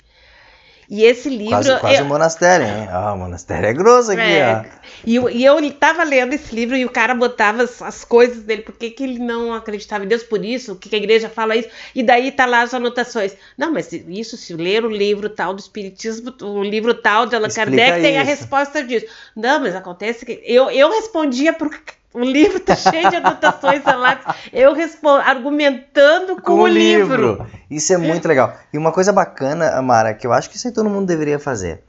E 0.89 1.03
esse 1.03 1.29
livro. 1.29 1.49
Quase, 1.49 1.79
quase 1.79 1.97
eu- 1.99 2.05
um 2.05 2.07
monastério, 2.07 2.65
hein? 2.67 2.87
Ah, 2.91 3.13
o 3.13 3.17
monastério 3.17 3.67
é 3.67 3.73
grosso 3.73 4.11
aqui, 4.11 4.21
é, 4.21 4.63
ó. 4.65 4.79
e, 5.05 5.15
eu- 5.15 5.29
e 5.29 5.43
eu 5.43 5.71
tava 5.73 6.03
lendo 6.03 6.33
esse 6.33 6.53
livro 6.53 6.75
e 6.75 6.85
o 6.85 6.89
cara 6.89 7.15
botava 7.15 7.63
as, 7.63 7.81
as 7.81 8.03
coisas 8.05 8.43
dele, 8.43 8.61
por 8.61 8.73
que, 8.75 8.95
ele 9.03 9.19
não 9.19 9.53
acreditava 9.53 10.03
em 10.05 10.07
Deus 10.07 10.23
por 10.23 10.43
isso, 10.45 10.73
o 10.73 10.75
que, 10.75 10.89
que 10.89 10.95
a 10.95 10.99
igreja 10.99 11.27
fala 11.29 11.55
isso, 11.55 11.69
e 11.93 12.03
daí 12.03 12.31
tá 12.31 12.45
lá 12.45 12.61
as 12.61 12.73
anotações. 12.73 13.35
Não, 13.57 13.71
mas 13.73 13.91
isso, 13.91 14.37
se 14.37 14.53
ler 14.53 14.85
o 14.85 14.89
livro 14.89 15.29
tal 15.29 15.53
do 15.53 15.59
Espiritismo, 15.59 16.33
o 16.41 16.63
livro 16.63 16.93
tal 16.93 17.25
de 17.25 17.35
Allan 17.35 17.47
Explica 17.47 17.71
Kardec 17.71 18.01
tem 18.01 18.17
a 18.17 18.21
isso. 18.21 18.29
resposta 18.31 18.83
disso. 18.83 19.05
Não, 19.35 19.59
mas 19.59 19.75
acontece 19.75 20.25
que. 20.25 20.41
Eu, 20.45 20.69
eu 20.69 20.89
respondia 20.91 21.51
por. 21.53 21.69
O 22.15 22.23
livro 22.23 22.61
tá 22.61 22.73
cheio 22.77 23.09
de 23.09 23.17
anotações 23.17 23.83
lá. 23.83 24.35
Eu 24.53 24.73
respondo, 24.73 25.19
argumentando 25.19 26.41
com, 26.41 26.61
o 26.61 26.67
livro. 26.67 27.45
Isso 27.69 27.91
é 27.93 27.97
muito 27.97 28.25
legal. 28.25 28.55
E 28.71 28.77
uma 28.77 28.93
coisa 28.93 29.11
bacana, 29.11 29.71
Amara, 29.71 30.13
que 30.13 30.25
eu 30.25 30.31
acho 30.31 30.49
que 30.49 30.55
isso 30.55 30.65
aí 30.67 30.73
todo 30.73 30.89
mundo 30.89 31.05
deveria 31.05 31.37
fazer. 31.37 31.83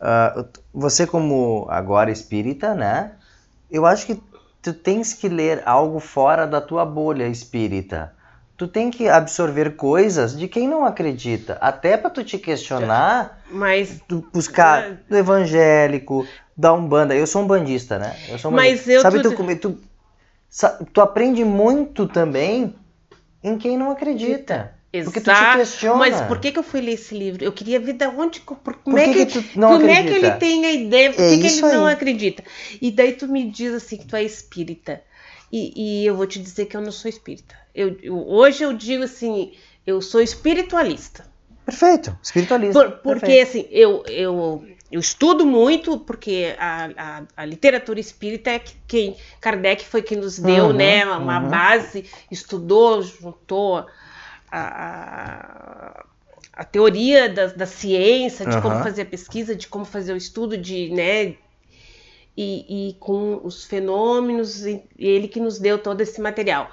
Ah, 0.00 0.44
você, 0.74 1.06
como 1.06 1.68
agora 1.70 2.10
espírita, 2.10 2.74
né? 2.74 3.12
Eu 3.70 3.86
acho 3.86 4.06
que 4.06 4.20
tu 4.60 4.72
tens 4.72 5.14
que 5.14 5.28
ler 5.28 5.62
algo 5.64 6.00
fora 6.00 6.48
da 6.48 6.60
tua 6.60 6.84
bolha 6.84 7.28
espírita. 7.28 8.12
Tu 8.56 8.66
tem 8.66 8.90
que 8.90 9.08
absorver 9.08 9.76
coisas 9.76 10.36
de 10.36 10.48
quem 10.48 10.68
não 10.68 10.84
acredita. 10.84 11.56
Até 11.60 11.96
para 11.96 12.10
tu 12.10 12.24
te 12.24 12.36
questionar, 12.38 13.40
Mas 13.50 14.00
buscar 14.32 14.98
do 15.08 15.16
evangélico, 15.16 16.26
da 16.60 16.72
Umbanda. 16.72 17.14
Eu 17.14 17.26
sou 17.26 17.42
um 17.42 17.46
bandista, 17.46 17.98
né? 17.98 18.12
Eu 18.28 18.38
sou 18.38 18.50
um 18.50 18.54
Mas 18.54 18.66
bandista. 18.66 18.92
eu 18.92 19.02
Sabe, 19.02 19.20
tu, 19.22 19.32
tu, 19.60 19.78
sa- 20.48 20.78
tu 20.92 21.00
aprende 21.00 21.44
muito 21.44 22.06
também 22.08 22.74
em 23.42 23.58
quem 23.58 23.78
não 23.78 23.90
acredita. 23.90 24.74
Porque 25.04 25.20
tu 25.20 25.32
te 25.32 25.38
Exato. 25.38 25.58
questiona. 25.58 25.98
Mas 25.98 26.20
por 26.20 26.38
que, 26.40 26.50
que 26.52 26.58
eu 26.58 26.62
fui 26.62 26.80
ler 26.80 26.92
esse 26.94 27.14
livro? 27.16 27.44
Eu 27.44 27.52
queria 27.52 27.78
ver 27.80 27.92
da 27.94 28.08
onde. 28.08 28.40
Por, 28.40 28.74
como 28.82 28.98
Por 28.98 28.98
é 28.98 29.08
que, 29.08 29.14
que, 29.14 29.26
que 29.26 29.32
tu 29.32 29.58
não 29.58 29.68
como 29.68 29.88
é 29.90 30.02
acredita? 30.02 30.08
que 30.08 30.14
ele 30.14 30.32
tem 30.32 30.66
a 30.66 30.72
ideia? 30.72 31.12
Por 31.12 31.24
É 31.24 31.26
que, 31.26 31.38
que 31.38 31.46
ele 31.46 31.62
isso 31.62 31.66
não 31.70 31.86
aí. 31.86 31.86
acredita? 31.86 32.42
E 32.82 32.90
daí 32.90 33.12
tu 33.12 33.28
me 33.28 33.48
diz 33.50 33.72
assim 33.74 33.96
que 33.98 34.06
tu 34.06 34.16
é 34.16 34.22
espírita. 34.24 35.00
E, 35.52 36.02
e 36.02 36.06
eu 36.06 36.16
vou 36.16 36.26
te 36.26 36.38
dizer 36.40 36.66
que 36.66 36.76
eu 36.76 36.80
não 36.80 36.92
sou 36.92 37.08
espírita. 37.08 37.54
Eu, 37.74 37.96
eu- 38.02 38.26
hoje 38.28 38.64
eu 38.64 38.72
digo 38.72 39.04
assim, 39.04 39.52
eu 39.86 40.00
sou 40.02 40.20
espiritualista. 40.20 41.24
Perfeito, 41.64 42.10
espiritualista. 42.22 42.82
Por- 42.82 42.98
porque 43.02 43.32
Perfeito. 43.32 43.42
assim, 43.42 43.66
eu, 43.70 44.04
eu, 44.06 44.64
eu 44.90 45.00
estudo 45.00 45.46
muito, 45.46 45.98
porque 46.00 46.54
a, 46.58 46.90
a, 46.96 47.22
a 47.36 47.44
literatura 47.44 48.00
espírita 48.00 48.50
é 48.50 48.58
que 48.58 48.74
quem 48.88 49.16
Kardec 49.40 49.84
foi 49.84 50.02
quem 50.02 50.18
nos 50.18 50.38
deu, 50.38 50.66
Uhum, 50.66 50.72
né? 50.72 51.04
Uma 51.06 51.38
uhum. 51.38 51.48
base, 51.48 52.04
estudou, 52.30 53.02
juntou 53.02 53.86
a, 54.50 56.04
a, 56.52 56.64
teoria 56.64 57.28
da, 57.28 57.46
da 57.46 57.66
ciência, 57.66 58.46
de 58.46 58.58
como 58.58 58.76
Uhum. 58.76 58.82
fazer 58.82 59.02
a 59.02 59.06
pesquisa, 59.06 59.54
de 59.54 59.68
como 59.68 59.84
fazer 59.84 60.12
o 60.12 60.16
estudo, 60.16 60.56
de, 60.58 60.90
né? 60.90 61.36
E, 62.36 62.90
e 62.90 62.94
com 62.94 63.40
os 63.44 63.64
fenômenos, 63.64 64.64
ele 64.98 65.28
que 65.28 65.40
nos 65.40 65.58
deu 65.58 65.78
todo 65.78 66.00
esse 66.00 66.20
material. 66.20 66.70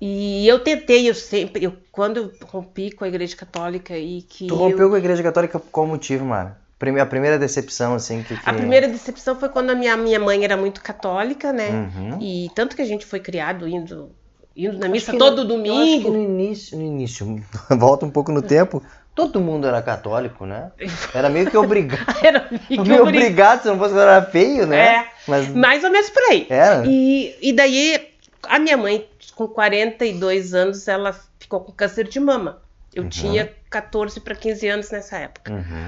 E 0.00 0.46
eu 0.48 0.58
tentei, 0.62 1.08
eu 1.08 1.14
sempre, 1.14 1.62
eu, 1.64 1.76
quando 1.92 2.16
eu 2.18 2.32
rompi 2.46 2.90
com 2.90 3.04
a 3.04 3.08
Igreja 3.08 3.36
Católica 3.36 3.96
e 3.96 4.22
que. 4.22 4.48
Tu 4.48 4.54
eu- 4.54 4.58
rompeu 4.58 4.88
com 4.88 4.94
a 4.94 4.98
igreja 4.98 5.22
católica 5.22 5.58
por 5.58 5.70
qual 5.70 5.86
motivo, 5.86 6.24
Mara? 6.24 6.61
A 7.00 7.06
primeira 7.06 7.38
decepção, 7.38 7.94
assim, 7.94 8.22
que... 8.22 8.36
que- 8.36 8.48
A 8.48 8.52
primeira 8.52 8.88
decepção 8.88 9.38
foi 9.38 9.48
quando 9.48 9.70
a 9.70 9.74
minha, 9.74 9.96
minha 9.96 10.18
mãe 10.18 10.44
era 10.44 10.56
muito 10.56 10.82
católica, 10.82 11.52
né? 11.52 11.70
Uhum. 11.70 12.18
E 12.20 12.50
tanto 12.54 12.74
que 12.76 12.82
a 12.82 12.84
gente 12.84 13.06
foi 13.06 13.20
criado 13.20 13.68
indo, 13.68 14.10
indo 14.56 14.72
na 14.78 14.86
Acho 14.86 14.92
missa 14.92 15.12
que 15.12 15.18
todo 15.18 15.44
no- 15.44 15.54
Eu 15.66 15.74
acho 15.74 15.84
que 15.84 15.98
domingo. 16.04 16.10
no 16.10 16.20
início, 16.22 16.76
no 16.78 16.84
início, 16.84 17.44
volta 17.70 18.04
um 18.06 18.10
pouco 18.10 18.32
no 18.32 18.42
tempo, 18.42 18.82
todo 19.14 19.40
mundo 19.40 19.66
era 19.66 19.80
católico, 19.82 20.44
né? 20.46 20.72
Era 21.14 21.28
meio 21.28 21.50
que 21.50 21.56
obrigado. 21.56 22.04
Era 22.24 22.46
meio 22.50 22.60
que 22.82 22.88
meio 22.88 23.02
obri- 23.02 23.18
obrigado, 23.18 23.62
se 23.62 23.68
não 23.68 23.78
fosse 23.78 23.96
era 23.96 24.22
feio, 24.22 24.66
né? 24.66 24.78
É. 24.96 25.06
Mas 25.28 25.48
Mais 25.48 25.84
ou 25.84 25.90
menos 25.90 26.10
por 26.10 26.22
aí. 26.30 26.46
era. 26.50 26.84
E, 26.86 27.36
e 27.40 27.52
daí, 27.52 28.08
a 28.44 28.58
minha 28.58 28.76
mãe, 28.76 29.06
com 29.36 29.46
42 29.46 30.54
anos, 30.54 30.88
ela 30.88 31.14
ficou 31.38 31.60
com 31.60 31.70
câncer 31.72 32.08
de 32.08 32.18
mama. 32.18 32.60
Eu 32.94 33.04
Uhum. 33.04 33.08
tinha 33.08 33.50
14 33.70 34.20
para 34.20 34.34
15 34.34 34.68
anos 34.68 34.90
nessa 34.90 35.16
época. 35.18 35.52
Uhum. 35.52 35.86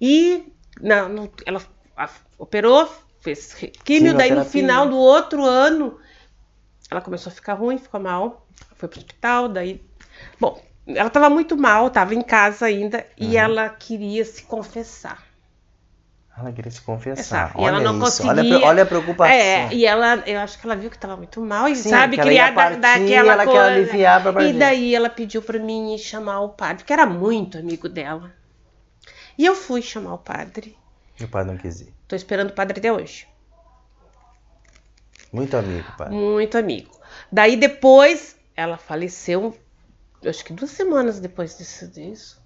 E 0.00 0.52
na- 0.80 1.08
no- 1.08 1.30
ela 1.44 1.60
a- 1.96 2.08
operou, 2.38 2.88
fez 3.20 3.54
químio, 3.84 4.14
daí 4.14 4.30
no 4.30 4.44
final 4.44 4.88
do 4.88 4.96
outro 4.96 5.44
ano 5.44 5.98
ela 6.90 7.00
começou 7.00 7.30
a 7.30 7.34
ficar 7.34 7.54
ruim, 7.54 7.76
ficou 7.78 8.00
mal, 8.00 8.46
foi 8.76 8.88
pro 8.88 8.98
hospital, 8.98 9.48
daí. 9.48 9.82
Bom, 10.40 10.62
ela 10.86 11.10
tava 11.10 11.28
muito 11.28 11.56
mal, 11.56 11.90
tava 11.90 12.14
em 12.14 12.22
casa 12.22 12.66
ainda, 12.66 13.04
e 13.16 13.26
Uhum. 13.26 13.34
ela 13.42 13.68
queria 13.68 14.24
se 14.24 14.42
confessar. 14.44 15.22
Ela 16.38 16.52
queria 16.52 16.70
se 16.70 16.80
confessar. 16.80 17.52
E 17.58 17.64
ela 17.64 17.78
Olha 17.78 17.92
não 17.92 18.06
isso, 18.06 18.22
Olha, 18.22 18.36
conseguia- 18.36 18.58
pre- 18.60 18.68
olha 18.68 18.82
a 18.84 18.86
preocupação. 18.86 19.34
É, 19.34 19.74
e 19.74 19.84
ela, 19.84 20.22
eu 20.24 20.38
acho 20.38 20.56
que 20.58 20.64
ela 20.66 20.76
viu 20.76 20.88
que 20.88 20.96
tava 20.96 21.16
muito 21.16 21.40
mal, 21.42 21.68
e 21.68 21.74
Sim, 21.74 21.90
sabe, 21.90 22.14
que 22.14 22.20
ela 22.20 22.32
ia 22.32 22.44
queria 22.44 22.54
dar, 22.54 22.62
partir, 22.70 22.80
dar 22.80 22.94
aquela 22.94 23.32
ela 23.32 23.44
quer 23.44 23.50
coisa. 23.52 23.66
aliviar 23.66 24.22
pra. 24.22 24.44
E 24.44 24.52
daí 24.52 24.94
ela 24.94 25.10
pediu 25.10 25.42
pra 25.42 25.58
mim 25.58 25.98
chamar 25.98 26.40
o 26.42 26.50
padre, 26.50 26.84
que 26.84 26.92
era 26.92 27.04
muito 27.04 27.58
amigo 27.58 27.88
dela. 27.88 28.32
E 29.38 29.46
eu 29.46 29.54
fui 29.54 29.80
chamar 29.80 30.14
o 30.14 30.18
padre. 30.18 30.76
E 31.18 31.24
o 31.24 31.28
pai 31.28 31.44
não 31.44 31.56
quis 31.56 31.80
ir. 31.80 31.94
Tô 32.08 32.16
esperando 32.16 32.50
o 32.50 32.54
padre 32.54 32.80
até 32.80 32.92
hoje. 32.92 33.28
Muito 35.32 35.56
amigo, 35.56 35.86
pai. 35.96 36.10
Muito 36.10 36.58
amigo. 36.58 36.90
Daí 37.30 37.56
depois 37.56 38.36
ela 38.56 38.76
faleceu, 38.76 39.56
eu 40.20 40.30
acho 40.30 40.44
que 40.44 40.52
duas 40.52 40.70
semanas 40.72 41.20
depois 41.20 41.56
disso, 41.56 41.86
disso. 41.86 42.42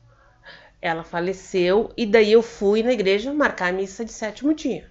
Ela 0.81 1.03
faleceu 1.03 1.93
e 1.97 2.05
daí 2.05 2.33
eu 2.33 2.43
fui 2.43 2.83
na 2.83 2.93
igreja 2.93 3.33
marcar 3.33 3.69
a 3.69 3.73
missa 3.73 4.05
de 4.05 4.13
sétimo 4.13 4.53
dia. 4.53 4.91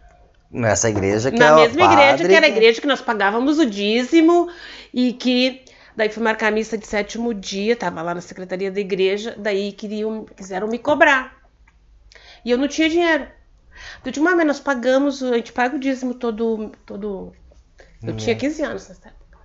Nessa 0.49 0.89
igreja 0.89 1.31
que 1.31 1.37
na 1.37 1.47
é 1.47 1.55
mesma 1.55 1.83
igreja 1.83 2.11
padre 2.11 2.27
que 2.27 2.33
era 2.33 2.45
a 2.45 2.49
igreja 2.49 2.81
que 2.81 2.87
nós 2.87 3.01
pagávamos 3.01 3.59
o 3.59 3.65
dízimo 3.65 4.49
e 4.93 5.13
que 5.13 5.63
daí 5.95 6.09
fui 6.09 6.23
marcar 6.23 6.47
a 6.47 6.51
missa 6.51 6.77
de 6.77 6.87
sétimo 6.87 7.33
dia, 7.33 7.75
tava 7.75 8.01
lá 8.01 8.15
na 8.15 8.21
secretaria 8.21 8.71
da 8.71 8.79
igreja, 8.79 9.35
daí 9.37 9.71
queriam, 9.71 10.25
quiseram 10.25 10.67
me 10.67 10.79
cobrar. 10.79 11.40
E 12.45 12.51
eu 12.51 12.57
não 12.57 12.67
tinha 12.67 12.89
dinheiro. 12.89 13.27
Eu 14.05 14.11
digo, 14.11 14.23
mas 14.25 14.47
nós 14.47 14.59
pagamos, 14.59 15.23
a 15.23 15.35
gente 15.37 15.53
paga 15.53 15.75
o 15.75 15.79
dízimo 15.79 16.13
todo. 16.13 16.71
todo... 16.85 17.33
Eu 18.05 18.13
Hum. 18.13 18.17
tinha 18.17 18.35
15 18.35 18.63
anos 18.63 18.87
nessa 18.89 19.09
época. 19.09 19.37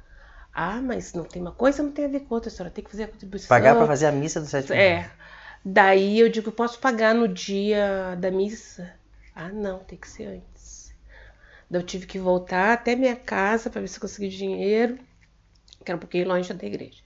Ah, 0.55 0.81
mas 0.83 1.13
não 1.15 1.25
tem 1.25 1.43
uma 1.43 1.53
coisa, 1.53 1.83
não 1.83 1.93
tem 1.93 2.07
a 2.07 2.09
ver 2.09 2.21
com 2.21 2.35
outra, 2.35 2.51
a 2.51 2.53
senhora 2.53 2.73
tem 2.75 2.83
que 2.85 2.91
fazer 2.91 3.05
a 3.05 3.09
contribuição. 3.09 3.49
Pagar 3.49 3.77
pra 3.77 3.87
fazer 3.87 4.07
a 4.07 4.13
missa 4.13 4.41
do 4.41 4.47
sétimo 4.47 4.75
É. 4.79 5.11
Daí 5.65 6.19
eu 6.21 6.29
digo, 6.29 6.53
posso 6.53 6.79
pagar 6.79 7.15
no 7.15 7.29
dia 7.29 8.17
da 8.19 8.31
missa? 8.31 8.95
Ah, 9.35 9.49
não, 9.51 9.81
tem 9.81 9.99
que 9.99 10.09
ser 10.09 10.27
antes. 10.27 10.95
Daí 11.71 11.81
eu 11.81 11.87
tive 11.87 12.07
que 12.07 12.19
voltar 12.19 12.73
até 12.75 12.97
minha 12.97 13.17
casa 13.17 13.71
para 13.71 13.81
ver 13.81 13.89
se 13.89 13.97
eu 13.99 14.01
consegui 14.01 14.29
dinheiro, 14.29 14.99
que 15.85 15.91
era 15.91 15.97
um 15.97 16.01
pouquinho 16.01 16.29
longe 16.29 16.53
da 16.53 16.67
igreja. 16.67 17.01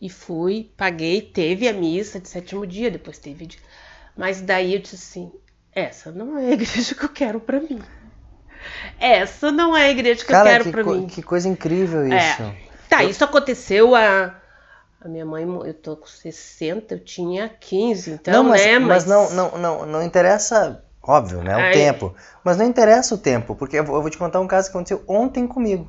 E 0.00 0.10
fui, 0.10 0.72
paguei, 0.76 1.22
teve 1.22 1.68
a 1.68 1.72
missa 1.72 2.20
de 2.20 2.28
sétimo 2.28 2.66
dia, 2.66 2.90
depois 2.90 3.18
teve. 3.18 3.46
de- 3.46 3.58
Mas 4.16 4.40
daí 4.40 4.74
eu 4.74 4.80
disse 4.80 4.94
assim: 4.96 5.32
essa 5.72 6.10
não 6.12 6.38
é 6.38 6.46
a 6.46 6.52
igreja 6.52 6.94
que 6.94 7.04
eu 7.04 7.08
quero 7.08 7.40
para 7.40 7.60
mim. 7.60 7.80
Essa 8.98 9.52
não 9.52 9.76
é 9.76 9.86
a 9.86 9.90
igreja 9.90 10.24
que 10.24 10.30
Cara, 10.30 10.48
eu 10.48 10.52
quero 10.52 10.64
que, 10.64 10.70
para 10.70 10.84
mim. 10.84 11.06
que 11.06 11.22
coisa 11.22 11.48
incrível 11.48 12.02
É. 12.04 12.16
isso. 12.18 12.54
Tá, 12.88 13.02
Eu- 13.04 13.10
isso 13.10 13.24
aconteceu 13.24 13.94
a. 13.94 14.40
A 15.00 15.08
minha 15.08 15.26
mãe, 15.26 15.44
eu 15.44 15.74
tô 15.74 15.98
com 15.98 16.06
60, 16.06 16.94
eu 16.94 16.98
tinha 17.04 17.46
15, 17.60 18.12
então, 18.12 18.42
não, 18.42 18.44
mas, 18.48 18.64
né? 18.64 18.78
mas 18.78 19.04
não, 19.04 19.28
não, 19.32 19.58
não, 19.58 19.84
não 19.86 20.02
interessa, 20.02 20.82
óbvio, 21.02 21.42
né? 21.42 21.54
O 21.54 21.60
Ai. 21.60 21.72
tempo. 21.72 22.14
Mas 22.42 22.56
não 22.56 22.64
interessa 22.64 23.14
o 23.14 23.18
tempo, 23.18 23.54
porque 23.54 23.76
eu 23.78 23.84
vou, 23.84 23.96
eu 23.96 24.00
vou 24.00 24.10
te 24.10 24.16
contar 24.16 24.40
um 24.40 24.46
caso 24.46 24.70
que 24.70 24.74
aconteceu 24.74 25.04
ontem 25.06 25.46
comigo. 25.46 25.86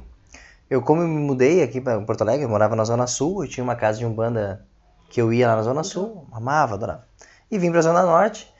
Eu, 0.70 0.82
como 0.82 1.02
eu 1.02 1.08
me 1.08 1.18
mudei 1.22 1.64
aqui 1.64 1.80
para 1.80 2.02
Porto 2.02 2.24
Alegre, 2.24 2.44
eu 2.44 2.50
morava 2.50 2.76
na 2.76 2.84
Zona 2.84 3.08
Sul 3.08 3.46
e 3.46 3.48
tinha 3.48 3.64
uma 3.64 3.76
casa 3.78 4.00
de 4.00 4.06
umbanda 4.06 4.66
que 5.10 5.22
eu 5.22 5.32
ia 5.32 5.48
lá 5.48 5.56
na 5.56 5.62
Zona 5.62 5.84
Sul, 5.84 6.28
amava, 6.34 6.74
adorava. 6.74 7.08
E 7.50 7.58
vim 7.60 7.72
pra 7.72 7.82
Zona 7.82 8.04
Norte. 8.04 8.54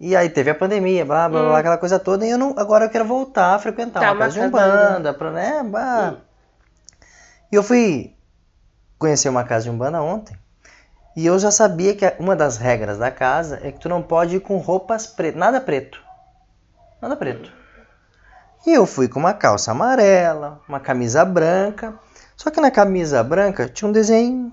E 0.00 0.16
aí 0.16 0.28
teve 0.28 0.50
a 0.50 0.54
pandemia, 0.54 1.04
blá 1.04 1.28
blá 1.28 1.40
blá, 1.40 1.52
Hum. 1.52 1.56
aquela 1.56 1.78
coisa 1.78 1.98
toda, 1.98 2.26
e 2.26 2.30
eu 2.30 2.36
não, 2.36 2.54
agora 2.58 2.86
eu 2.86 2.90
quero 2.90 3.04
voltar 3.04 3.54
a 3.54 3.58
frequentar 3.58 4.00
Tá, 4.00 4.12
uma 4.12 4.18
casa 4.18 4.32
de 4.34 4.40
da 4.40 4.46
umbanda, 4.46 5.14
pra, 5.14 5.30
né? 5.30 5.62
bah. 5.62 6.14
Hum. 6.16 6.20
E 7.52 7.54
eu 7.56 7.62
fui 7.62 8.14
conhecer 8.98 9.28
uma 9.28 9.44
casa 9.44 9.64
de 9.64 9.70
umbanda 9.70 10.02
ontem. 10.02 10.36
E 11.16 11.24
eu 11.24 11.38
já 11.38 11.50
sabia 11.52 11.94
que 11.94 12.12
uma 12.18 12.34
das 12.34 12.56
regras 12.56 12.98
da 12.98 13.08
casa 13.10 13.60
é 13.62 13.70
que 13.70 13.78
tu 13.78 13.88
não 13.88 14.02
pode 14.02 14.36
ir 14.36 14.40
com 14.40 14.56
roupas 14.58 15.06
pretas, 15.06 15.38
nada 15.38 15.60
preto. 15.60 16.02
Nada 17.00 17.14
preto. 17.14 17.52
E 18.66 18.72
eu 18.74 18.84
fui 18.86 19.06
com 19.08 19.20
uma 19.20 19.32
calça 19.32 19.70
amarela, 19.70 20.60
uma 20.68 20.80
camisa 20.80 21.24
branca. 21.24 21.94
Só 22.36 22.50
que 22.50 22.60
na 22.60 22.70
camisa 22.70 23.22
branca 23.22 23.68
tinha 23.68 23.88
um 23.88 23.92
desenho. 23.92 24.52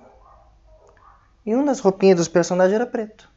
E 1.43 1.55
uma 1.55 1.65
das 1.65 1.79
roupinhas 1.79 2.17
dos 2.17 2.27
personagens 2.27 2.75
era 2.75 2.85
preto. 2.85 3.30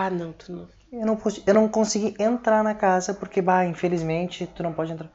Ah, 0.00 0.08
não, 0.10 0.30
tu 0.32 0.52
não. 0.52 0.68
Eu 0.92 1.04
não, 1.04 1.16
pos- 1.16 1.42
eu 1.44 1.52
não 1.52 1.66
consegui 1.68 2.14
entrar 2.20 2.62
na 2.62 2.72
casa 2.72 3.12
porque, 3.12 3.42
bah, 3.42 3.64
infelizmente, 3.66 4.48
tu 4.54 4.62
não 4.62 4.72
pode 4.72 4.92
entrar. 4.92 5.08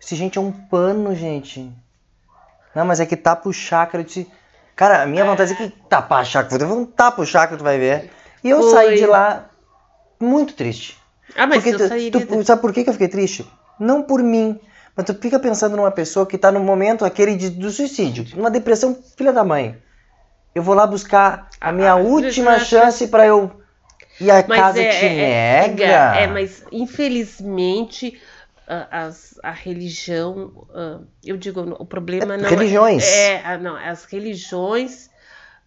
Esse, 0.00 0.16
gente, 0.16 0.38
é 0.38 0.40
um 0.40 0.50
pano, 0.50 1.14
gente. 1.14 1.70
Não, 2.74 2.86
mas 2.86 3.00
é 3.00 3.06
que 3.06 3.16
tapa 3.18 3.46
o 3.48 3.52
chakra. 3.52 4.00
Eu 4.00 4.04
disse, 4.04 4.26
cara, 4.74 5.02
a 5.02 5.06
minha 5.06 5.26
vontade 5.26 5.52
é 5.52 5.56
que 5.56 5.68
tapar 5.90 6.24
chakra. 6.24 6.56
Eu 6.62 6.66
vou 6.68 6.78
um 6.80 6.86
tapa 6.86 7.20
o 7.20 7.26
chakra, 7.26 7.58
tu 7.58 7.62
vai 7.62 7.78
ver. 7.78 8.10
E 8.42 8.48
eu 8.48 8.62
Foi. 8.62 8.70
saí 8.72 8.96
de 8.96 9.04
lá 9.06 9.44
muito 10.18 10.54
triste. 10.54 10.98
Ah, 11.36 11.46
mas 11.46 11.56
Porque 11.62 11.74
eu 11.74 11.78
tu- 11.78 11.88
sairia. 11.88 12.26
tu- 12.26 12.44
sabe 12.44 12.62
por 12.62 12.72
que 12.72 12.88
eu 12.88 12.92
fiquei 12.92 13.08
triste? 13.08 13.46
Não 13.78 14.02
por 14.02 14.22
mim. 14.22 14.58
Mas 14.96 15.04
tu 15.04 15.14
fica 15.14 15.38
pensando 15.38 15.76
numa 15.76 15.90
pessoa 15.90 16.24
que 16.24 16.38
tá 16.38 16.50
no 16.50 16.60
momento 16.60 17.04
aquele 17.04 17.36
de- 17.36 17.50
do 17.50 17.70
suicídio, 17.70 18.24
numa 18.36 18.50
depressão 18.50 18.96
filha 19.18 19.32
da 19.34 19.44
mãe. 19.44 19.76
Eu 20.54 20.62
vou 20.62 20.74
lá 20.74 20.86
buscar 20.86 21.48
a 21.60 21.70
minha 21.72 21.92
Ah, 21.92 21.96
última 21.96 22.52
mas- 22.52 22.66
chance 22.68 23.06
pra 23.08 23.26
eu. 23.26 23.50
E 24.18 24.28
a 24.30 24.42
Mas 24.46 24.56
casa 24.56 24.84
é, 24.84 24.84
te 24.84 25.08
é, 25.16 25.28
nega. 25.28 26.04
é, 26.12 26.22
é, 26.24 26.26
mas 26.26 26.64
infelizmente 26.72 28.20
a, 28.66 29.06
as- 29.06 29.38
a 29.42 29.50
religião, 29.50 30.66
ah, 30.74 31.00
eu 31.24 31.36
digo, 31.36 31.60
o 31.62 31.86
problema 31.86 32.36
É, 32.40 32.46
não 32.46 32.50
religiões. 32.50 33.06
é, 33.06 33.36
é, 33.36 33.46
ah, 33.46 33.58
não, 33.58 33.76
as 33.76 34.04
religiões 34.04 35.10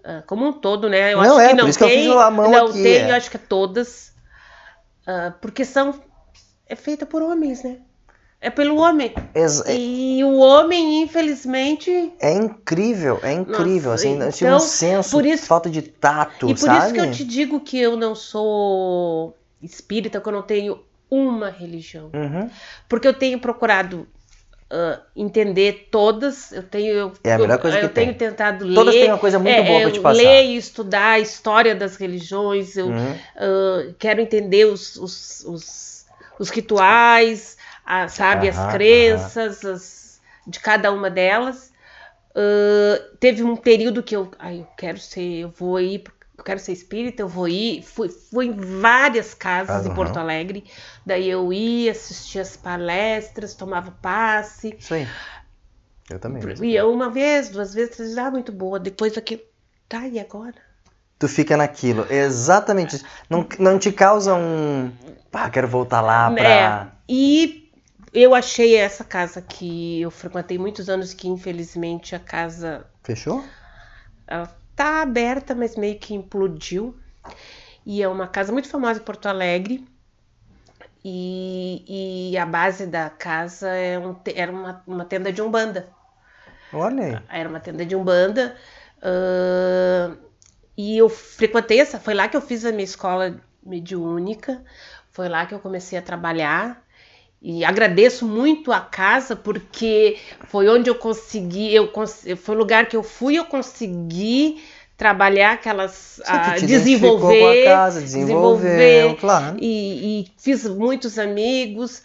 ah, 0.04 0.24
como 0.28 0.46
um 0.48 0.54
todo, 0.54 0.90
né? 0.90 1.14
Eu 1.14 1.22
Não, 1.22 1.22
acho 1.22 1.40
é, 1.40 1.54
que 1.54 1.56
por 1.56 1.68
não 1.68 1.70
isso 1.70 1.78
que 1.78 1.84
eu 1.84 1.90
tem, 1.90 1.92
fiz 1.92 2.08
a 2.08 2.32
mão 2.32 2.56
não 2.56 2.74
aqui, 2.74 2.80
tem, 2.82 3.10
é. 3.10 3.12
eu 3.12 3.16
acho 3.16 3.32
que 3.32 3.38
é 3.38 3.42
todas, 3.42 4.14
porque 5.42 5.64
são 5.66 6.04
é 6.68 6.76
feita 6.76 7.06
por 7.06 7.24
homens, 7.24 7.64
né? 7.64 7.82
É 8.40 8.50
pelo 8.52 8.78
homem. 8.78 9.14
Ex- 9.34 9.66
é- 9.66 9.76
E 9.76 10.24
o 10.24 10.38
homem, 10.38 11.02
infelizmente, 11.02 12.14
É 12.20 12.32
incrível, 12.34 13.20
é 13.24 13.34
incrível, 13.34 13.92
Nossa, 13.92 14.08
assim, 14.08 14.22
eu 14.22 14.30
então, 14.30 14.56
um 14.58 14.60
senso, 14.60 15.12
por 15.12 15.26
isso- 15.26 15.46
falta 15.48 15.70
de 15.70 15.82
tato, 15.82 16.48
E 16.50 16.54
por 16.54 16.60
sabe? 16.60 16.86
isso 16.86 16.94
que 16.94 17.00
eu 17.00 17.12
te 17.12 17.24
digo 17.24 17.60
que 17.62 17.80
eu 17.80 17.98
não 17.98 18.14
sou 18.14 19.36
espírita, 19.62 20.22
que 20.22 20.28
eu 20.30 20.34
não 20.34 20.44
tenho 20.44 20.80
uma 21.10 21.50
religião. 21.50 22.12
Uhum. 22.14 22.50
Porque 22.88 23.08
eu 23.08 23.14
tenho 23.14 23.40
procurado 23.40 24.08
ah, 24.70 25.00
entender 25.16 25.88
todas, 25.90 26.52
eu 26.52 26.62
tenho. 26.62 26.94
Eu, 26.94 27.14
É 27.24 27.34
a 27.34 27.38
melhor 27.40 27.58
coisa 27.58 27.78
eu 27.80 27.88
que 27.88 27.96
tem. 27.96 28.06
tenho 28.08 28.18
tentado 28.18 28.66
ler. 28.66 28.76
Todas 28.76 28.94
têm 28.94 29.08
uma 29.08 29.18
coisa 29.18 29.40
muito 29.40 29.56
é, 29.56 29.64
boa 29.64 29.82
eu 29.82 29.92
te 29.94 30.00
passar. 30.02 30.18
Ler 30.22 30.44
e 30.44 30.58
estudar 30.58 31.12
a 31.12 31.20
história 31.20 31.74
das 31.74 31.96
religiões, 31.96 32.76
eu 32.78 32.88
Uhum. 32.88 33.16
ah, 33.38 33.94
quero 33.98 34.20
entender 34.22 34.66
os, 34.66 34.96
os, 34.98 35.44
os, 35.46 36.06
os 36.38 36.50
rituais, 36.50 37.57
a- 37.88 38.08
sabe, 38.10 38.48
Aham, 38.48 38.68
as 38.68 38.72
crenças 38.74 39.66
as- 39.66 40.22
de 40.46 40.60
cada 40.60 40.92
uma 40.92 41.10
delas. 41.10 41.74
Ah, 42.36 43.02
teve 43.20 43.44
um 43.44 43.56
período 43.56 44.04
que 44.04 44.16
eu, 44.16 44.32
ai, 44.40 44.60
eu 44.62 44.68
quero 44.78 45.00
ser, 45.00 45.40
eu 45.42 45.50
vou 45.50 45.80
ir, 45.80 46.04
eu 46.38 46.44
quero 46.44 46.60
ser 46.60 46.74
espírita, 46.74 47.24
eu 47.24 47.28
vou 47.28 47.48
ir. 47.48 47.82
Fui, 47.84 48.10
fui 48.10 48.46
em 48.48 48.54
várias 48.54 49.34
casas 49.34 49.86
em 49.86 49.90
Aham. 49.90 49.96
Porto 49.96 50.18
Alegre. 50.18 50.64
Daí 51.06 51.30
eu 51.30 51.52
ia, 51.52 51.92
assistia 51.92 52.44
as 52.44 52.56
palestras, 52.56 53.56
tomava 53.56 53.92
passe. 53.92 54.76
Isso 54.80 54.94
aí. 54.94 55.08
Eu 56.10 56.20
também. 56.20 56.42
Ia 56.64 56.88
uma 56.88 57.10
vez, 57.10 57.50
duas 57.50 57.74
vezes, 57.74 57.96
três 57.96 58.10
vezes, 58.10 58.24
ah, 58.24 58.32
muito 58.32 58.52
boa. 58.52 58.80
Depois 58.80 59.18
aqui, 59.18 59.44
tá, 59.90 60.08
e 60.08 60.20
agora? 60.20 60.56
Tu 61.20 61.28
fica 61.28 61.58
naquilo, 61.58 62.06
exatamente. 62.12 63.04
Não, 63.30 63.48
não 63.60 63.80
te 63.80 63.92
causa 63.92 64.36
um. 64.36 64.92
Pá, 65.32 65.50
quero 65.50 65.68
voltar 65.68 66.02
lá 66.02 66.30
pra. 66.32 66.92
É, 67.10 67.12
e 67.12 67.67
eu 68.22 68.34
achei 68.34 68.76
essa 68.76 69.04
casa 69.04 69.42
que 69.42 70.02
eu 70.02 70.12
frequentei 70.12 70.58
muitos 70.58 70.90
anos, 70.90 71.14
que 71.14 71.28
infelizmente 71.28 72.16
a 72.16 72.20
casa 72.20 72.86
Fechou? 73.04 73.44
ela 74.26 74.48
tá 74.76 75.02
aberta, 75.02 75.56
mas 75.56 75.76
meio 75.76 75.98
que 76.00 76.14
implodiu. 76.14 76.98
E 77.86 78.02
é 78.02 78.08
uma 78.08 78.28
casa 78.28 78.52
muito 78.52 78.70
famosa 78.70 79.00
em 79.00 79.04
Porto 79.04 79.28
Alegre. 79.28 79.88
E, 81.04 82.32
e 82.32 82.38
a 82.38 82.46
base 82.46 82.86
da 82.86 83.10
casa 83.10 83.70
é 83.70 83.98
um 83.98 84.16
era 84.36 84.52
uma, 84.52 84.84
uma 84.86 85.06
tenda 85.06 85.32
de 85.32 85.42
umbanda. 85.42 85.90
Olha 86.74 87.04
aí. 87.04 87.40
Era 87.40 87.48
uma 87.48 87.60
tenda 87.60 87.86
de 87.86 87.96
umbanda. 87.96 88.58
ah, 89.02 90.16
e 90.78 90.98
eu 90.98 91.10
frequentei 91.10 91.80
essa. 91.80 92.00
Foi 92.00 92.14
lá 92.14 92.28
que 92.28 92.38
eu 92.38 92.42
fiz 92.42 92.66
a 92.66 92.72
minha 92.72 92.84
escola 92.84 93.40
mediúnica. 93.66 94.64
Foi 95.10 95.28
lá 95.28 95.46
que 95.46 95.54
eu 95.54 95.60
comecei 95.60 95.98
a 95.98 96.02
trabalhar. 96.02 96.86
E 97.42 97.64
agradeço 97.64 98.26
muito 98.26 98.72
a 98.72 98.80
casa 98.82 99.36
porque 99.36 100.18
foi 100.48 100.68
onde 100.68 100.90
eu 100.90 100.96
consegui, 100.96 101.74
eu 101.74 101.92
foi 102.36 102.56
o 102.56 102.58
lugar 102.58 102.88
que 102.88 102.96
eu 102.98 103.04
fui, 103.04 103.38
eu 103.38 103.46
consegui 103.46 104.62
trabalhar 104.98 105.54
aquelas, 105.54 106.20
ah, 106.26 106.54
a 106.54 106.60
desenvolver, 106.60 107.64
casa, 107.64 108.02
desenvolveu, 108.02 108.60
desenvolver, 108.62 109.16
claro. 109.16 109.58
e, 109.60 110.22
e 110.22 110.32
fiz 110.38 110.66
muitos 110.68 111.20
amigos. 111.20 112.02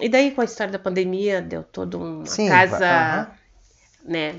e 0.00 0.08
daí 0.08 0.30
com 0.30 0.40
a 0.42 0.44
história 0.44 0.72
da 0.72 0.78
pandemia 0.78 1.40
deu 1.40 1.62
toda 1.62 1.96
uma 1.96 2.24
Sim, 2.26 2.48
casa, 2.48 3.30
né? 4.04 4.34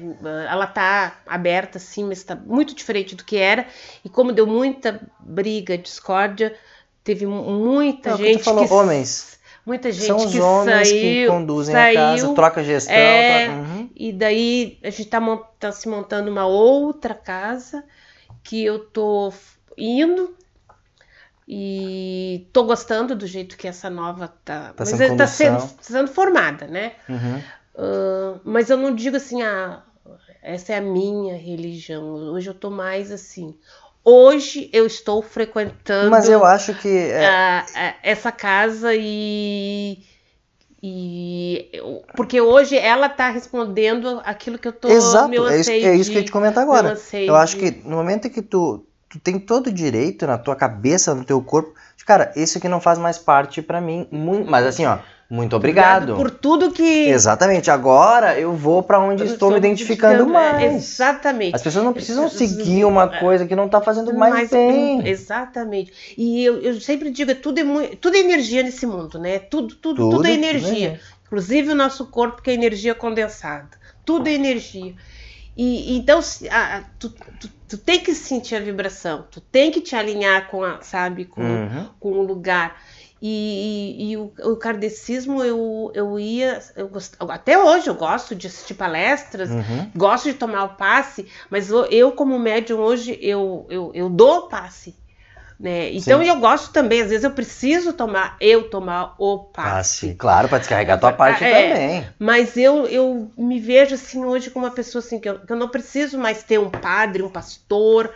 Ela 0.50 0.68
tá 0.68 1.20
aberta 1.26 1.80
sim, 1.80 2.06
mas 2.06 2.24
tá 2.24 2.36
muito 2.36 2.76
diferente 2.76 3.16
do 3.16 3.24
que 3.26 3.38
era. 3.38 3.68
E 4.04 4.10
como 4.10 4.32
deu 4.32 4.48
muita 4.48 5.02
briga, 5.20 5.78
discórdia, 5.78 6.56
teve 7.04 7.26
mu- 7.26 7.44
muita 7.44 8.12
É 8.12 8.14
o 8.14 8.18
que 8.18 8.24
gente 8.34 8.44
falou, 8.44 8.68
que 8.68 8.74
homens. 8.74 9.37
Muita 9.68 9.92
gente 9.92 10.08
São 10.08 10.18
os 10.18 10.32
que 10.32 10.40
homens 10.40 10.88
saiu, 10.88 11.02
que 11.02 11.28
conduzem 11.28 11.76
saiu, 11.76 12.00
a 12.00 12.02
casa, 12.12 12.34
troca 12.34 12.64
gestão. 12.64 12.96
é, 12.96 13.46
troca- 13.46 13.60
Uhum. 13.60 13.90
e 13.96 14.14
daí 14.14 14.80
a 14.84 14.90
gente 14.90 15.06
tá, 15.10 15.20
mon- 15.20 15.44
tá 15.60 15.72
se 15.72 15.88
montando 15.88 16.32
uma 16.32 16.46
outra 16.48 17.14
casa 17.14 17.84
que 18.44 18.64
eu 18.64 18.80
tô 18.80 19.32
indo 19.78 20.36
e 21.48 22.48
tô 22.52 22.64
gostando 22.66 23.16
do 23.16 23.26
jeito 23.26 23.56
que 23.58 23.68
essa 23.68 23.90
nova 23.90 24.28
tá. 24.44 24.70
Tá 24.70 24.74
mas 24.80 24.90
sem 24.90 25.02
ela 25.08 25.18
tá 25.18 25.28
sendo, 25.28 25.58
condução. 25.60 25.78
sendo 25.82 26.08
formada, 26.10 26.68
né? 26.68 26.94
Uhum. 27.08 27.42
Ah, 27.78 28.40
mas 28.44 28.70
eu 28.70 28.78
não 28.78 28.94
digo 28.94 29.16
assim, 29.16 29.42
ah, 29.44 29.82
essa 30.42 30.74
é 30.74 30.78
a 30.78 30.82
minha 30.82 31.36
religião. 31.38 32.04
Hoje 32.34 32.50
eu 32.50 32.54
tô 32.54 32.70
mais 32.70 33.12
assim. 33.12 33.56
Hoje 34.10 34.70
eu 34.72 34.86
estou 34.86 35.22
frequentando 35.22 36.10
Mas 36.10 36.30
eu 36.30 36.46
acho 36.46 36.74
que. 36.76 36.88
é, 36.88 37.26
a- 37.28 37.66
a- 37.76 37.94
essa 38.02 38.32
casa 38.32 38.96
e. 38.96 39.98
E 40.82 41.70
porque 42.16 42.40
hoje 42.40 42.78
ela 42.78 43.10
tá 43.10 43.30
respondendo 43.30 44.22
aquilo 44.24 44.58
que 44.58 44.68
eu 44.68 44.72
tô 44.72 44.88
Exato, 44.88 45.28
meu 45.28 45.46
é 45.48 45.60
isso, 45.60 45.72
é 45.72 45.96
isso 45.96 46.10
que 46.10 46.20
eu 46.20 46.24
te 46.24 46.32
comentar 46.32 46.64
meu 46.66 46.74
agora. 46.74 46.98
Eu 47.14 47.36
acho 47.36 47.58
de- 47.58 47.72
que 47.72 47.88
no 47.88 47.98
momento 47.98 48.28
em 48.28 48.30
que 48.30 48.42
tu, 48.42 48.86
tu 49.10 49.20
tem 49.20 49.38
todo 49.40 49.68
o 49.68 49.74
direito 49.74 50.26
na 50.26 50.38
tua 50.38 50.56
cabeça, 50.56 51.14
no 51.14 51.26
teu 51.26 51.42
corpo, 51.42 51.74
de, 51.98 52.06
cara, 52.06 52.32
isso 52.38 52.60
aqui 52.60 52.70
não 52.70 52.80
faz 52.80 52.98
mais 52.98 53.18
parte 53.18 53.62
pra 53.62 53.82
mim. 53.82 54.08
Mu- 54.10 54.46
mas 54.46 54.66
assim, 54.66 54.86
ó, 54.86 55.00
muito 55.30 55.56
obrigado. 55.56 56.16
por 56.16 56.32
tudo 56.32 56.72
que 56.72 57.10
Exatamente, 57.10 57.70
agora 57.70 58.40
eu 58.40 58.54
vou 58.54 58.82
pra 58.82 59.00
onde 59.00 59.24
eu 59.24 59.28
estou 59.28 59.52
me 59.52 59.58
identificando 59.58 60.24
é, 60.24 60.26
mais. 60.26 60.74
Exatamente. 60.76 61.56
As 61.56 61.62
pessoas 61.62 61.84
não 61.84 61.94
precisam 61.94 62.24
Eu- 62.24 62.30
seguir 62.30 62.86
uma 62.86 63.08
coisa 63.08 63.46
que 63.46 63.56
não 63.56 63.68
tá 63.68 63.82
fazendo 63.82 64.14
mais, 64.14 64.50
bem. 64.50 65.06
Exatamente. 65.08 65.92
E 66.18 66.44
eu, 66.44 66.58
eu 66.62 66.80
sempre 66.80 67.10
digo, 67.12 67.32
é 67.32 67.36
tudo 67.36 67.60
é, 67.60 67.64
mui- 67.64 67.96
tudo 68.00 68.16
é 68.16 68.20
energia 68.20 68.64
nesse 68.64 68.86
mundo, 68.86 69.20
né? 69.20 69.40
Tudo, 69.40 69.76
tudo, 69.76 69.78
tudo, 69.78 69.96
Tudo, 69.96 70.14
é 70.14 70.16
tudo 70.18 70.28
é 70.28 70.34
energia. 70.34 70.70
energia. 70.70 71.00
Inclusive 71.26 71.72
o 71.72 71.76
nosso 71.76 72.06
corpo, 72.06 72.42
que 72.42 72.50
é 72.50 72.54
energia 72.54 72.96
condensada. 72.96 73.70
Tudo 74.06 74.28
é 74.30 74.32
energia. 74.32 74.94
E 75.58 75.98
então 75.98 76.22
se- 76.22 76.48
a- 76.50 76.84
tu, 77.00 77.10
tu, 77.10 77.50
tu 77.68 77.78
tem 77.80 78.00
que 78.00 78.14
sentir 78.14 78.56
a 78.56 78.60
vibração, 78.60 79.26
tu 79.32 79.42
tem 79.42 79.72
que 79.72 79.82
te 79.82 79.96
alinhar 79.96 80.50
com 80.50 80.64
a, 80.64 80.82
sabe, 80.82 81.26
com, 81.26 81.42
Uhum. 81.42 81.90
com 82.00 82.12
o 82.12 82.22
lugar. 82.22 82.80
E, 83.20 83.28
e- 83.98 84.12
e 84.12 84.18
o, 84.18 84.32
o 84.44 84.56
kardecismo 84.58 85.44
eu, 85.44 85.92
eu 85.96 86.20
ia, 86.20 86.62
eu 86.76 86.88
gost- 86.88 87.16
até 87.20 87.58
hoje 87.58 87.88
eu 87.88 87.96
gosto 87.96 88.36
de 88.36 88.46
assistir 88.46 88.76
palestras, 88.76 89.50
Uhum. 89.50 89.92
gosto 89.96 90.26
de 90.26 90.36
tomar 90.36 90.64
o 90.66 90.76
passe, 90.76 91.28
mas 91.50 91.72
eu, 91.72 91.86
eu, 91.86 92.12
como 92.12 92.38
médium 92.38 92.80
hoje, 92.80 93.18
eu, 93.20 93.66
eu, 93.72 93.92
eu 93.96 94.10
dou 94.10 94.42
o 94.42 94.48
passe. 94.50 94.96
Né? 95.60 95.92
Então 95.94 96.22
Sim. 96.22 96.28
eu 96.30 96.40
gosto 96.40 96.72
também, 96.72 97.02
às 97.02 97.10
vezes 97.10 97.24
eu 97.24 97.32
preciso 97.32 97.92
tomar, 97.94 98.38
eu 98.40 98.70
tomar 98.70 99.16
o 99.18 99.38
Ah, 99.38 99.54
passe. 99.54 100.08
sim, 100.08 100.16
claro, 100.16 100.48
pra 100.48 100.60
descarregar 100.60 100.98
a 100.98 101.00
tua 101.00 101.14
parte 101.14 101.44
É. 101.44 101.74
também. 101.74 102.08
Mas 102.20 102.56
eu, 102.58 102.86
eu 102.86 103.32
me 103.36 103.60
vejo 103.60 103.96
assim 103.96 104.24
hoje 104.24 104.52
como 104.52 104.66
uma 104.66 104.72
pessoa 104.72 105.04
assim, 105.04 105.20
que 105.20 105.28
eu, 105.28 105.40
que 105.40 105.52
eu 105.52 105.58
não 105.58 105.68
preciso 105.70 106.18
mais 106.20 106.44
ter 106.44 106.60
um 106.60 106.70
padre, 106.70 107.24
um 107.24 107.30
pastor, 107.30 108.14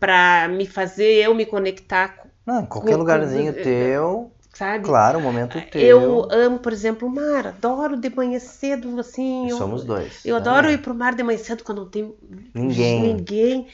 para 0.00 0.48
me 0.48 0.66
fazer 0.66 1.12
eu 1.24 1.34
me 1.34 1.44
conectar, 1.44 2.08
com- 2.16 2.28
Não, 2.46 2.64
qualquer 2.64 2.94
Com- 2.94 3.00
lugarzinho 3.00 3.52
com- 3.52 3.62
teu, 3.62 4.32
sabe? 4.54 4.84
claro, 4.84 5.18
o 5.18 5.22
momento 5.22 5.60
teu. 5.70 5.82
Eu 5.82 6.28
amo, 6.30 6.58
por 6.58 6.72
exemplo, 6.72 7.06
o 7.06 7.10
mar, 7.10 7.48
adoro 7.48 7.96
de 7.98 8.08
manhã 8.08 8.38
cedo, 8.38 8.98
assim. 8.98 9.50
eu- 9.50 9.58
Somos 9.58 9.84
dois. 9.84 10.24
Eu 10.24 10.36
né? 10.36 10.40
adoro 10.40 10.70
ir 10.70 10.78
pro 10.78 10.94
mar 10.94 11.14
de 11.14 11.22
manhã 11.22 11.38
cedo 11.38 11.62
quando 11.64 11.82
não 11.82 11.90
tem 11.90 12.14
Ninguém. 12.54 13.02
ninguém. 13.02 13.68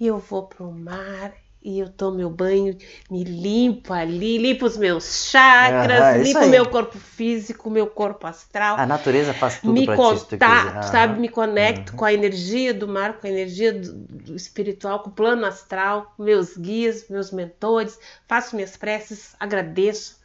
E 0.00 0.06
eu 0.06 0.18
vou 0.18 0.44
pro 0.48 0.70
mar 0.72 1.32
e 1.62 1.78
eu 1.78 1.88
tomo 1.90 2.16
meu 2.16 2.30
banho, 2.30 2.76
me 3.10 3.22
limpo 3.22 3.92
ali, 3.92 4.38
limpo 4.38 4.64
os 4.64 4.76
meus 4.78 5.26
chakras, 5.30 6.16
isso 6.26 6.38
limpo 6.38 6.50
meu 6.50 6.66
corpo 6.66 6.98
físico, 6.98 7.68
meu 7.68 7.86
corpo 7.86 8.26
astral. 8.26 8.76
A 8.78 8.86
natureza 8.86 9.34
faz 9.34 9.58
tudo 9.58 9.74
me 9.74 9.84
pra 9.84 9.94
contato, 9.96 10.38
quiser. 10.38 10.82
sabe? 10.84 11.20
Me 11.20 11.28
conecto 11.28 11.92
Uhum. 11.92 11.98
com 11.98 12.04
a 12.06 12.12
energia 12.14 12.72
do 12.72 12.88
mar, 12.88 13.14
com 13.20 13.26
a 13.26 13.30
energia 13.30 13.72
do, 13.74 13.92
do 13.92 14.36
espiritual, 14.36 15.00
com 15.00 15.10
o 15.10 15.12
plano 15.12 15.44
astral, 15.44 16.14
com 16.16 16.22
meus 16.22 16.56
guias, 16.56 17.06
meus 17.10 17.30
mentores, 17.30 17.98
faço 18.26 18.56
minhas 18.56 18.76
preces, 18.76 19.34
agradeço, 19.38 20.16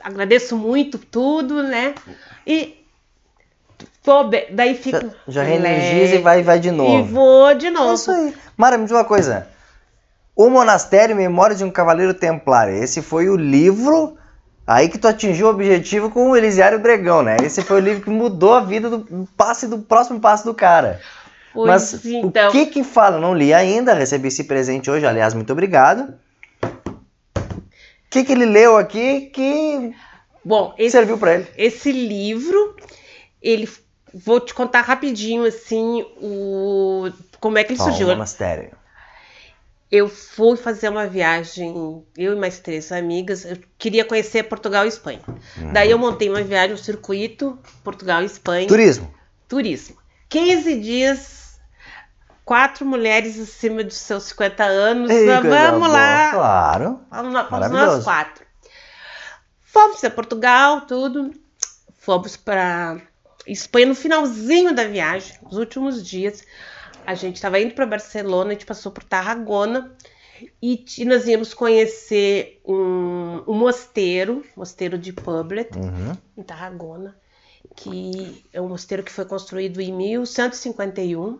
agradeço 0.00 0.56
muito 0.56 0.96
tudo, 0.98 1.62
né? 1.64 1.94
E 2.46 2.84
tô 4.02 4.24
bem, 4.24 4.46
daí 4.54 4.74
fico 4.76 5.10
Já, 5.26 5.32
já 5.32 5.42
reenergiza 5.42 6.14
e 6.16 6.18
vai, 6.18 6.42
vai 6.42 6.60
de 6.60 6.70
novo. 6.70 7.08
e 7.08 7.12
vou 7.12 7.54
de 7.54 7.66
É 7.66 7.70
novo. 7.70 7.94
isso 7.94 8.10
aí. 8.10 8.34
Mara, 8.56 8.78
me 8.78 8.84
diz 8.84 8.92
uma 8.92 9.04
coisa. 9.04 9.48
O 10.36 10.48
Monastério 10.50 11.14
Memórias 11.14 11.58
de 11.58 11.64
um 11.64 11.70
Cavaleiro 11.70 12.12
Templar. 12.14 12.68
Esse 12.68 13.00
foi 13.02 13.28
o 13.28 13.36
livro 13.36 14.16
aí 14.66 14.88
que 14.88 14.98
tu 14.98 15.06
atingiu 15.06 15.46
o 15.46 15.50
objetivo 15.50 16.10
com 16.10 16.30
o 16.30 16.36
Elisiário 16.36 16.78
Bregão, 16.80 17.22
né? 17.22 17.36
Esse 17.42 17.62
foi 17.62 17.80
o 17.80 17.84
livro 17.84 18.02
que 18.02 18.10
mudou 18.10 18.54
a 18.54 18.60
vida 18.60 18.90
do 18.90 19.28
passe 19.36 19.66
do 19.68 19.78
próximo 19.78 20.18
passo 20.20 20.44
do 20.44 20.54
cara. 20.54 21.00
Pois 21.52 21.68
Mas 21.68 22.04
então, 22.04 22.48
o 22.48 22.52
que 22.52 22.66
que 22.66 22.82
fala? 22.82 23.20
Não 23.20 23.32
li 23.34 23.54
ainda, 23.54 23.94
recebi 23.94 24.26
esse 24.28 24.42
presente 24.44 24.90
hoje, 24.90 25.06
aliás, 25.06 25.34
muito 25.34 25.52
obrigado. 25.52 26.14
O 26.64 28.10
que 28.10 28.24
que 28.24 28.32
ele 28.32 28.46
leu 28.46 28.76
aqui 28.76 29.22
que 29.32 29.94
bom, 30.44 30.74
esse, 30.78 30.92
serviu 30.92 31.18
pra 31.18 31.34
ele? 31.34 31.46
esse 31.56 31.92
livro, 31.92 32.76
ele 33.42 33.68
vou 34.12 34.40
te 34.40 34.52
contar 34.54 34.82
rapidinho 34.82 35.44
assim 35.44 36.04
o 36.20 37.10
como 37.40 37.58
é 37.58 37.64
que 37.64 37.72
ele 37.72 37.80
Ó, 37.80 37.84
surgiu. 37.84 38.06
o 38.08 38.10
Monastério. 38.10 38.70
Eu 39.96 40.08
fui 40.08 40.56
fazer 40.56 40.88
uma 40.88 41.06
viagem, 41.06 41.72
eu 42.18 42.32
e 42.32 42.34
mais 42.36 42.58
três 42.58 42.90
amigas, 42.90 43.44
eu 43.44 43.56
queria 43.78 44.04
conhecer 44.04 44.42
Portugal 44.42 44.84
e 44.84 44.88
Espanha. 44.88 45.20
Uhum. 45.56 45.72
Daí 45.72 45.92
eu 45.92 45.98
montei 45.98 46.28
uma 46.28 46.42
viagem, 46.42 46.74
um 46.74 46.76
circuito 46.76 47.56
Portugal 47.84 48.20
e 48.20 48.26
Espanha, 48.26 48.66
Turismo. 48.66 49.14
turismo. 49.46 49.96
15 50.28 50.80
dias, 50.80 51.60
quatro 52.44 52.84
mulheres 52.84 53.38
acima 53.38 53.84
dos 53.84 53.96
seus 53.96 54.24
50 54.24 54.64
anos, 54.64 55.10
Ei, 55.10 55.26
vamos 55.26 55.78
boa. 55.78 55.88
lá, 55.88 56.30
Claro. 56.32 57.00
Vamos, 57.08 57.32
vamos 57.48 57.70
nós 57.70 58.02
quatro. 58.02 58.44
Fomos 59.60 60.00
para 60.00 60.10
Portugal, 60.10 60.80
tudo. 60.80 61.30
Fomos 61.98 62.36
para 62.36 63.00
Espanha 63.46 63.86
no 63.86 63.94
finalzinho 63.94 64.74
da 64.74 64.88
viagem, 64.88 65.36
nos 65.44 65.56
últimos 65.56 66.04
dias. 66.04 66.42
A 67.06 67.14
gente 67.14 67.36
estava 67.36 67.58
indo 67.60 67.74
para 67.74 67.86
Barcelona, 67.86 68.50
a 68.50 68.52
gente 68.54 68.66
passou 68.66 68.90
por 68.92 69.04
Tarragona 69.04 69.92
e 70.60 70.76
t- 70.78 71.04
nós 71.04 71.26
íamos 71.26 71.52
conhecer 71.54 72.60
um, 72.64 73.42
um 73.46 73.54
mosteiro, 73.54 74.44
mosteiro 74.56 74.96
de 74.98 75.12
Poblet, 75.12 75.70
Uhum. 75.76 76.16
em 76.36 76.42
Tarragona, 76.42 77.16
que 77.76 78.44
é 78.52 78.60
um 78.60 78.68
mosteiro 78.68 79.02
que 79.02 79.12
foi 79.12 79.24
construído 79.24 79.80
em 79.80 79.92
1151. 79.92 81.38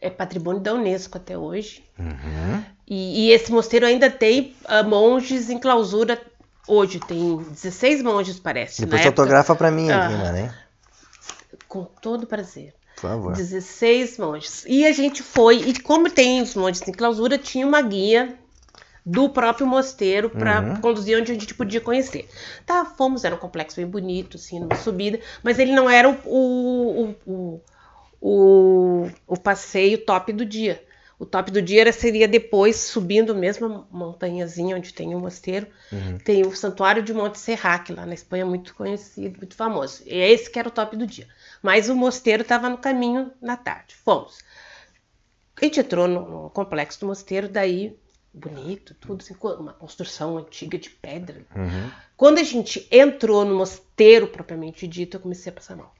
É 0.00 0.10
patrimônio 0.10 0.60
da 0.60 0.74
Unesco 0.74 1.16
até 1.16 1.38
hoje. 1.38 1.84
Uhum. 1.98 2.64
E, 2.88 3.28
e 3.28 3.30
esse 3.30 3.52
mosteiro 3.52 3.86
ainda 3.86 4.10
tem 4.10 4.54
ah, 4.64 4.82
monges 4.82 5.48
em 5.48 5.58
clausura 5.60 6.20
hoje. 6.66 6.98
Tem 6.98 7.36
16 7.36 8.02
monges, 8.02 8.40
parece. 8.40 8.80
Depois 8.80 9.00
época. 9.00 9.22
autografa 9.22 9.54
pra 9.54 9.70
mim 9.70 9.88
aqui, 9.90 10.38
hein? 10.40 10.50
Com 11.68 11.84
todo 11.84 12.26
prazer. 12.26 12.74
Por 12.96 13.02
favor. 13.02 13.32
16 13.34 14.18
monges. 14.18 14.64
E 14.66 14.86
a 14.86 14.92
gente 14.92 15.22
foi, 15.22 15.56
e 15.56 15.80
como 15.80 16.10
tem 16.10 16.40
os 16.42 16.54
monges 16.54 16.86
em 16.86 16.92
clausura, 16.92 17.38
tinha 17.38 17.66
uma 17.66 17.80
guia 17.82 18.38
do 19.04 19.28
próprio 19.28 19.66
mosteiro 19.66 20.30
para 20.30 20.60
Uhum. 20.60 20.76
conduzir 20.80 21.18
onde 21.18 21.32
a 21.32 21.34
gente 21.34 21.54
podia 21.54 21.80
conhecer. 21.80 22.28
Tá, 22.64 22.84
fomos, 22.84 23.24
era 23.24 23.34
um 23.34 23.38
complexo 23.38 23.76
bem 23.76 23.86
bonito, 23.86 24.36
assim, 24.36 24.60
numa 24.60 24.76
subida, 24.76 25.18
mas 25.42 25.58
ele 25.58 25.72
não 25.72 25.90
era 25.90 26.08
o, 26.08 26.14
o, 26.24 27.16
o, 27.26 27.60
o, 28.20 29.10
o 29.26 29.36
passeio 29.36 29.98
top 30.04 30.32
do 30.32 30.44
dia. 30.44 30.82
O 31.18 31.26
top 31.26 31.50
do 31.52 31.62
dia 31.62 31.82
era, 31.82 31.92
seria 31.92 32.26
depois, 32.26 32.76
subindo 32.76 33.34
mesmo 33.34 33.66
a 33.66 33.96
montanhazinha 33.96 34.76
onde 34.76 34.92
tem 34.92 35.14
o 35.14 35.20
mosteiro, 35.20 35.66
Uhum. 35.92 36.18
tem 36.18 36.44
o 36.46 36.54
Santuário 36.56 37.02
de 37.02 37.12
Monte 37.14 37.38
Serraque, 37.38 37.92
lá 37.92 38.04
na 38.06 38.14
Espanha, 38.14 38.44
muito 38.46 38.74
conhecido, 38.74 39.36
muito 39.38 39.54
famoso. 39.54 40.02
E 40.06 40.14
é 40.14 40.30
esse 40.30 40.50
que 40.50 40.58
era 40.58 40.68
o 40.68 40.72
top 40.72 40.96
do 40.96 41.06
dia. 41.06 41.28
Mas 41.62 41.88
o 41.88 41.94
mosteiro 41.94 42.42
estava 42.42 42.68
no 42.68 42.76
caminho 42.76 43.32
na 43.40 43.56
tarde. 43.56 43.94
Fomos. 43.94 44.40
A 45.56 45.64
gente 45.64 45.78
entrou 45.78 46.08
no, 46.08 46.28
no 46.28 46.50
complexo 46.50 46.98
do 47.00 47.06
mosteiro, 47.06 47.48
daí, 47.48 47.96
bonito, 48.34 48.94
tudo, 48.94 49.22
assim, 49.22 49.36
uma 49.40 49.72
construção 49.72 50.38
antiga 50.38 50.76
de 50.76 50.90
pedra. 50.90 51.46
Uhum. 51.54 51.90
Quando 52.16 52.38
a 52.38 52.42
gente 52.42 52.88
entrou 52.90 53.44
no 53.44 53.54
mosteiro 53.54 54.26
propriamente 54.26 54.88
dito, 54.88 55.16
eu 55.16 55.20
comecei 55.20 55.52
a 55.52 55.54
passar 55.54 55.76
mal. 55.76 55.94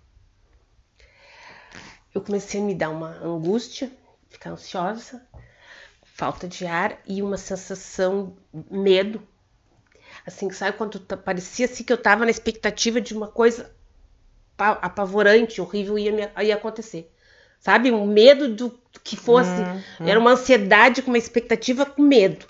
Eu 2.14 2.20
comecei 2.20 2.60
a 2.60 2.64
me 2.64 2.74
dar 2.74 2.90
uma 2.90 3.10
angústia, 3.24 3.90
ficar 4.28 4.50
ansiosa, 4.50 5.24
falta 6.04 6.48
de 6.48 6.66
ar 6.66 7.00
e 7.06 7.22
uma 7.22 7.36
sensação 7.36 8.36
medo. 8.70 9.22
Assim, 10.26 10.50
sabe 10.50 10.76
quando 10.76 10.98
tá, 10.98 11.16
parecia 11.16 11.66
assim 11.66 11.84
que 11.84 11.92
eu 11.92 12.00
tava 12.00 12.24
na 12.24 12.30
expectativa 12.30 13.00
de 13.00 13.14
uma 13.14 13.28
coisa 13.28 13.74
apavorante, 14.70 15.60
horrível 15.60 15.98
ia, 15.98 16.12
me, 16.12 16.28
ia 16.44 16.54
acontecer. 16.54 17.10
Sabe? 17.60 17.92
Um 17.92 18.06
medo 18.06 18.48
do, 18.48 18.78
que 19.04 19.16
fosse. 19.16 19.50
Uhum. 20.00 20.08
Era 20.08 20.18
uma 20.18 20.32
ansiedade 20.32 21.02
com 21.02 21.10
uma 21.10 21.18
expectativa 21.18 21.86
com 21.86 22.02
medo. 22.02 22.44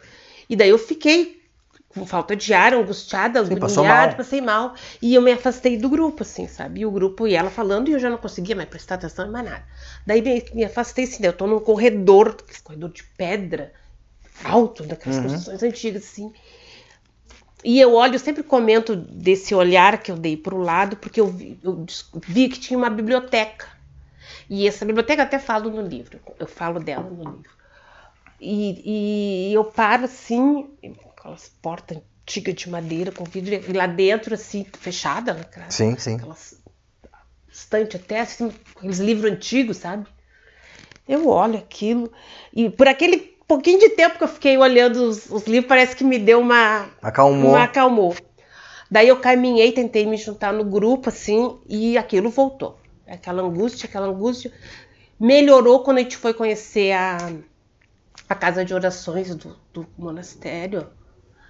E 0.49 0.57
daí 0.57 0.71
eu 0.71 0.79
fiquei 0.79 1.43
com 1.95 2.07
falta 2.07 2.35
de 2.35 2.55
ar, 2.55 2.73
angustiada, 2.73 3.41
agoniada, 3.41 4.17
passei 4.17 4.41
mal. 4.41 4.75
E 5.01 5.15
eu 5.15 5.23
me 5.23 5.33
afastei 5.33 5.77
do 5.77 5.89
grupo, 5.89 6.23
assim, 6.23 6.49
sabe? 6.49 6.81
E 6.81 6.87
o 6.87 6.91
grupo 6.91 7.27
e 7.27 7.35
ela 7.35 7.51
falando 7.51 7.89
e 7.89 7.93
eu 7.93 7.99
já 7.99 8.09
não 8.09 8.17
conseguia 8.17 8.57
mais 8.57 8.69
prestar 8.69 8.95
atenção 8.95 9.27
em 9.27 9.31
mais 9.31 9.45
nada. 9.45 9.65
Daí 10.07 10.23
me, 10.23 10.45
me 10.55 10.65
afastei, 10.65 11.05
assim, 11.05 11.25
eu 11.25 11.33
tô 11.33 11.47
num 11.47 11.61
corredor, 11.61 12.37
corredor 12.65 12.91
de 12.91 13.05
pedra, 13.05 13.73
alto, 14.45 14.85
daquelas 14.85 15.19
uhum. 15.19 15.25
construções 15.25 15.63
antigas, 15.63 16.05
assim. 16.05 16.33
E 17.65 17.81
eu 17.81 17.95
olho, 17.95 18.17
eu 18.17 18.19
sempre 18.19 18.43
comento 18.43 18.97
desse 18.97 19.55
olhar 19.55 20.03
que 20.03 20.11
eu 20.11 20.17
dei 20.17 20.37
para 20.37 20.55
o 20.55 20.61
lado, 20.63 20.97
porque 20.97 21.21
eu 21.21 21.29
vi, 21.29 21.59
eu 21.63 21.87
vi 22.27 22.49
que 22.49 22.59
tinha 22.59 22.77
uma 22.77 22.91
biblioteca. 22.91 23.67
E 24.51 24.67
essa 24.67 24.85
biblioteca 24.85 25.23
até 25.23 25.39
falo 25.39 25.71
no 25.71 25.83
livro, 25.83 26.19
eu 26.39 26.47
falo 26.47 26.81
dela 26.81 27.09
no 27.09 27.23
livro. 27.23 27.51
E, 28.41 29.51
e 29.51 29.55
eu 29.55 29.65
paro 29.65 30.05
assim, 30.05 30.69
aquelas 31.17 31.49
portas 31.63 31.99
antigas 32.23 32.55
de 32.55 32.69
madeira 32.69 33.13
com 33.13 33.25
vidro, 33.25 33.55
e 33.55 33.73
lá 33.73 33.87
dentro, 33.87 34.35
assim, 34.35 34.67
fechada, 34.79 35.33
né, 35.33 35.45
cara? 35.45 35.71
Sim, 35.71 35.97
sim. 35.97 36.17
Aquelas 36.17 36.61
estante 37.53 37.97
até 37.97 38.21
assim, 38.21 38.53
aqueles 38.77 38.99
livros 38.99 39.31
antigos, 39.31 39.77
sabe? 39.77 40.07
Eu 41.07 41.29
olho 41.29 41.59
aquilo, 41.59 42.13
e 42.53 42.71
por 42.71 42.89
aquele 42.89 43.32
pouquinho 43.53 43.79
de 43.79 43.91
tempo 43.91 44.17
que 44.17 44.25
eu 44.25 44.29
fiquei 44.29 44.57
olhando 44.57 44.97
os, 45.05 45.31
os 45.31 45.45
livros, 45.45 45.69
parece 45.69 45.95
que 45.95 46.03
me 46.05 46.19
deu 46.19 46.41
uma. 46.41 46.89
Acalmou. 47.03 47.51
Uma 47.51 47.65
acalmou. 47.65 48.15
Daí 48.91 49.09
eu 49.09 49.19
caminhei, 49.19 49.73
tentei 49.73 50.07
me 50.07 50.17
juntar 50.17 50.53
no 50.53 50.65
grupo, 50.65 51.11
assim, 51.11 51.59
e 51.69 51.99
aquilo 51.99 52.31
voltou. 52.31 52.79
Aquela 53.07 53.43
angústia, 53.43 53.87
aquela 53.87 54.07
angústia. 54.07 54.53
Melhorou 55.21 55.83
quando 55.83 55.99
a 55.99 56.01
gente 56.01 56.17
foi 56.17 56.33
conhecer 56.33 56.93
a, 56.93 57.17
a 58.29 58.35
casa 58.35 58.65
de 58.65 58.73
orações 58.73 59.35
do, 59.35 59.57
do 59.73 59.87
monastério 59.99 60.89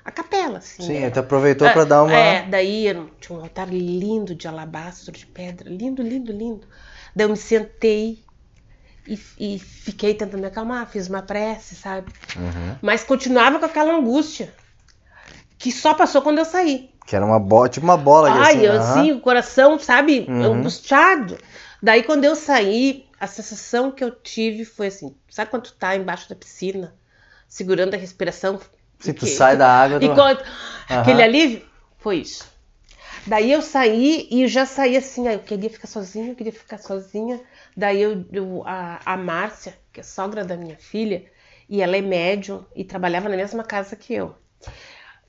a 0.05 0.11
capela, 0.11 0.59
assim. 0.59 0.83
Sim, 0.83 1.01
né? 1.01 1.11
tu 1.11 1.21
aproveitou 1.21 1.71
para 1.71 1.85
dar 1.85 2.03
uma. 2.03 2.13
É, 2.13 2.43
daí 2.49 2.87
tinha 3.21 3.39
um 3.39 3.43
altar 3.43 3.69
lindo 3.69 4.35
de 4.35 4.49
alabastro, 4.49 5.13
de 5.13 5.25
pedra, 5.25 5.71
lindo, 5.71 6.03
lindo, 6.03 6.33
lindo. 6.33 6.67
Daí 7.15 7.27
eu 7.27 7.31
me 7.31 7.37
sentei 7.37 8.25
e, 9.07 9.19
e 9.39 9.59
fiquei 9.59 10.15
tentando 10.15 10.41
me 10.41 10.47
acalmar, 10.47 10.87
fiz 10.87 11.09
uma 11.09 11.23
prece, 11.23 11.75
sabe? 11.75 12.13
Uhum. 12.37 12.77
Mas 12.81 13.03
continuava 13.03 13.59
com 13.59 13.67
aquela 13.67 13.95
angústia 13.95 14.53
que 15.59 15.71
só 15.71 15.95
passou 15.95 16.23
quando 16.23 16.39
eu 16.39 16.45
saí. 16.45 16.91
Que 17.07 17.17
era 17.17 17.25
uma 17.25 17.39
bola, 17.39 17.69
tipo 17.69 17.85
uma 17.85 17.97
bola. 17.97 18.31
Ai, 18.31 18.55
assim, 18.55 18.67
eu, 18.67 18.73
uhum. 18.73 18.79
assim, 18.79 19.13
o 19.13 19.21
coração, 19.21 19.79
sabe, 19.79 20.27
uhum. 20.29 20.55
angustiado. 20.55 21.39
Daí 21.83 22.03
quando 22.03 22.25
eu 22.25 22.37
saí, 22.37 23.07
a 23.19 23.27
sensação 23.27 23.91
que 23.91 24.05
eu 24.05 24.11
tive 24.11 24.65
foi 24.65 24.87
assim, 24.87 25.15
sabe 25.29 25.51
quando 25.51 25.65
tu 25.65 25.73
tá 25.75 25.97
embaixo 25.97 26.29
da 26.29 26.37
piscina, 26.37 26.95
segurando 27.49 27.95
a 27.95 27.97
respiração, 27.97 28.61
se 29.01 29.13
tu 29.13 29.27
sai 29.27 29.57
da 29.57 29.69
água. 29.69 29.99
E 30.03 30.09
quando... 30.09 30.39
uhum. 30.39 31.01
Aquele 31.01 31.23
alívio, 31.23 31.63
foi 31.99 32.19
isso. 32.19 32.47
Daí 33.27 33.53
eu 33.53 33.63
saí 33.63 34.29
e 34.31 34.47
já 34.49 34.67
saí 34.67 34.97
assim, 34.97 35.29
eu 35.29 35.39
queria 35.41 35.71
ficar 35.71 35.87
sozinha, 35.87 36.31
eu 36.31 36.35
queria 36.35 36.53
ficar 36.53 36.79
sozinha. 36.79 37.41
Daí 37.77 38.03
eu, 38.03 38.25
eu 38.33 38.63
a, 38.67 39.01
a 39.05 39.17
Márcia, 39.17 39.75
que 39.93 40.01
é 40.01 40.03
sogra 40.03 40.45
da 40.45 40.57
minha 40.57 40.77
filha, 40.77 41.25
e 41.69 41.81
ela 41.81 41.97
é 41.97 42.03
médium 42.03 42.65
e 42.77 42.85
trabalhava 42.85 43.29
na 43.29 43.37
mesma 43.37 43.65
casa 43.65 43.97
que 43.97 44.15
eu. 44.15 44.35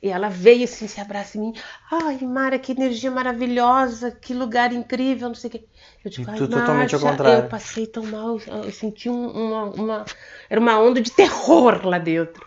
E 0.01 0.09
ela 0.09 0.27
veio 0.27 0.65
assim, 0.65 0.85
se 0.85 0.99
abraça 0.99 1.37
em 1.37 1.41
mim. 1.41 1.53
Ai, 1.89 2.19
Mara, 2.19 2.59
que 2.59 2.73
energia 2.73 3.09
maravilhosa, 3.09 4.11
que 4.11 4.33
lugar 4.33 4.73
incrível, 4.73 5.29
não 5.29 5.35
sei 5.35 5.47
o 5.47 5.51
quê. 5.51 5.65
Eu 6.03 6.11
digo, 6.11 6.25
tu 6.33 6.49
totalmente 6.49 6.93
ao 6.93 6.99
contrário. 6.99 7.45
Eu 7.45 7.49
passei 7.49 7.87
tão 7.87 8.03
mal, 8.03 8.37
eu 8.37 8.71
senti 8.71 9.09
um, 9.09 9.27
uma, 9.29 9.63
uma. 9.63 10.05
Era 10.49 10.59
uma 10.59 10.77
onda 10.77 10.99
de 10.99 11.09
terror 11.09 11.85
lá 11.85 11.99
dentro. 11.99 12.45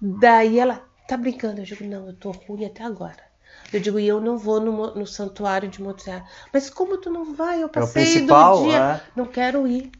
Daí 0.00 0.58
ela, 0.58 0.82
tá 1.06 1.14
brincando? 1.18 1.60
Eu 1.60 1.64
digo, 1.64 1.84
não, 1.84 2.06
eu 2.06 2.16
tô 2.16 2.30
ruim 2.30 2.64
até 2.64 2.82
agora. 2.82 3.31
Eu 3.72 3.80
digo, 3.80 3.98
e 3.98 4.06
eu 4.06 4.20
não 4.20 4.36
vou 4.36 4.60
no, 4.60 4.94
no 4.94 5.06
santuário 5.06 5.68
de 5.68 5.82
Mozart. 5.82 6.24
Mas 6.52 6.68
como 6.68 6.98
tu 6.98 7.10
não 7.10 7.34
vai? 7.34 7.62
Eu 7.62 7.68
passei 7.68 8.18
é 8.18 8.20
do 8.20 8.62
dia. 8.64 8.78
É? 8.78 9.00
Não 9.16 9.26
quero 9.26 9.66
ir. 9.66 9.90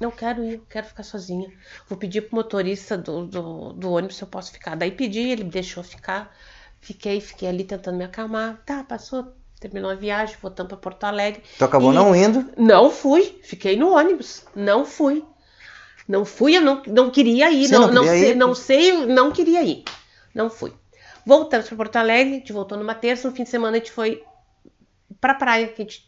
Não 0.00 0.10
quero 0.10 0.44
ir, 0.44 0.60
quero 0.68 0.86
ficar 0.86 1.02
sozinha. 1.02 1.50
Vou 1.88 1.96
pedir 1.98 2.22
pro 2.22 2.36
motorista 2.36 2.98
do, 2.98 3.26
do, 3.26 3.72
do 3.72 3.92
ônibus 3.92 4.16
se 4.16 4.22
eu 4.22 4.28
posso 4.28 4.52
ficar. 4.52 4.76
Daí 4.76 4.90
pedi, 4.90 5.20
ele 5.20 5.44
me 5.44 5.50
deixou 5.50 5.82
ficar. 5.82 6.34
Fiquei, 6.80 7.20
fiquei 7.20 7.48
ali 7.48 7.64
tentando 7.64 7.96
me 7.96 8.04
acalmar. 8.04 8.60
Tá, 8.66 8.84
passou, 8.84 9.32
terminou 9.58 9.90
a 9.90 9.94
viagem, 9.94 10.36
voltamos 10.42 10.68
para 10.68 10.76
Porto 10.78 11.04
Alegre. 11.04 11.42
Tu 11.58 11.64
acabou 11.64 11.92
e 11.92 11.94
não 11.94 12.14
indo? 12.14 12.50
Não 12.56 12.90
fui, 12.90 13.40
fiquei 13.42 13.76
no 13.76 13.96
ônibus. 13.96 14.44
Não 14.54 14.84
fui. 14.84 15.24
Não 16.06 16.24
fui, 16.24 16.56
eu 16.56 16.60
não, 16.60 16.82
não 16.86 17.10
queria 17.10 17.50
ir. 17.50 17.68
Você 17.68 17.78
não, 17.78 17.90
não, 17.90 18.02
queria 18.02 18.20
sei, 18.20 18.30
ir? 18.30 18.34
não 18.34 18.54
sei, 18.54 19.06
não 19.06 19.32
queria 19.32 19.62
ir. 19.62 19.84
Não 20.34 20.50
fui. 20.50 20.72
Voltamos 21.26 21.66
para 21.66 21.76
Porto 21.76 21.96
Alegre, 21.96 22.34
a 22.34 22.38
gente 22.38 22.52
voltou 22.52 22.76
numa 22.76 22.94
terça, 22.94 23.28
no 23.28 23.34
fim 23.34 23.44
de 23.44 23.50
semana 23.50 23.76
a 23.76 23.78
gente 23.78 23.92
foi 23.92 24.22
para 25.20 25.32
a 25.32 25.36
praia, 25.36 25.68
que 25.68 25.82
a 25.82 25.84
gente 25.84 26.06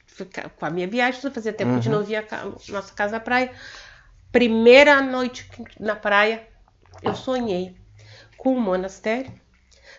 com 0.59 0.65
a 0.65 0.71
minha 0.71 0.87
viagem, 0.89 1.21
fazia 1.31 1.53
tempo 1.53 1.73
uhum. 1.73 1.77
que 1.77 1.81
a 1.81 1.83
gente 1.83 1.93
não 1.93 2.01
uhum. 2.01 2.07
via 2.07 2.27
a 2.31 2.73
nossa 2.73 2.95
casa 2.95 3.13
na 3.13 3.21
praia. 3.21 3.51
Primeira 4.33 5.01
noite 5.03 5.49
na 5.79 5.95
praia, 5.95 6.47
eu 7.03 7.15
sonhei 7.15 7.77
com 8.37 8.55
um 8.55 8.61
monastério 8.61 9.33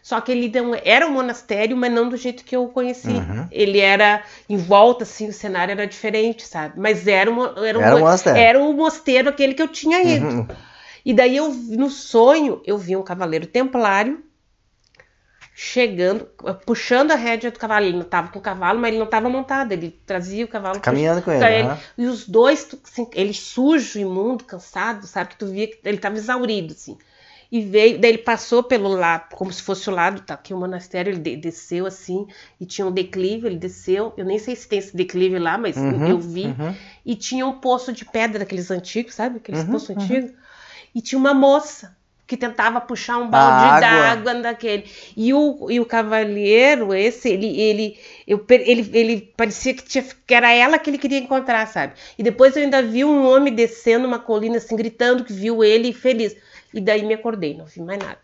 só 0.08 0.22
que 0.22 0.32
ele 0.32 0.50
não 0.50 0.74
era 0.86 1.06
um 1.06 1.12
monastério, 1.12 1.76
mas 1.76 1.92
não 1.92 2.08
do 2.08 2.16
jeito 2.16 2.46
que 2.46 2.56
eu 2.56 2.70
conheci. 2.70 3.10
Uhum. 3.10 3.46
Ele 3.52 3.80
era 3.80 4.24
em 4.48 4.56
volta, 4.56 5.04
assim, 5.04 5.28
o 5.28 5.34
cenário 5.34 5.74
era 5.74 5.86
diferente, 5.86 6.48
sabe? 6.48 6.80
Mas 6.80 7.06
era, 7.06 7.30
um 7.30 7.44
era, 7.44 7.78
um, 7.78 7.82
era, 7.82 7.96
um, 7.98 8.00
mosteiro. 8.00 8.40
era 8.40 8.64
o 8.64 8.72
mosteiro 8.72 9.28
aquele 9.28 9.54
que 9.54 9.62
eu 9.62 9.68
tinha 9.68 10.02
ido. 10.02 10.26
Uhum. 10.26 10.48
E 11.06 11.14
daí 11.14 11.36
eu, 11.36 11.52
no 11.52 11.90
sonho, 11.90 12.62
eu 12.66 12.78
vi 12.78 12.96
um 12.96 13.04
cavaleiro 13.04 13.48
templário 13.48 14.24
chegando, 15.60 16.30
puxando 16.68 17.10
a 17.10 17.16
rédea 17.16 17.50
do 17.50 17.58
cavalo. 17.58 17.88
Ele 17.88 17.98
não 17.98 18.04
estava 18.04 18.28
com 18.28 18.38
o 18.38 18.42
cavalo, 18.42 18.80
mas 18.80 18.90
ele 18.90 19.00
não 19.00 19.08
estava 19.08 19.28
montado. 19.28 19.72
Ele 19.72 19.90
trazia 20.06 20.46
o 20.46 20.48
cavalo. 20.48 20.80
Caminhando 20.80 21.24
com 21.24 21.32
ele, 21.32 21.44
ele. 21.44 21.68
Uhum. 21.68 21.78
E 21.98 22.06
os 22.06 22.28
dois, 22.28 22.70
assim, 22.84 23.08
ele 23.16 23.34
sujo, 23.34 23.98
imundo, 23.98 24.44
cansado, 24.44 25.08
sabe? 25.08 25.32
Que 25.32 25.38
tu 25.38 25.48
via 25.48 25.66
que 25.66 25.80
ele 25.84 25.98
estava 25.98 26.16
exaurido, 26.16 26.74
assim 26.74 26.96
e 27.50 27.62
veio, 27.62 27.98
daí 27.98 28.12
ele 28.12 28.18
passou 28.18 28.62
pelo 28.62 28.90
lado, 28.90 29.30
como 29.34 29.54
se 29.54 29.62
fosse 29.62 29.90
o 29.90 29.94
lado, 29.94 30.20
tá 30.20 30.34
aqui 30.34 30.54
o 30.54 30.58
monastério, 30.58 31.14
ele 31.14 31.38
desceu 31.38 31.86
assim, 31.86 32.28
e 32.60 32.66
tinha 32.66 32.86
um 32.86 32.92
declive, 32.92 33.48
ele 33.48 33.58
desceu, 33.58 34.14
eu 34.18 34.26
nem 34.26 34.38
sei 34.38 34.54
se 34.54 34.68
tem 34.68 34.80
esse 34.80 34.94
declive 34.94 35.40
lá, 35.40 35.58
mas 35.58 35.78
uhum, 35.78 36.08
eu 36.08 36.20
vi, 36.20 36.48
uhum. 36.48 36.76
e 37.06 37.16
tinha 37.16 37.46
um 37.46 37.54
poço 37.54 37.94
de 37.94 38.04
pedra 38.04 38.40
daqueles 38.40 38.70
antigos, 38.70 39.16
sabe, 39.16 39.38
aqueles 39.38 39.62
uhum, 39.62 39.72
poços 39.72 39.88
uhum. 39.88 39.96
antigos, 39.96 40.32
e 40.94 41.02
tinha 41.02 41.18
uma 41.18 41.34
moça 41.34 41.96
que 42.28 42.36
tentava 42.36 42.82
puxar 42.82 43.18
um 43.18 43.30
balde 43.30 43.80
d'água 43.80 44.36
daquele. 44.36 44.84
E 45.16 45.34
o, 45.34 45.72
e 45.72 45.80
o 45.80 45.86
cavalheiro, 45.86 46.94
esse, 46.94 47.30
ele, 47.30 47.60
ele, 47.60 47.98
eu, 48.28 48.46
ele, 48.50 48.90
ele 48.94 49.34
parecia 49.38 49.74
que, 49.74 49.84
tinha, 49.84 50.04
que 50.04 50.34
era 50.34 50.52
ela 50.54 50.78
que 50.78 50.90
ele 50.90 50.98
queria 50.98 51.20
encontrar, 51.20 51.66
sabe? 51.68 51.94
E 52.18 52.22
depois 52.22 52.56
eu 52.58 52.64
ainda 52.64 52.84
vi 52.84 53.06
um 53.06 53.26
homem 53.26 53.54
descendo 53.54 54.06
uma 54.06 54.20
colina, 54.20 54.58
assim, 54.58 54.76
gritando 54.76 55.24
que 55.24 55.32
viu 55.32 55.64
ele 55.64 55.94
feliz. 55.94 56.36
E 56.74 56.82
daí 56.82 57.06
me 57.06 57.14
acordei, 57.14 57.56
não 57.56 57.66
vi 57.66 57.82
mais 57.82 58.00
nada. 58.00 58.20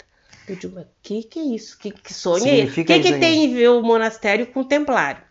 Eu 0.50 0.58
digo, 0.58 0.76
mas 0.76 0.86
que 1.02 1.24
que 1.24 1.40
é 1.40 1.44
isso? 1.44 1.80
Que, 1.80 1.90
que 1.90 2.14
sonho 2.14 2.46
é 2.46 2.60
esse? 2.60 2.82
O 2.82 2.86
que, 2.86 3.00
que 3.00 3.18
tem 3.18 3.50
a 3.50 3.56
ver 3.56 3.70
o 3.70 3.82
monastério 3.82 4.48
com 4.48 4.60
o 4.60 4.66
templário? 4.66 5.24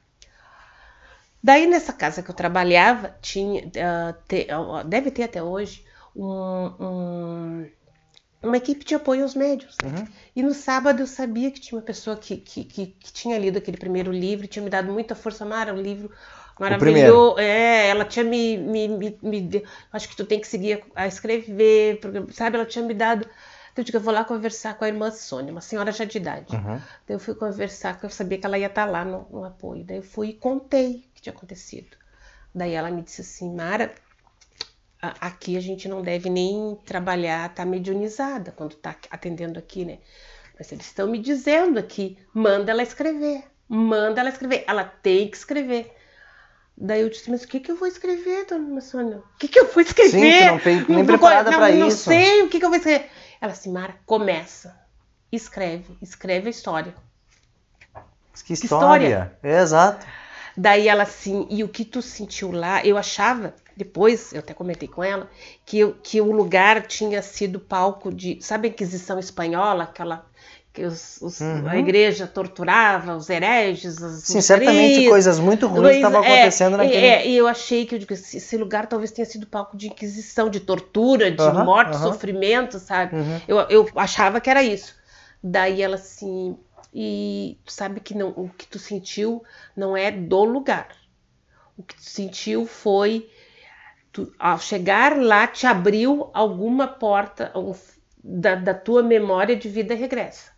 Daí 1.44 1.66
nessa 1.66 1.92
casa 1.92 2.22
que 2.22 2.30
eu 2.30 2.34
trabalhava, 2.34 3.14
tinha, 3.20 3.64
uh, 3.66 4.14
te, 4.26 4.46
uh, 4.50 4.82
deve 4.84 5.10
ter 5.10 5.24
até 5.24 5.42
hoje, 5.42 5.84
um, 6.16 6.72
um, 6.80 7.66
uma 8.42 8.56
equipe 8.56 8.84
de 8.84 8.94
apoio 8.94 9.22
aos 9.22 9.34
médios. 9.34 9.76
Uhum. 9.84 10.06
E 10.34 10.42
no 10.42 10.52
sábado 10.52 11.00
eu 11.00 11.06
sabia 11.06 11.50
que 11.50 11.60
tinha 11.60 11.78
uma 11.78 11.84
pessoa 11.84 12.16
que, 12.16 12.36
que, 12.36 12.64
que, 12.64 12.86
que 12.86 13.12
tinha 13.12 13.38
lido 13.38 13.58
aquele 13.58 13.76
primeiro 13.76 14.10
livro, 14.10 14.46
tinha 14.46 14.62
me 14.62 14.70
dado 14.70 14.92
muita 14.92 15.14
força, 15.14 15.44
Mara, 15.44 15.72
o 15.72 15.80
livro 15.80 16.10
Maravilhoso. 16.58 17.38
É, 17.38 17.88
ela 17.88 18.04
tinha 18.04 18.24
me, 18.24 18.56
me, 18.56 18.88
me, 18.88 19.18
me, 19.22 19.62
Acho 19.92 20.08
que 20.08 20.16
tu 20.16 20.24
tem 20.24 20.40
que 20.40 20.46
seguir 20.46 20.84
a 20.94 21.06
escrever, 21.06 21.98
porque, 22.00 22.32
sabe? 22.32 22.56
Ela 22.56 22.66
tinha 22.66 22.84
me 22.84 22.94
dado. 22.94 23.26
Então, 23.72 23.82
eu 23.82 23.84
digo, 23.84 23.96
eu 23.96 24.02
vou 24.02 24.12
lá 24.12 24.24
conversar 24.24 24.74
com 24.74 24.84
a 24.84 24.88
irmã 24.88 25.10
Sônia, 25.10 25.50
uma 25.50 25.60
senhora 25.60 25.90
já 25.92 26.04
de 26.04 26.18
idade. 26.18 26.54
Uhum. 26.54 26.76
Daí 27.06 27.16
eu 27.16 27.18
fui 27.18 27.34
conversar, 27.34 27.94
porque 27.94 28.06
eu 28.06 28.10
sabia 28.10 28.38
que 28.38 28.46
ela 28.46 28.58
ia 28.58 28.66
estar 28.66 28.84
lá 28.84 29.04
no, 29.04 29.26
no 29.30 29.44
apoio. 29.44 29.82
Daí 29.82 29.96
eu 29.96 30.02
fui 30.02 30.28
e 30.28 30.34
contei 30.34 30.96
o 30.96 31.14
que 31.14 31.22
tinha 31.22 31.34
acontecido. 31.34 31.96
Daí 32.54 32.72
ela 32.72 32.90
me 32.90 33.02
disse 33.02 33.22
assim, 33.22 33.54
Mara, 33.54 33.94
aqui 35.02 35.56
a 35.56 35.60
gente 35.60 35.88
não 35.88 36.00
deve 36.00 36.30
nem 36.30 36.78
trabalhar, 36.84 37.52
tá 37.52 37.64
mediunizada 37.64 38.52
quando 38.52 38.76
tá 38.76 38.94
atendendo 39.10 39.58
aqui, 39.58 39.84
né? 39.84 39.98
Mas 40.56 40.70
eles 40.70 40.86
estão 40.86 41.08
me 41.08 41.18
dizendo 41.18 41.78
aqui, 41.78 42.16
manda 42.32 42.70
ela 42.70 42.82
escrever, 42.82 43.42
manda 43.68 44.20
ela 44.20 44.30
escrever, 44.30 44.64
ela 44.66 44.84
tem 44.84 45.28
que 45.28 45.36
escrever. 45.36 45.92
Daí 46.76 47.02
eu 47.02 47.10
disse, 47.10 47.30
mas 47.30 47.42
o 47.42 47.48
que, 47.48 47.60
que 47.60 47.70
eu 47.70 47.76
vou 47.76 47.88
escrever, 47.88 48.46
dona 48.46 48.80
Sônia? 48.80 49.18
O 49.18 49.38
que, 49.38 49.48
que 49.48 49.58
eu 49.58 49.66
vou 49.66 49.82
escrever? 49.82 50.10
Sim, 50.10 50.46
não 50.46 50.58
tem 50.58 50.84
nem 50.88 51.04
preparada 51.04 51.50
para 51.50 51.70
isso. 51.70 51.80
Não 51.80 51.90
sei 51.90 52.42
o 52.42 52.48
que, 52.48 52.58
que 52.58 52.64
eu 52.64 52.70
vou 52.70 52.78
escrever. 52.78 53.10
Ela 53.40 53.52
assim, 53.52 53.72
Mara, 53.72 53.96
começa. 54.06 54.80
Escreve, 55.30 55.96
escreve 56.00 56.46
a 56.46 56.50
história. 56.50 56.94
Que 58.44 58.52
história. 58.54 59.06
história. 59.06 59.38
É, 59.42 59.60
exato. 59.60 60.06
Daí 60.56 60.88
ela 60.88 61.02
assim, 61.04 61.46
e 61.50 61.64
o 61.64 61.68
que 61.68 61.84
tu 61.84 62.02
sentiu 62.02 62.52
lá? 62.52 62.84
Eu 62.84 62.98
achava, 62.98 63.54
depois, 63.76 64.32
eu 64.32 64.40
até 64.40 64.54
comentei 64.54 64.88
com 64.88 65.02
ela, 65.02 65.30
que, 65.66 65.86
que 66.02 66.20
o 66.20 66.32
lugar 66.32 66.86
tinha 66.86 67.22
sido 67.22 67.60
palco 67.60 68.12
de. 68.12 68.38
Sabe 68.42 68.68
a 68.68 68.70
Inquisição 68.70 69.18
Espanhola? 69.18 69.84
Aquela. 69.84 70.26
Que 70.72 70.84
os, 70.84 71.20
os- 71.20 71.40
Uhum. 71.40 71.66
a 71.66 71.78
igreja 71.78 72.26
torturava 72.26 73.14
os 73.16 73.28
hereges, 73.28 74.00
os 74.00 74.24
Sim, 74.24 74.40
certamente 74.40 75.02
coisas 75.02 75.38
muito 75.38 75.66
ruins 75.66 75.94
estavam 75.96 76.20
é, 76.22 76.22
acontecendo 76.22 76.76
naquele. 76.76 77.06
É, 77.06 77.28
e 77.28 77.36
eu 77.36 77.46
achei 77.46 77.86
que 77.86 77.94
eu 77.94 77.98
digo, 77.98 78.12
esse 78.12 78.36
esse 78.38 78.56
lugar 78.56 78.86
talvez 78.86 79.10
tenha 79.10 79.26
sido 79.26 79.46
palco 79.46 79.76
de 79.76 79.88
inquisição, 79.88 80.48
de 80.50 80.60
tortura, 80.60 81.30
de 81.30 81.50
Aham, 81.50 81.52
morte, 81.52 81.96
aham. 81.96 81.98
sofrimento, 81.98 82.78
sabe? 82.78 83.12
Uhum. 83.12 83.40
Eu, 83.46 83.58
eu 83.68 83.88
achava 83.96 84.40
que 84.40 84.48
era 84.50 84.62
isso. 84.62 84.94
Daí 85.42 85.82
ela 85.82 85.96
assim, 85.96 86.56
e 86.94 87.58
tu 87.64 87.72
sabe 87.72 88.00
que 88.00 88.14
não, 88.14 88.30
o 88.30 88.48
que 88.48 88.66
tu 88.66 88.78
sentiu 88.78 89.42
não 89.76 89.96
é 89.96 90.10
do 90.10 90.44
lugar. 90.44 90.88
O 91.76 91.82
que 91.82 91.94
tu 91.96 92.02
sentiu 92.02 92.66
foi, 92.66 93.30
tu- 94.12 94.32
ao 94.38 94.58
chegar 94.58 95.16
lá, 95.18 95.46
te 95.46 95.66
abriu 95.66 96.30
alguma 96.34 96.86
porta 96.86 97.50
um- 97.56 97.74
da, 98.22 98.54
da 98.54 98.74
tua 98.74 99.02
memória 99.02 99.56
de 99.56 99.68
vida 99.68 99.94
regressa. 99.94 100.52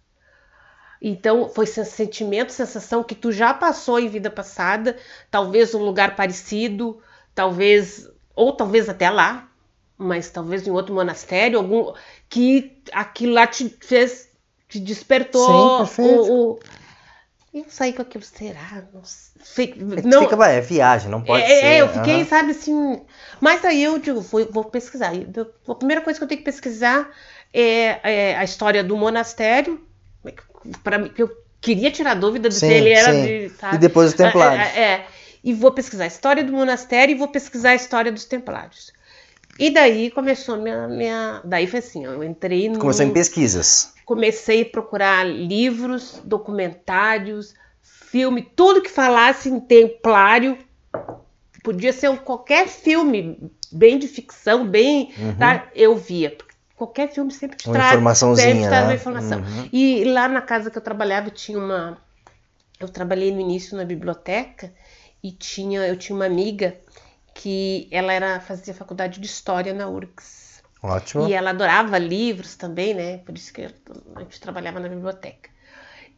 Então, 1.00 1.48
foi 1.50 1.64
esse 1.64 1.84
sentimento, 1.84 2.50
sensação 2.52 3.02
que 3.05 3.14
tu 3.14 3.30
já 3.30 3.52
passou 3.52 3.98
em 3.98 4.09
vida 4.09 4.30
passada, 4.30 4.96
talvez 5.30 5.74
um 5.74 5.82
lugar 5.82 6.16
parecido, 6.16 6.98
talvez, 7.34 8.09
ou 8.34 8.52
talvez 8.52 8.88
até 8.88 9.11
lá, 9.11 9.48
mas 9.98 10.30
talvez 10.30 10.66
em 10.66 10.70
outro 10.70 10.94
monastério, 10.94 11.59
algum 11.59 11.92
que 12.28 12.80
aquilo 12.92 13.34
lá 13.34 13.46
te 13.46 13.68
fez, 13.82 14.30
te 14.66 14.80
despertou. 14.80 15.44
Sim, 15.44 15.76
perfeito. 15.78 16.32
o, 16.32 16.52
o... 16.52 16.59
Eu 17.55 17.66
saí 17.68 17.92
com 17.92 18.02
aquilo, 18.02 18.24
será? 18.24 18.82
Não 18.92 19.02
sei. 19.05 19.74
É 19.96 20.02
Não, 20.02 20.22
fica, 20.22 20.34
"Bah, 20.36 20.48
é 20.48 20.61
viagem, 20.61 21.09
não 21.09 21.22
pode 21.22 21.44
é, 21.44 21.46
ser. 21.46 21.64
é, 21.66 21.80
eu 21.82 21.88
fiquei, 21.88 22.14
aham. 22.14 22.24
sabe, 22.24 22.50
assim. 22.50 23.00
Mas 23.40 23.64
aí 23.64 23.80
eu 23.84 23.96
digo, 24.00 24.20
vou, 24.20 24.44
vou 24.50 24.64
pesquisar. 24.64 25.12
A 25.68 25.74
primeira 25.76 26.02
coisa 26.02 26.18
que 26.18 26.24
eu 26.24 26.28
tenho 26.28 26.40
que 26.40 26.44
pesquisar 26.44 27.09
é, 27.52 28.32
é 28.32 28.36
a 28.36 28.42
história 28.42 28.82
do 28.82 28.96
monastério, 28.96 29.80
para 30.82 30.98
mim, 30.98 31.11
que 31.11 31.22
eu 31.22 31.30
queria 31.61 31.92
tirar 31.92 32.14
dúvida 32.14 32.48
de 32.48 32.57
se 32.57 32.61
Sim, 32.62 32.72
ele 32.72 32.90
era 32.90 33.12
sim. 33.12 33.22
de. 33.22 33.48
sabe? 33.50 33.76
E 33.76 33.78
depois 33.78 34.11
os 34.11 34.16
templários. 34.16 34.66
É, 34.74 34.80
é, 34.80 34.82
é. 34.94 35.07
E 35.44 35.55
vou 35.55 35.70
pesquisar 35.70 36.05
a 36.05 36.09
história 36.09 36.42
do 36.42 36.52
monastério 36.52 37.12
e 37.12 37.18
vou 37.18 37.28
pesquisar 37.28 37.70
a 37.70 37.74
história 37.76 38.11
dos 38.11 38.24
templários. 38.24 38.92
E 39.59 39.70
daí 39.70 40.11
começou 40.11 40.57
minha. 40.57 40.88
minha 40.88 41.40
daí 41.44 41.66
foi 41.66 41.78
assim, 41.78 42.05
eu 42.05 42.22
entrei 42.24 42.68
no. 42.68 42.78
Começou 42.78 43.05
em 43.05 43.12
pesquisas. 43.12 43.92
Comecei 44.05 44.62
a 44.62 44.66
procurar 44.66 45.24
livros, 45.24 46.20
documentários, 46.24 47.55
filme, 47.82 48.42
tudo 48.42 48.82
que 48.82 48.90
falasse 48.90 49.48
em 49.48 49.61
templário. 49.61 50.59
Podia 51.62 51.92
ser 51.92 52.11
um- 52.11 52.16
qualquer 52.16 52.68
filme, 52.68 53.50
bem 53.72 53.98
de 53.98 54.07
ficção, 54.09 54.66
bem. 54.66 55.14
Uhum. 55.18 55.36
tá? 55.36 55.68
Eu 55.74 55.96
via. 55.96 56.36
Qualquer 56.76 57.09
filme 57.12 57.30
sempre 57.32 57.57
te 57.57 57.66
Uma 57.68 57.74
traz. 57.74 57.92
informaçãozinha, 57.92 58.48
sempre 58.48 58.66
traz 58.68 58.82
né? 58.82 58.88
uma 58.88 58.94
informação. 58.96 59.38
Uhum. 59.40 59.68
E 59.72 60.05
lá 60.05 60.28
na 60.28 60.42
casa 60.42 60.70
que 60.70 60.76
eu 60.76 60.82
trabalhava 60.82 61.30
tinha 61.30 61.59
uma. 61.59 61.96
Eu 62.80 62.88
trabalhei 62.88 63.30
no 63.32 63.40
início 63.40 63.76
na 63.76 63.84
biblioteca 63.84 64.72
e 65.22 65.30
tinha, 65.30 65.86
eu 65.86 65.96
tinha 65.96 66.14
uma 66.16 66.26
amiga 66.26 66.76
que 67.35 67.89
ela 67.91 68.12
era 68.12 68.41
fazia 68.41 68.74
faculdade 68.74 69.20
de 69.20 69.26
história 69.26 69.72
na 69.74 69.89
URGS. 69.89 70.62
Ótimo. 70.82 71.28
E 71.28 71.32
ela 71.32 71.51
adorava 71.51 71.99
livros 71.99 72.57
também, 72.57 72.95
né? 72.95 73.18
Por 73.18 73.37
isso 73.37 73.53
que 73.53 73.62
a 73.62 74.20
gente 74.22 74.41
trabalhava 74.41 74.80
na 74.80 74.89
biblioteca. 74.89 75.51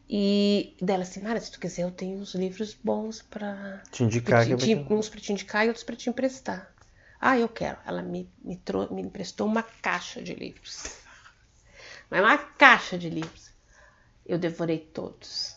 E 0.08 0.76
dela 0.80 1.02
assim, 1.02 1.20
Mara, 1.22 1.40
se 1.40 1.50
tu 1.50 1.60
quiser, 1.60 1.82
eu 1.82 1.90
tenho 1.90 2.18
uns 2.20 2.34
livros 2.34 2.74
bons 2.74 3.22
para 3.22 3.82
Te 3.90 4.04
indicar 4.04 4.44
te, 4.44 4.50
que 4.56 4.56
te, 4.56 4.74
uns 4.90 5.08
para 5.08 5.20
te 5.20 5.32
indicar 5.32 5.64
e 5.64 5.68
outros 5.68 5.84
para 5.84 5.96
te 5.96 6.08
emprestar. 6.10 6.72
Ah, 7.20 7.38
eu 7.38 7.48
quero. 7.48 7.78
Ela 7.86 8.02
me, 8.02 8.30
me, 8.44 8.56
trou- 8.56 8.92
me 8.92 9.02
emprestou 9.02 9.46
uma 9.46 9.62
caixa 9.62 10.22
de 10.22 10.34
livros. 10.34 10.84
Mas 12.10 12.20
uma 12.20 12.36
caixa 12.38 12.98
de 12.98 13.08
livros. 13.08 13.50
Eu 14.26 14.38
devorei 14.38 14.78
todos. 14.78 15.55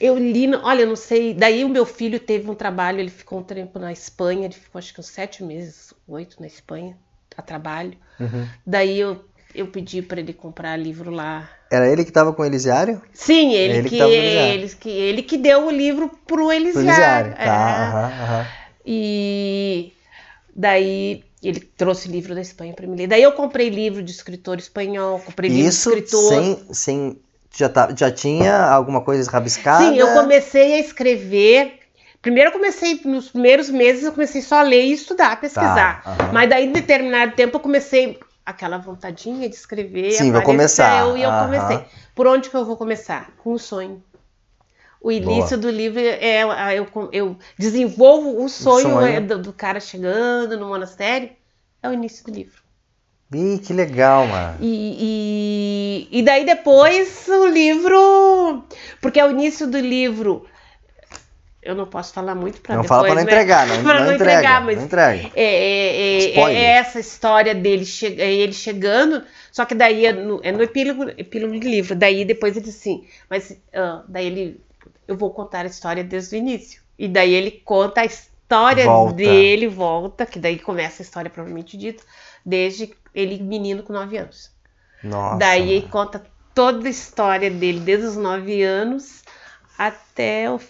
Eu 0.00 0.18
li, 0.18 0.54
olha, 0.54 0.82
eu 0.82 0.86
não 0.88 0.96
sei. 0.96 1.32
Daí 1.34 1.64
o 1.64 1.68
meu 1.68 1.86
filho 1.86 2.20
teve 2.20 2.50
um 2.50 2.54
trabalho, 2.54 3.00
ele 3.00 3.10
ficou 3.10 3.38
um 3.38 3.42
tempo 3.42 3.78
na 3.78 3.92
Espanha, 3.92 4.44
ele 4.44 4.54
ficou 4.54 4.78
acho 4.78 4.92
que 4.92 5.00
uns 5.00 5.06
sete 5.06 5.42
meses, 5.42 5.92
oito 6.06 6.36
na 6.40 6.46
Espanha, 6.46 6.96
a 7.36 7.42
trabalho. 7.42 7.96
Uhum. 8.20 8.46
Daí 8.66 8.98
eu, 8.98 9.24
eu 9.54 9.66
pedi 9.68 10.02
para 10.02 10.20
ele 10.20 10.32
comprar 10.34 10.76
livro 10.76 11.10
lá. 11.10 11.48
Era 11.70 11.90
ele 11.90 12.04
que 12.04 12.12
tava 12.12 12.32
com 12.32 12.42
o 12.42 12.44
Elisiário? 12.44 13.00
Sim, 13.12 13.52
ele, 13.54 13.78
Ele 13.78 13.88
que 13.88 13.96
que, 13.96 14.02
Elisiário. 14.02 14.52
ele, 14.52 14.68
que 14.74 14.90
ele 14.90 15.22
que 15.22 15.36
deu 15.38 15.66
o 15.66 15.70
livro 15.70 16.08
pro 16.26 16.36
Pro 16.36 16.52
Elisiário. 16.52 16.88
Elisiário. 16.88 17.32
é. 17.32 17.44
Tá, 17.44 17.88
aham, 17.88 18.22
aham. 18.22 18.46
E 18.84 19.92
daí 20.54 21.24
ele 21.42 21.60
trouxe 21.60 22.08
livro 22.08 22.34
da 22.34 22.40
Espanha 22.40 22.72
para 22.72 22.86
mim 22.86 22.96
ler. 22.96 23.06
Daí 23.08 23.22
eu 23.22 23.32
comprei 23.32 23.68
livro 23.68 24.02
de 24.02 24.10
escritor 24.12 24.58
espanhol, 24.58 25.18
comprei 25.20 25.50
livro 25.50 25.64
de 25.64 25.68
Isso 25.70 25.88
escritor. 25.90 26.28
sem, 26.32 26.74
sem 26.74 27.18
já, 27.56 27.68
tá, 27.68 27.92
já 27.96 28.10
tinha 28.10 28.56
alguma 28.66 29.00
coisa 29.00 29.30
rabiscada? 29.30 29.84
Sim, 29.84 29.96
eu 29.98 30.12
comecei 30.12 30.74
a 30.74 30.78
escrever. 30.78 31.80
Primeiro 32.20 32.48
eu 32.50 32.52
comecei, 32.52 33.00
nos 33.04 33.30
primeiros 33.30 33.70
meses, 33.70 34.04
eu 34.04 34.12
comecei 34.12 34.42
só 34.42 34.56
a 34.56 34.62
ler 34.62 34.84
e 34.84 34.92
estudar, 34.92 35.40
pesquisar. 35.40 36.02
Tá. 36.02 36.30
Mas 36.32 36.50
daí, 36.50 36.66
em 36.66 36.72
determinado 36.72 37.32
tempo, 37.32 37.56
eu 37.56 37.60
comecei 37.60 38.18
aquela 38.44 38.78
vontadinha 38.78 39.48
de 39.48 39.54
escrever. 39.54 40.12
Sim, 40.12 40.32
vou 40.32 40.42
começar. 40.42 41.16
E 41.16 41.22
eu 41.22 41.30
comecei. 41.44 41.84
Por 42.14 42.26
onde 42.26 42.50
que 42.50 42.56
eu 42.56 42.64
vou 42.64 42.76
começar? 42.76 43.30
Com 43.44 43.52
o 43.52 43.58
sonho. 43.58 44.02
O 45.00 45.12
início 45.12 45.56
do 45.56 45.70
livro 45.70 46.00
é 46.00 46.42
a- 46.42 46.74
eu, 46.74 46.88
eu 47.12 47.36
desenvolvo 47.56 48.42
o 48.42 48.48
sonho, 48.48 48.82
sonho. 48.88 49.06
é, 49.06 49.20
do, 49.20 49.38
do 49.38 49.52
cara 49.52 49.78
chegando 49.78 50.56
no 50.58 50.66
monastério. 50.68 51.30
É 51.82 51.88
o 51.88 51.92
início 51.92 52.24
do 52.24 52.32
livro. 52.32 52.60
Ih, 53.32 53.58
que 53.58 53.72
legal, 53.72 54.26
mano. 54.26 54.58
E, 54.60 56.06
e, 56.10 56.18
e 56.20 56.22
daí 56.22 56.44
depois 56.44 57.26
o 57.28 57.46
livro. 57.46 58.64
Porque 59.00 59.18
é 59.18 59.24
o 59.26 59.30
início 59.30 59.66
do 59.66 59.78
livro. 59.78 60.46
Eu 61.60 61.74
não 61.74 61.86
posso 61.86 62.14
falar 62.14 62.36
muito 62.36 62.60
para 62.60 62.76
Não 62.76 62.82
depois, 62.82 63.00
fala 63.00 63.06
pra 63.08 63.14
não 63.16 63.24
né? 63.24 63.32
entregar, 63.32 63.66
não, 63.66 63.82
Pra 63.82 63.94
não, 63.98 64.06
não 64.06 64.12
entrega, 64.14 64.32
entregar, 64.34 64.64
mas- 64.64 64.76
não 64.76 64.84
entrega. 64.84 65.30
É, 65.34 65.42
é- 65.42 66.38
é- 66.38 66.54
é 66.54 66.62
essa 66.78 67.00
história 67.00 67.52
dele 67.56 67.84
che 67.84 68.06
é 68.20 68.32
ele 68.32 68.52
chegando, 68.52 69.24
só 69.50 69.64
que 69.64 69.74
daí 69.74 70.06
é 70.06 70.12
no, 70.12 70.40
é 70.44 70.52
no 70.52 70.62
epílogo, 70.62 71.10
epílogo 71.18 71.58
do 71.58 71.66
livro. 71.68 71.96
Daí 71.96 72.24
depois 72.24 72.56
ele 72.56 72.66
diz 72.66 72.76
assim, 72.76 73.04
mas 73.28 73.56
ah, 73.74 74.04
daí 74.06 74.26
ele. 74.26 74.60
Eu 75.08 75.16
vou 75.16 75.30
contar 75.30 75.62
a 75.64 75.66
história 75.68 76.04
desde 76.04 76.36
o 76.36 76.38
início. 76.38 76.80
E 76.96 77.08
daí 77.08 77.34
ele 77.34 77.50
conta 77.64 78.02
a 78.02 78.04
história 78.04 78.84
Volta. 78.84 79.14
dele, 79.14 79.66
volta, 79.66 80.24
que 80.24 80.38
daí 80.38 80.58
começa 80.60 81.02
a 81.02 81.04
história 81.04 81.28
propriamente 81.30 81.76
dita, 81.76 82.02
desde 82.44 82.94
ele 83.16 83.42
menino 83.42 83.82
com 83.82 83.94
9 83.94 84.18
anos. 84.18 84.50
Nossa. 85.02 85.38
Daí 85.38 85.72
ele 85.72 85.88
conta 85.88 86.22
toda 86.54 86.86
a 86.86 86.90
história 86.90 87.50
dele, 87.50 87.80
desde 87.80 88.06
os 88.06 88.16
9 88.16 88.62
anos 88.62 89.22
até 89.78 90.50
o 90.50 90.60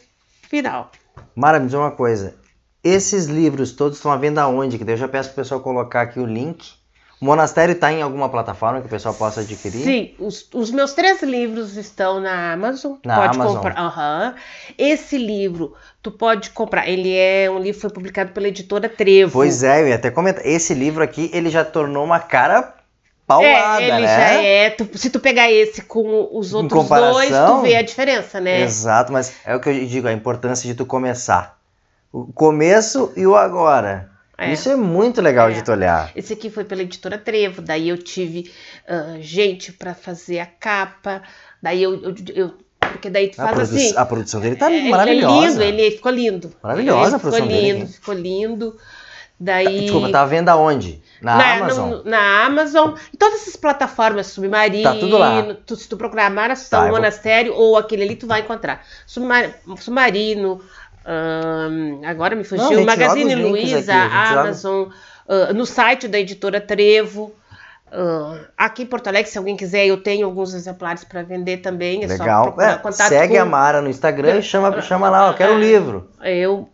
final. 0.48 0.92
Mara, 1.34 1.58
me 1.58 1.66
diz 1.66 1.74
uma 1.74 1.90
coisa. 1.90 2.36
Esses 2.82 3.26
livros 3.26 3.72
todos 3.72 3.98
estão 3.98 4.12
à 4.12 4.16
venda 4.16 4.42
aonde? 4.42 4.78
Que 4.78 4.84
daí 4.84 4.94
eu 4.94 4.98
já 4.98 5.08
peço 5.08 5.30
pro 5.30 5.42
pessoal 5.42 5.60
colocar 5.60 6.02
aqui 6.02 6.20
o 6.20 6.26
link. 6.26 6.74
O 7.18 7.24
monastério 7.24 7.74
tá 7.74 7.90
em 7.90 8.02
alguma 8.02 8.28
plataforma 8.28 8.80
que 8.80 8.86
o 8.86 8.90
pessoal 8.90 9.14
possa 9.14 9.40
adquirir? 9.40 9.82
Sim, 9.82 10.14
os, 10.18 10.46
os 10.52 10.70
meus 10.70 10.92
três 10.92 11.22
livros 11.22 11.74
estão 11.76 12.20
na 12.20 12.52
Amazon. 12.52 12.96
Na 13.02 13.14
pode 13.14 13.36
Amazon. 13.36 13.54
comprar. 13.56 13.78
Aham. 13.78 14.34
Esse 14.76 15.16
livro 15.16 15.74
tu 16.02 16.10
pode 16.10 16.50
comprar. 16.50 16.86
Ele 16.86 17.16
é 17.16 17.50
um 17.50 17.58
livro 17.58 17.74
que 17.76 17.80
foi 17.80 17.90
publicado 17.90 18.32
pela 18.32 18.48
editora 18.48 18.86
Trevo. 18.88 19.32
Pois 19.32 19.62
é, 19.62 19.80
eu 19.80 19.88
ia 19.88 19.94
até 19.94 20.10
comentar. 20.10 20.44
Esse 20.46 20.74
livro 20.74 21.02
aqui, 21.02 21.30
ele 21.32 21.48
já 21.48 21.64
tornou 21.64 22.04
uma 22.04 22.20
cara 22.20 22.74
paulada, 23.26 23.82
É, 23.82 23.88
ele 23.88 24.00
né? 24.02 24.06
já 24.06 24.42
é. 24.42 24.70
tu- 24.70 24.88
se 24.98 25.08
tu 25.08 25.18
pegar 25.18 25.50
esse 25.50 25.80
com 25.82 26.28
os 26.32 26.52
outros 26.52 26.86
dois, 26.86 27.30
tu 27.30 27.62
vê 27.62 27.76
a 27.76 27.82
diferença, 27.82 28.40
né? 28.40 28.60
Exato, 28.60 29.10
mas 29.10 29.32
é 29.44 29.56
o 29.56 29.60
que 29.60 29.68
eu 29.70 29.86
digo, 29.86 30.06
a 30.06 30.12
importância 30.12 30.68
de 30.68 30.74
tu 30.76 30.84
começar. 30.84 31.58
O 32.12 32.30
começo 32.32 33.10
e 33.16 33.26
o 33.26 33.34
agora. 33.34 34.10
É. 34.38 34.52
Isso 34.52 34.68
é 34.68 34.76
muito 34.76 35.20
legal 35.22 35.48
É. 35.48 35.52
de 35.52 35.62
tu 35.64 35.72
olhar. 35.72 36.10
Esse 36.14 36.32
aqui 36.34 36.50
foi 36.50 36.64
pela 36.64 36.82
editora 36.82 37.16
Trevo, 37.16 37.62
daí 37.62 37.88
eu 37.88 37.96
tive 37.98 38.50
ah, 38.86 39.16
gente 39.20 39.72
para 39.72 39.94
fazer 39.94 40.40
a 40.40 40.46
capa, 40.46 41.22
daí 41.62 41.82
eu, 41.82 41.94
eu, 42.02 42.14
eu- 42.34 42.54
porque 42.80 43.08
daí 43.10 43.28
tu 43.28 43.40
A, 43.40 43.48
faz 43.48 43.72
assim. 43.72 43.94
a 43.96 44.04
produção 44.04 44.40
dele 44.40 44.56
tá 44.56 44.70
é- 44.70 44.76
ele 44.76 44.90
maravilhosa. 44.90 45.64
É 45.64 45.70
lindo, 45.70 45.80
ele 45.82 45.90
ficou 45.96 46.12
lindo. 46.12 46.52
Maravilhosa 46.62 47.06
Ele 47.08 47.14
a 47.14 47.18
ficou 47.18 47.30
produção 47.32 47.48
dele 47.48 47.72
lindo, 47.72 47.84
aqui. 47.84 47.92
ficou 47.94 48.14
lindo. 48.14 48.76
Daí 49.38 49.80
Desculpa, 49.82 50.08
tá 50.10 50.22
à 50.22 50.24
venda 50.26 50.56
onde? 50.56 51.02
Na, 51.20 51.56
Amazon? 51.56 51.90
no- 51.90 52.04
na 52.04 52.44
Amazon, 52.46 52.94
em 53.12 53.16
todas 53.18 53.42
essas 53.42 53.54
plataformas, 53.56 54.28
Submarino, 54.28 54.82
Tá 54.82 54.94
tudo 54.94 55.18
lá. 55.18 55.54
tu- 55.66 55.76
se 55.76 55.86
tu 55.86 55.94
procurar 55.96 56.30
Maração, 56.30 56.78
Tá, 56.80 56.86
eu 56.86 56.90
vou- 56.90 56.96
Monastério 56.98 57.52
ou 57.54 57.76
aquele 57.76 58.02
ali, 58.04 58.16
tu 58.16 58.26
vai 58.26 58.40
encontrar. 58.40 58.82
Submar- 59.06 59.50
Submarino, 59.78 60.62
agora 62.04 62.34
me 62.34 62.42
Não, 62.42 62.48
fugiu, 62.48 62.78
gente 62.78 62.86
Magazine 62.86 63.34
Luiza, 63.34 63.94
aqui, 63.94 64.34
Amazon, 64.34 64.88
ah, 65.28 65.52
no 65.52 65.66
site 65.66 66.08
da 66.08 66.18
editora 66.18 66.60
Trevo. 66.60 67.34
Uh, 67.86 68.44
aqui 68.58 68.82
em 68.82 68.86
Porto 68.86 69.06
Alegre, 69.06 69.30
se 69.30 69.38
alguém 69.38 69.56
quiser, 69.56 69.86
eu 69.86 69.96
tenho 69.96 70.26
alguns 70.26 70.52
exemplares 70.52 71.04
para 71.04 71.22
vender 71.22 71.58
também. 71.58 72.02
É 72.02 72.06
Legal. 72.06 72.56
É, 72.60 72.92
segue 72.92 73.36
com... 73.36 73.42
a 73.42 73.44
Mara 73.44 73.80
no 73.80 73.88
Instagram 73.88 74.38
e 74.38 74.42
chama, 74.42 74.82
chama 74.82 75.08
lá, 75.08 75.28
eu 75.28 75.34
quero 75.34 75.54
um 75.54 75.60
livro. 75.60 76.10
Eu, 76.20 76.68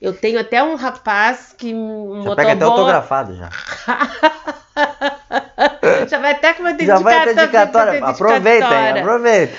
eu 0.00 0.12
tenho 0.12 0.38
até 0.38 0.62
um 0.62 0.74
rapaz 0.74 1.54
que 1.56 1.74
um 1.74 2.22
já 2.22 2.36
pega 2.36 2.52
até 2.52 2.64
autografado 2.64 3.34
já. 3.34 3.48
já 6.06 6.18
vai 6.18 6.32
até 6.32 6.52
com 6.52 6.62
uma 6.62 6.74
dedicatória. 6.74 6.98
Já 6.98 7.02
vai 7.02 7.16
até 7.16 7.34
dedicatória. 7.34 8.04
Aproveita, 8.04 9.00
aproveita. 9.00 9.56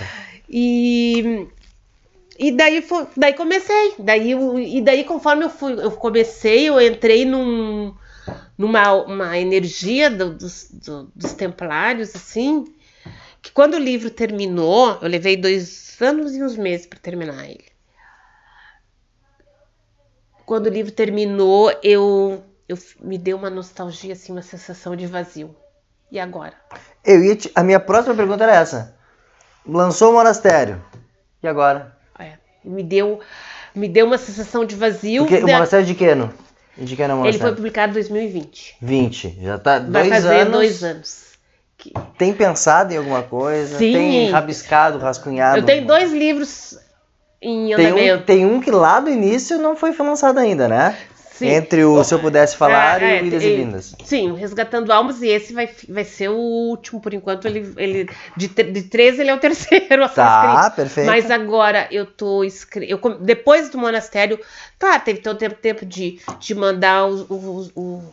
E 0.47 1.47
e 2.39 2.53
daí, 2.53 2.87
daí 3.17 3.33
comecei. 3.33 3.95
Daí, 3.99 4.31
e 4.31 4.81
daí, 4.81 5.03
conforme 5.03 5.43
eu, 5.43 5.49
fui, 5.49 5.73
eu 5.73 5.91
comecei, 5.91 6.69
eu 6.69 6.79
entrei 6.79 7.25
num, 7.25 7.93
numa 8.57 8.93
uma 8.93 9.37
energia 9.37 10.09
do, 10.09 10.33
dos, 10.33 10.69
do, 10.71 11.11
dos 11.13 11.33
templários, 11.33 12.15
assim, 12.15 12.73
que 13.41 13.51
quando 13.51 13.73
o 13.73 13.79
livro 13.79 14.09
terminou, 14.09 14.97
eu 15.01 15.09
levei 15.09 15.35
dois 15.35 15.97
anos 16.01 16.33
e 16.33 16.41
uns 16.41 16.55
meses 16.55 16.87
para 16.87 16.97
terminar 16.97 17.43
ele. 17.43 17.65
Quando 20.45 20.67
o 20.67 20.69
livro 20.69 20.93
terminou, 20.93 21.77
eu, 21.83 22.41
eu 22.69 22.77
me 23.01 23.17
deu 23.17 23.35
uma 23.35 23.49
nostalgia, 23.49 24.13
assim, 24.13 24.31
uma 24.31 24.41
sensação 24.41 24.95
de 24.95 25.05
vazio. 25.05 25.53
E 26.09 26.17
agora? 26.17 26.53
Eu 27.03 27.35
te, 27.35 27.51
a 27.53 27.63
minha 27.63 27.81
próxima 27.81 28.15
pergunta 28.15 28.45
era 28.45 28.55
essa. 28.55 28.97
Lançou 29.65 30.11
o 30.11 30.13
monastério. 30.13 30.81
E 31.43 31.47
agora? 31.47 31.98
Me 32.63 32.83
deu, 32.83 33.19
me 33.73 33.87
deu 33.87 34.05
uma 34.05 34.17
sensação 34.17 34.65
de 34.65 34.75
vazio. 34.75 35.25
Porque, 35.25 35.43
O 35.43 35.47
monastério 35.47 35.85
de 35.85 35.95
que 35.95 36.05
ano? 36.05 36.33
De 36.77 36.95
que 36.95 37.03
é 37.03 37.13
o 37.13 37.25
Ele 37.25 37.37
foi 37.37 37.53
publicado 37.53 37.91
em 37.91 37.93
2020. 37.93 38.77
20, 38.81 39.37
já 39.41 39.57
tá 39.57 39.79
Vai 39.79 40.03
dois 40.03 40.09
fazer 40.09 40.35
anos. 40.41 40.53
dois 40.53 40.83
anos. 40.83 41.29
Tem 42.17 42.33
pensado 42.33 42.93
em 42.93 42.97
alguma 42.97 43.23
coisa? 43.23 43.77
Sim. 43.77 43.93
Tem 43.93 44.29
rabiscado, 44.31 44.97
rascunhado? 44.97 45.57
Eu 45.59 45.65
tenho 45.65 45.85
dois 45.87 46.11
livros 46.11 46.77
em 47.41 47.73
tem 47.75 47.87
andamento. 47.87 48.21
um, 48.21 48.25
tem 48.25 48.45
um 48.45 48.59
que 48.59 48.69
lá 48.71 48.99
do 48.99 49.09
início 49.09 49.57
não 49.57 49.75
foi 49.75 49.95
lançado 49.97 50.39
ainda, 50.39 50.67
né? 50.67 50.97
Sim. 51.39 51.47
Entre 51.47 51.85
o 51.85 52.03
Se 52.03 52.13
Eu 52.13 52.19
Pudesse 52.19 52.57
Falar 52.57 53.01
é, 53.01 53.19
e 53.19 53.23
o 53.23 53.25
Idas 53.27 53.43
e 53.43 53.55
Vindas. 53.55 53.95
Sim, 54.03 54.35
Resgatando 54.35 54.91
Almas, 54.91 55.21
e 55.21 55.29
esse 55.29 55.53
vai, 55.53 55.69
vai 55.87 56.03
ser 56.03 56.27
o 56.27 56.35
último, 56.35 56.99
por 56.99 57.13
enquanto. 57.13 57.45
Ele, 57.45 57.73
ele, 57.77 58.09
de, 58.35 58.49
de 58.49 58.83
três, 58.83 59.17
ele 59.17 59.29
é 59.29 59.33
o 59.33 59.39
terceiro 59.39 60.09
tá, 60.09 60.69
perfeito. 60.75 61.07
Mas 61.07 61.31
agora 61.31 61.87
eu 61.91 62.05
tô 62.05 62.43
escrevendo. 62.43 63.19
Depois 63.21 63.69
do 63.69 63.77
monastério, 63.77 64.37
claro, 64.77 65.01
teve 65.01 65.21
todo 65.21 65.37
tempo, 65.37 65.55
tempo 65.55 65.85
de, 65.85 66.19
de 66.41 66.53
mandar 66.53 67.07
o, 67.07 67.21
o, 67.29 67.71
o, 67.73 68.03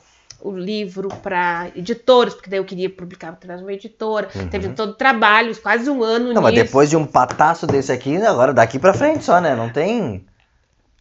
o 0.42 0.56
livro 0.56 1.08
para 1.20 1.66
editores, 1.74 2.32
porque 2.32 2.48
daí 2.48 2.60
eu 2.60 2.64
queria 2.64 2.88
publicar 2.88 3.30
através 3.30 3.58
de 3.58 3.66
uma 3.66 3.72
editora. 3.72 4.28
Uhum. 4.36 4.46
Teve 4.46 4.68
todo 4.68 4.90
o 4.90 4.94
trabalho, 4.94 5.52
quase 5.60 5.90
um 5.90 6.04
ano 6.04 6.26
Não, 6.26 6.28
nisso. 6.28 6.42
mas 6.42 6.54
depois 6.54 6.88
de 6.88 6.96
um 6.96 7.04
pataço 7.04 7.66
desse 7.66 7.90
aqui, 7.90 8.18
agora 8.18 8.54
daqui 8.54 8.78
para 8.78 8.94
frente 8.94 9.24
só, 9.24 9.40
né? 9.40 9.56
Não 9.56 9.68
tem. 9.68 10.24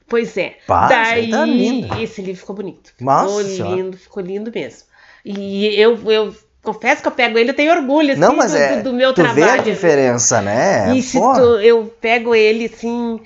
Pois 0.08 0.38
é. 0.38 0.58
Pá, 0.68 0.88
Daí 0.88 1.30
tá 1.32 1.46
lindo. 1.46 2.02
esse 2.02 2.22
livro 2.22 2.40
ficou 2.40 2.56
bonito. 2.56 2.92
Nossa 3.02 3.44
ficou 3.44 3.76
lindo, 3.76 3.98
ficou 3.98 4.24
lindo 4.24 4.52
mesmo. 4.54 4.84
E 5.24 5.66
eu, 5.80 6.00
eu 6.12 6.36
confesso 6.62 7.02
que 7.02 7.08
eu 7.08 7.12
pego 7.12 7.38
ele, 7.38 7.50
eu 7.52 7.56
tenho 7.56 7.72
orgulho 7.72 8.12
assim, 8.12 8.22
Não, 8.22 8.36
mas 8.36 8.52
do, 8.52 8.58
é, 8.58 8.82
do, 8.82 8.94
meu 8.94 9.12
tu 9.14 9.22
trabalho. 9.22 9.36
vê 9.46 9.50
a 9.52 9.58
diferença, 9.58 10.42
né? 10.42 10.96
E 10.96 11.02
se 11.02 11.20
tu, 11.20 11.60
eu 11.60 11.86
pego 12.00 12.36
ele 12.36 12.66
assim, 12.66 13.20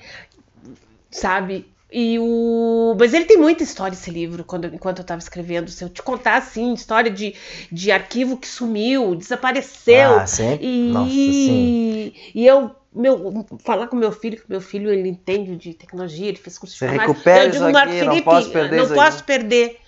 sabe? 1.10 1.66
E 1.92 2.18
o... 2.20 2.96
Mas 2.98 3.12
ele 3.12 3.24
tem 3.24 3.36
muita 3.36 3.64
história 3.64 3.94
esse 3.94 4.10
livro, 4.10 4.44
quando, 4.44 4.66
enquanto 4.66 4.98
eu 4.98 5.02
estava 5.02 5.18
escrevendo. 5.18 5.70
Se 5.70 5.82
eu 5.82 5.88
te 5.88 6.00
contar, 6.02 6.36
assim, 6.36 6.72
história 6.72 7.10
de, 7.10 7.34
de 7.70 7.90
arquivo 7.90 8.36
que 8.36 8.46
sumiu, 8.46 9.16
desapareceu. 9.16 10.20
Ah, 10.20 10.26
sempre? 10.26 10.64
E, 10.66 10.92
Nossa, 10.92 11.10
sim. 11.10 12.12
e 12.32 12.46
eu 12.46 12.70
meu, 12.92 13.46
falar 13.64 13.86
com 13.86 13.96
meu 13.96 14.10
filho, 14.10 14.40
que 14.40 14.48
meu 14.48 14.60
filho 14.60 14.90
ele 14.90 15.08
entende 15.08 15.56
de 15.56 15.74
tecnologia, 15.74 16.28
ele 16.28 16.36
fez 16.36 16.58
curso 16.58 16.76
de 16.76 16.86
recupera 16.86 17.44
eu 17.44 17.50
digo, 17.50 17.64
isso 17.64 17.72
Marco 17.72 17.90
aqui, 17.90 18.00
Felipe, 18.00 18.16
não 18.16 18.22
posso 18.22 18.50
perder 18.50 18.76
não 18.76 18.88
posso 18.88 19.16
aqui. 19.18 19.26
perder. 19.26 19.80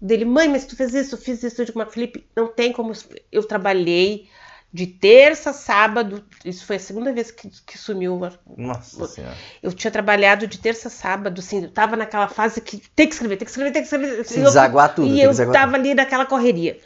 Dele, 0.00 0.24
mãe, 0.24 0.48
mas 0.48 0.64
tu 0.64 0.74
fez 0.74 0.94
isso, 0.94 1.14
eu 1.14 1.18
fiz 1.18 1.42
isso. 1.44 1.60
Eu 1.60 1.66
digo, 1.66 1.78
Marco 1.78 1.92
Felipe, 1.92 2.26
não 2.34 2.48
tem 2.48 2.72
como. 2.72 2.92
Eu 3.30 3.44
trabalhei 3.44 4.28
de 4.72 4.86
terça 4.86 5.50
a 5.50 5.52
sábado. 5.52 6.24
Isso 6.44 6.66
foi 6.66 6.76
a 6.76 6.80
segunda 6.80 7.12
vez 7.12 7.30
que, 7.30 7.48
que 7.64 7.78
sumiu. 7.78 8.18
Nossa 8.56 9.06
Senhora. 9.06 9.36
Eu 9.62 9.72
tinha 9.72 9.90
trabalhado 9.92 10.46
de 10.48 10.58
terça 10.58 10.88
a 10.88 10.90
sábado, 10.90 11.38
assim, 11.38 11.64
eu 11.64 11.70
tava 11.70 11.94
naquela 11.94 12.26
fase 12.26 12.60
que 12.60 12.78
tem 12.96 13.06
que 13.06 13.12
escrever, 13.12 13.36
tem 13.36 13.44
que 13.44 13.50
escrever, 13.50 13.72
tem 13.72 13.82
que 13.82 13.86
escrever. 13.86 14.24
Se 14.24 14.40
desaguar 14.40 14.92
tudo. 14.92 15.06
E 15.06 15.22
eu 15.22 15.32
tava 15.52 15.76
ali 15.76 15.94
naquela 15.94 16.26
correria. 16.26 16.80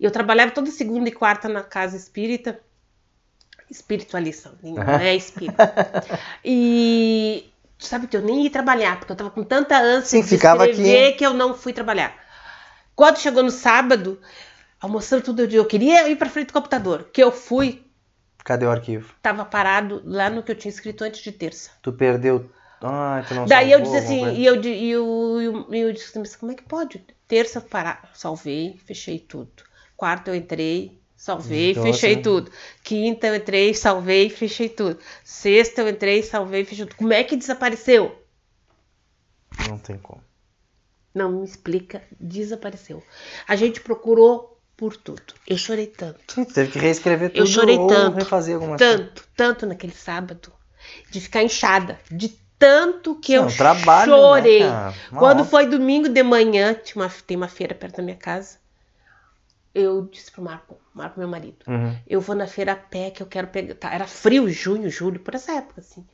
Eu 0.00 0.10
trabalhava 0.10 0.50
toda 0.50 0.70
segunda 0.70 1.08
e 1.08 1.12
quarta 1.12 1.48
na 1.48 1.62
casa 1.62 1.96
espírita 1.96 2.58
espiritualista, 3.70 4.52
não 4.62 4.82
é 4.82 5.14
espírita. 5.14 5.72
e 6.44 7.50
sabe 7.78 8.06
que 8.06 8.16
eu 8.16 8.22
nem 8.22 8.44
ia 8.44 8.50
trabalhar, 8.50 8.98
porque 8.98 9.12
eu 9.12 9.16
tava 9.16 9.30
com 9.30 9.44
tanta 9.44 9.78
ânsia 9.78 10.22
Sim, 10.22 10.28
de 10.28 10.34
escrever 10.34 11.08
aqui. 11.08 11.18
que 11.18 11.24
eu 11.26 11.32
não 11.32 11.54
fui 11.54 11.72
trabalhar. 11.72 12.14
Quando 12.94 13.18
chegou 13.18 13.42
no 13.42 13.50
sábado, 13.50 14.20
almoçando 14.80 15.22
tudo, 15.22 15.40
eu 15.42 15.64
queria 15.64 16.08
ir 16.08 16.16
para 16.16 16.28
frente 16.28 16.48
do 16.48 16.52
computador. 16.52 17.08
Que 17.12 17.22
eu 17.22 17.32
fui, 17.32 17.82
Cadê 18.44 18.66
o 18.66 18.70
arquivo? 18.70 19.14
tava 19.22 19.44
parado 19.44 20.02
lá 20.04 20.28
no 20.28 20.42
que 20.42 20.50
eu 20.52 20.56
tinha 20.56 20.70
escrito 20.70 21.04
antes 21.04 21.22
de 21.22 21.32
terça. 21.32 21.70
Tu 21.82 21.92
perdeu. 21.92 22.50
Ai, 22.82 23.24
tu 23.26 23.34
não 23.34 23.44
Daí 23.46 23.72
eu 23.72 23.80
disse 23.80 23.96
assim, 23.96 24.26
e 24.34 24.44
eu, 24.46 24.60
e 24.62 24.90
eu, 24.90 25.40
e 25.40 25.44
eu, 25.44 25.66
e 25.70 25.78
eu 25.78 25.92
disse, 25.92 26.18
mas 26.18 26.34
como 26.34 26.52
é 26.52 26.54
que 26.54 26.62
pode? 26.62 27.04
Terça 27.28 27.60
parar, 27.60 28.10
salvei, 28.14 28.78
fechei 28.86 29.18
tudo. 29.18 29.50
Quarta 29.96 30.30
eu 30.30 30.34
entrei, 30.34 30.99
salvei, 31.20 31.72
Então, 31.72 31.82
fechei 31.82 32.12
assim- 32.14 32.22
tudo. 32.22 32.50
Quinta 32.82 33.26
eu 33.26 33.34
entrei, 33.34 33.74
salvei, 33.74 34.30
fechei 34.30 34.68
tudo. 34.70 34.98
Sexta 35.22 35.82
eu 35.82 35.88
entrei, 35.88 36.22
salvei, 36.22 36.64
fechei 36.64 36.86
tudo. 36.86 36.96
Como 36.96 37.12
é 37.12 37.22
que 37.22 37.36
desapareceu? 37.36 38.16
Não 39.68 39.78
tem 39.78 39.98
como. 39.98 40.22
Não 41.14 41.30
me 41.30 41.44
explica, 41.44 42.02
desapareceu. 42.18 43.02
A 43.46 43.54
gente 43.56 43.80
procurou 43.80 44.58
por 44.76 44.96
tudo. 44.96 45.34
Eu 45.46 45.58
chorei 45.58 45.86
tanto, 45.88 46.18
tu 46.26 46.46
teve 46.46 46.70
que 46.72 46.78
reescrever 46.78 47.30
tudo 47.30 47.40
Eu 47.40 47.46
chorei 47.46 47.76
ou 47.76 47.86
tanto, 47.86 48.16
refazer 48.16 48.58
coisas. 48.58 48.78
tanto, 48.78 49.28
tanto 49.36 49.66
naquele 49.66 49.92
sábado, 49.92 50.50
de 51.10 51.20
ficar 51.20 51.42
inchada, 51.42 51.98
de 52.10 52.28
tanto 52.58 53.14
que 53.16 53.36
Não, 53.36 53.48
eu 53.50 53.56
trabalho, 53.56 54.10
né, 54.10 54.16
chorei. 54.18 54.62
Uma 54.62 54.94
Quando 55.18 55.44
foi 55.44 55.66
domingo 55.66 56.08
de 56.08 56.22
manhã, 56.22 56.72
tinha 56.74 57.02
uma, 57.04 57.10
tem 57.26 57.36
uma 57.36 57.48
feira 57.48 57.74
perto 57.74 57.96
da 57.96 58.02
minha 58.02 58.16
casa, 58.16 58.56
eu 59.80 60.02
disse 60.06 60.30
pro 60.30 60.42
Marco, 60.42 60.76
Marco, 60.94 61.18
meu 61.18 61.28
marido, 61.28 61.64
Uhum. 61.66 61.96
eu 62.06 62.20
vou 62.20 62.34
na 62.36 62.46
feira 62.46 62.72
a 62.72 62.76
pé 62.76 63.10
que 63.10 63.22
eu 63.22 63.26
quero 63.26 63.48
pegar. 63.48 63.74
tá, 63.74 63.92
era 63.92 64.06
frio, 64.06 64.48
junho, 64.48 64.88
julho, 64.90 65.20
por 65.20 65.34
essa 65.34 65.52
época, 65.52 65.80
assim. 65.80 66.06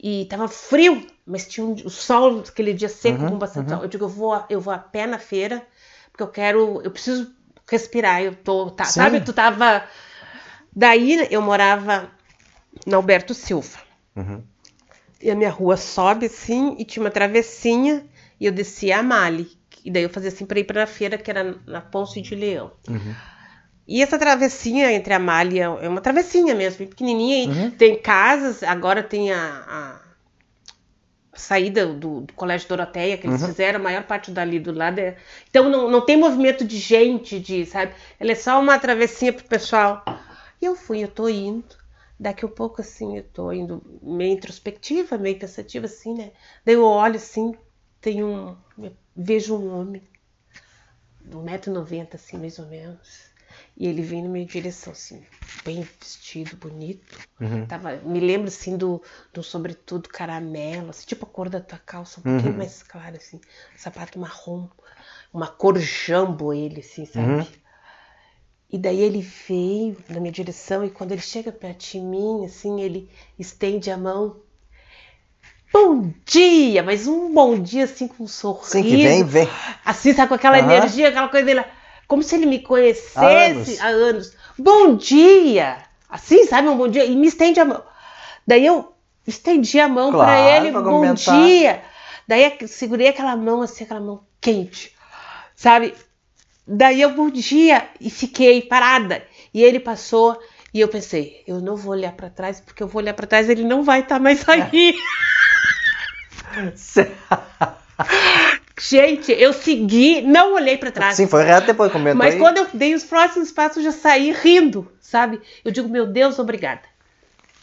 E 0.00 0.26
tava 0.26 0.46
frio, 0.48 1.04
mas 1.26 1.46
tinha 1.48 1.66
um, 1.66 1.72
o 1.72 1.90
sol, 1.90 2.40
aquele 2.40 2.72
dia 2.72 2.88
seco, 2.88 3.22
Uhum, 3.22 3.30
com 3.30 3.38
bastante 3.38 3.70
uhum. 3.70 3.76
sol. 3.76 3.84
Eu 3.84 3.88
digo, 3.88 4.04
eu 4.04 4.08
vou, 4.08 4.44
eu 4.48 4.60
vou 4.60 4.72
a 4.72 4.78
pé 4.78 5.06
na 5.06 5.18
feira, 5.18 5.66
porque 6.10 6.22
eu 6.22 6.28
quero, 6.28 6.80
eu 6.82 6.90
preciso 6.90 7.34
respirar. 7.68 8.22
Eu 8.22 8.34
tô, 8.34 8.70
tá, 8.70 8.84
sabe, 8.84 9.20
tu 9.20 9.32
tava. 9.32 9.84
Daí 10.74 11.26
eu 11.30 11.42
morava 11.42 12.10
na 12.86 12.96
Alberto 12.96 13.34
Silva. 13.34 13.78
Uhum. 14.14 14.42
E 15.20 15.30
a 15.30 15.34
minha 15.34 15.50
rua 15.50 15.76
sobe 15.76 16.26
assim, 16.26 16.76
e 16.78 16.84
tinha 16.84 17.02
uma 17.02 17.10
travessinha, 17.10 18.06
e 18.38 18.46
eu 18.46 18.52
descia 18.52 18.98
a 18.98 19.02
Mali. 19.02 19.57
E 19.88 19.90
daí 19.90 20.02
eu 20.02 20.10
fazia 20.10 20.28
assim 20.28 20.44
para 20.44 20.60
ir 20.60 20.64
para 20.64 20.84
a 20.84 20.86
feira, 20.86 21.16
que 21.16 21.30
era 21.30 21.56
na 21.66 21.80
Ponce 21.80 22.20
de 22.20 22.34
Leão. 22.34 22.70
Uhum. 22.86 23.14
E 23.86 24.02
essa 24.02 24.18
travessinha 24.18 24.92
entre 24.92 25.14
a 25.14 25.18
Malha 25.18 25.64
é 25.80 25.88
uma 25.88 26.02
travessinha 26.02 26.54
mesmo, 26.54 26.80
bem 26.80 26.88
pequenininha. 26.88 27.48
Uhum. 27.48 27.70
tem 27.70 27.98
casas, 27.98 28.62
agora 28.62 29.02
tem 29.02 29.32
a, 29.32 29.40
a 29.66 30.00
saída 31.32 31.86
do, 31.86 32.20
do 32.20 32.34
Colégio 32.34 32.68
Doroteia 32.68 33.16
que 33.16 33.26
eles 33.26 33.40
Uhum. 33.40 33.48
fizeram, 33.48 33.80
a 33.80 33.82
maior 33.82 34.02
parte 34.02 34.30
dali 34.30 34.60
do 34.60 34.72
lado. 34.72 34.98
É... 34.98 35.16
Então 35.48 35.70
não, 35.70 35.90
não 35.90 36.02
tem 36.04 36.18
movimento 36.18 36.66
de 36.66 36.76
gente, 36.76 37.40
de, 37.40 37.64
sabe? 37.64 37.94
Ela 38.20 38.32
é 38.32 38.34
só 38.34 38.60
uma 38.60 38.78
travessinha 38.78 39.32
pro 39.32 39.44
pessoal. 39.46 40.04
E 40.60 40.66
eu 40.66 40.76
fui, 40.76 41.02
eu 41.02 41.08
tô 41.08 41.30
indo. 41.30 41.64
Daqui 42.20 42.44
a 42.44 42.48
pouco, 42.48 42.82
assim, 42.82 43.16
eu 43.16 43.22
tô 43.22 43.50
indo 43.52 43.82
meio 44.02 44.34
introspectiva, 44.34 45.16
meio 45.16 45.38
pensativa, 45.38 45.86
assim, 45.86 46.12
né? 46.12 46.32
Daí 46.62 46.74
eu 46.74 46.84
olho 46.84 47.16
assim, 47.16 47.54
tem 48.02 48.22
um. 48.22 48.54
Vejo 49.18 49.56
um 49.56 49.78
homem, 49.78 50.02
de 51.20 51.36
1,90m, 51.36 52.14
assim, 52.14 52.38
mais 52.38 52.58
ou 52.58 52.66
menos. 52.66 53.28
E 53.76 53.86
ele 53.86 54.02
vem 54.02 54.22
na 54.22 54.28
minha 54.28 54.46
direção, 54.46 54.92
assim, 54.92 55.24
bem 55.64 55.82
vestido, 55.82 56.56
bonito. 56.56 57.18
Uhum. 57.40 57.66
Tava, 57.66 57.96
me 57.96 58.20
lembro, 58.20 58.48
assim, 58.48 58.76
do, 58.76 59.02
do 59.32 59.42
sobretudo 59.42 60.08
caramelo, 60.08 60.90
assim, 60.90 61.06
tipo 61.06 61.24
a 61.26 61.28
cor 61.28 61.48
da 61.48 61.60
tua 61.60 61.78
calça, 61.78 62.20
um 62.20 62.22
pouquinho 62.22 62.52
Uhum. 62.52 62.58
mais 62.58 62.82
clara, 62.82 63.16
assim. 63.16 63.40
Sapato 63.76 64.18
marrom, 64.18 64.68
uma 65.32 65.48
cor 65.48 65.78
jambo 65.78 66.52
ele, 66.52 66.80
assim, 66.80 67.04
sabe? 67.06 67.26
Uhum. 67.26 67.46
E 68.70 68.78
daí 68.78 69.00
ele 69.00 69.22
veio 69.22 69.96
na 70.10 70.20
minha 70.20 70.32
direção 70.32 70.84
e 70.84 70.90
quando 70.90 71.12
ele 71.12 71.22
chega 71.22 71.50
perto 71.50 71.86
de 71.90 72.00
mim, 72.00 72.44
assim, 72.44 72.80
ele 72.80 73.10
estende 73.38 73.90
a 73.90 73.96
mão. 73.96 74.40
Bom 75.72 76.12
dia! 76.24 76.82
Mas 76.82 77.06
um 77.06 77.32
bom 77.32 77.58
dia, 77.58 77.84
assim, 77.84 78.08
com 78.08 78.24
um 78.24 78.28
sorriso. 78.28 78.70
Sim, 78.70 78.82
que 78.82 78.96
vem, 78.96 79.24
vem. 79.24 79.48
Assim, 79.84 80.14
sabe, 80.14 80.28
com 80.28 80.34
aquela 80.34 80.58
Aham. 80.58 80.72
energia, 80.72 81.08
aquela 81.08 81.28
coisa 81.28 81.46
dele. 81.46 81.64
como 82.06 82.22
se 82.22 82.34
ele 82.34 82.46
me 82.46 82.60
conhecesse 82.60 83.18
Há 83.18 83.26
anos. 83.26 83.80
há 83.80 83.86
anos. 83.86 84.32
Bom 84.58 84.96
dia! 84.96 85.78
Assim, 86.08 86.46
sabe, 86.46 86.68
um 86.68 86.76
bom 86.76 86.88
dia. 86.88 87.04
E 87.04 87.14
me 87.14 87.26
estende 87.26 87.60
a 87.60 87.64
mão. 87.64 87.82
Daí 88.46 88.64
eu 88.64 88.92
estendi 89.26 89.78
a 89.78 89.88
mão 89.88 90.10
Claro, 90.10 90.26
pra 90.26 90.56
ele, 90.56 90.72
pra 90.72 90.80
bom 90.80 91.14
dia. 91.14 91.82
Daí 92.26 92.56
eu 92.60 92.68
segurei 92.68 93.08
aquela 93.08 93.36
mão 93.36 93.60
assim, 93.62 93.84
aquela 93.84 94.00
mão 94.00 94.22
quente, 94.40 94.94
sabe? 95.54 95.94
Daí 96.66 97.00
eu 97.00 97.10
bom 97.14 97.30
dia 97.30 97.88
e 98.00 98.10
fiquei 98.10 98.62
parada. 98.62 99.22
E 99.52 99.62
ele 99.62 99.80
passou 99.80 100.38
e 100.72 100.80
eu 100.80 100.88
pensei, 100.88 101.42
eu 101.46 101.60
não 101.60 101.76
vou 101.76 101.92
olhar 101.92 102.12
pra 102.12 102.28
trás 102.28 102.60
porque 102.60 102.82
eu 102.82 102.88
vou 102.88 103.00
olhar 103.02 103.14
pra 103.14 103.26
trás 103.26 103.48
ele 103.48 103.64
não 103.64 103.82
vai 103.82 104.00
estar 104.00 104.18
mais 104.18 104.46
aí. 104.48 104.94
Gente, 108.80 109.32
eu 109.32 109.52
segui, 109.52 110.20
não 110.22 110.54
olhei 110.54 110.76
pra 110.76 110.92
trás. 110.92 111.16
Sim, 111.16 111.26
foi 111.26 111.42
reto 111.42 111.66
depois, 111.66 111.90
comentou 111.90 112.16
Mas 112.18 112.34
aí. 112.34 112.40
quando 112.40 112.58
eu 112.58 112.66
dei 112.72 112.94
os 112.94 113.02
próximos 113.02 113.50
passos, 113.50 113.78
eu 113.78 113.82
já 113.84 113.92
saí 113.92 114.30
rindo, 114.32 114.90
sabe? 115.00 115.40
Eu 115.64 115.72
digo, 115.72 115.88
meu 115.88 116.06
Deus, 116.06 116.38
obrigada. 116.38 116.82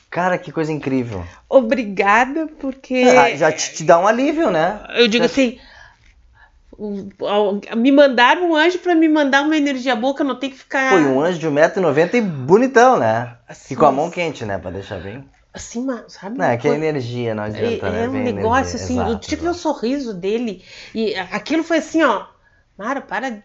Cara, 0.10 0.38
que 0.38 0.52
coisa 0.52 0.72
incrível. 0.74 1.24
Obrigada, 1.50 2.48
porque. 2.60 3.04
Ah, 3.18 3.36
já 3.36 3.52
te, 3.52 3.74
te 3.76 3.84
dá 3.84 3.98
um 4.00 4.08
alívio, 4.08 4.50
né? 4.52 4.80
Eu 4.96 5.08
digo 5.08 5.26
assim. 5.26 5.58
o- 6.78 7.10
o- 7.20 7.76
Me 7.78 7.92
mandaram 7.92 8.52
um 8.52 8.56
anjo 8.56 8.80
pra 8.80 8.94
me 8.94 9.08
mandar 9.08 9.44
uma 9.44 9.56
energia 9.58 9.96
boa 9.96 10.14
que 10.16 10.22
eu 10.22 10.26
não 10.26 10.36
tenho 10.36 10.52
que 10.54 10.60
ficar. 10.60 10.90
Foi 10.90 11.06
um 11.06 11.22
anjo 11.22 11.40
de 11.40 11.48
1,90m 11.48 12.18
e 12.18 12.22
bonitão, 12.22 13.00
né? 13.00 13.38
assim, 13.48 13.74
E 13.74 13.78
com 13.78 13.86
a 13.86 13.92
mão 13.92 14.10
quente, 14.12 14.44
né? 14.46 14.58
Pra 14.58 14.70
deixar 14.72 15.00
bem. 15.00 15.24
Assim, 15.56 15.86
ma- 15.86 16.04
sabe? 16.10 16.38
Não, 16.38 16.46
é 16.46 16.58
que 16.58 16.68
é 16.68 16.72
Uma 16.72 16.76
coisa- 16.78 16.90
energia, 16.90 17.34
não 17.34 17.44
É, 17.44 17.48
adianta, 17.48 17.90
né? 17.90 18.04
é 18.04 18.10
um 18.10 18.12
Vem 18.12 18.24
negócio 18.24 18.76
energia. 18.76 18.84
assim, 18.84 18.98
eu 19.00 19.08
Exato, 19.08 19.28
tive 19.28 19.42
o 19.44 19.46
exato. 19.52 19.58
sorriso 19.60 20.14
dele 20.14 20.64
e 20.94 21.16
aquilo 21.16 21.64
foi 21.64 21.78
assim, 21.78 22.04
ó. 22.04 22.26
Mara, 22.78 23.00
para, 23.00 23.42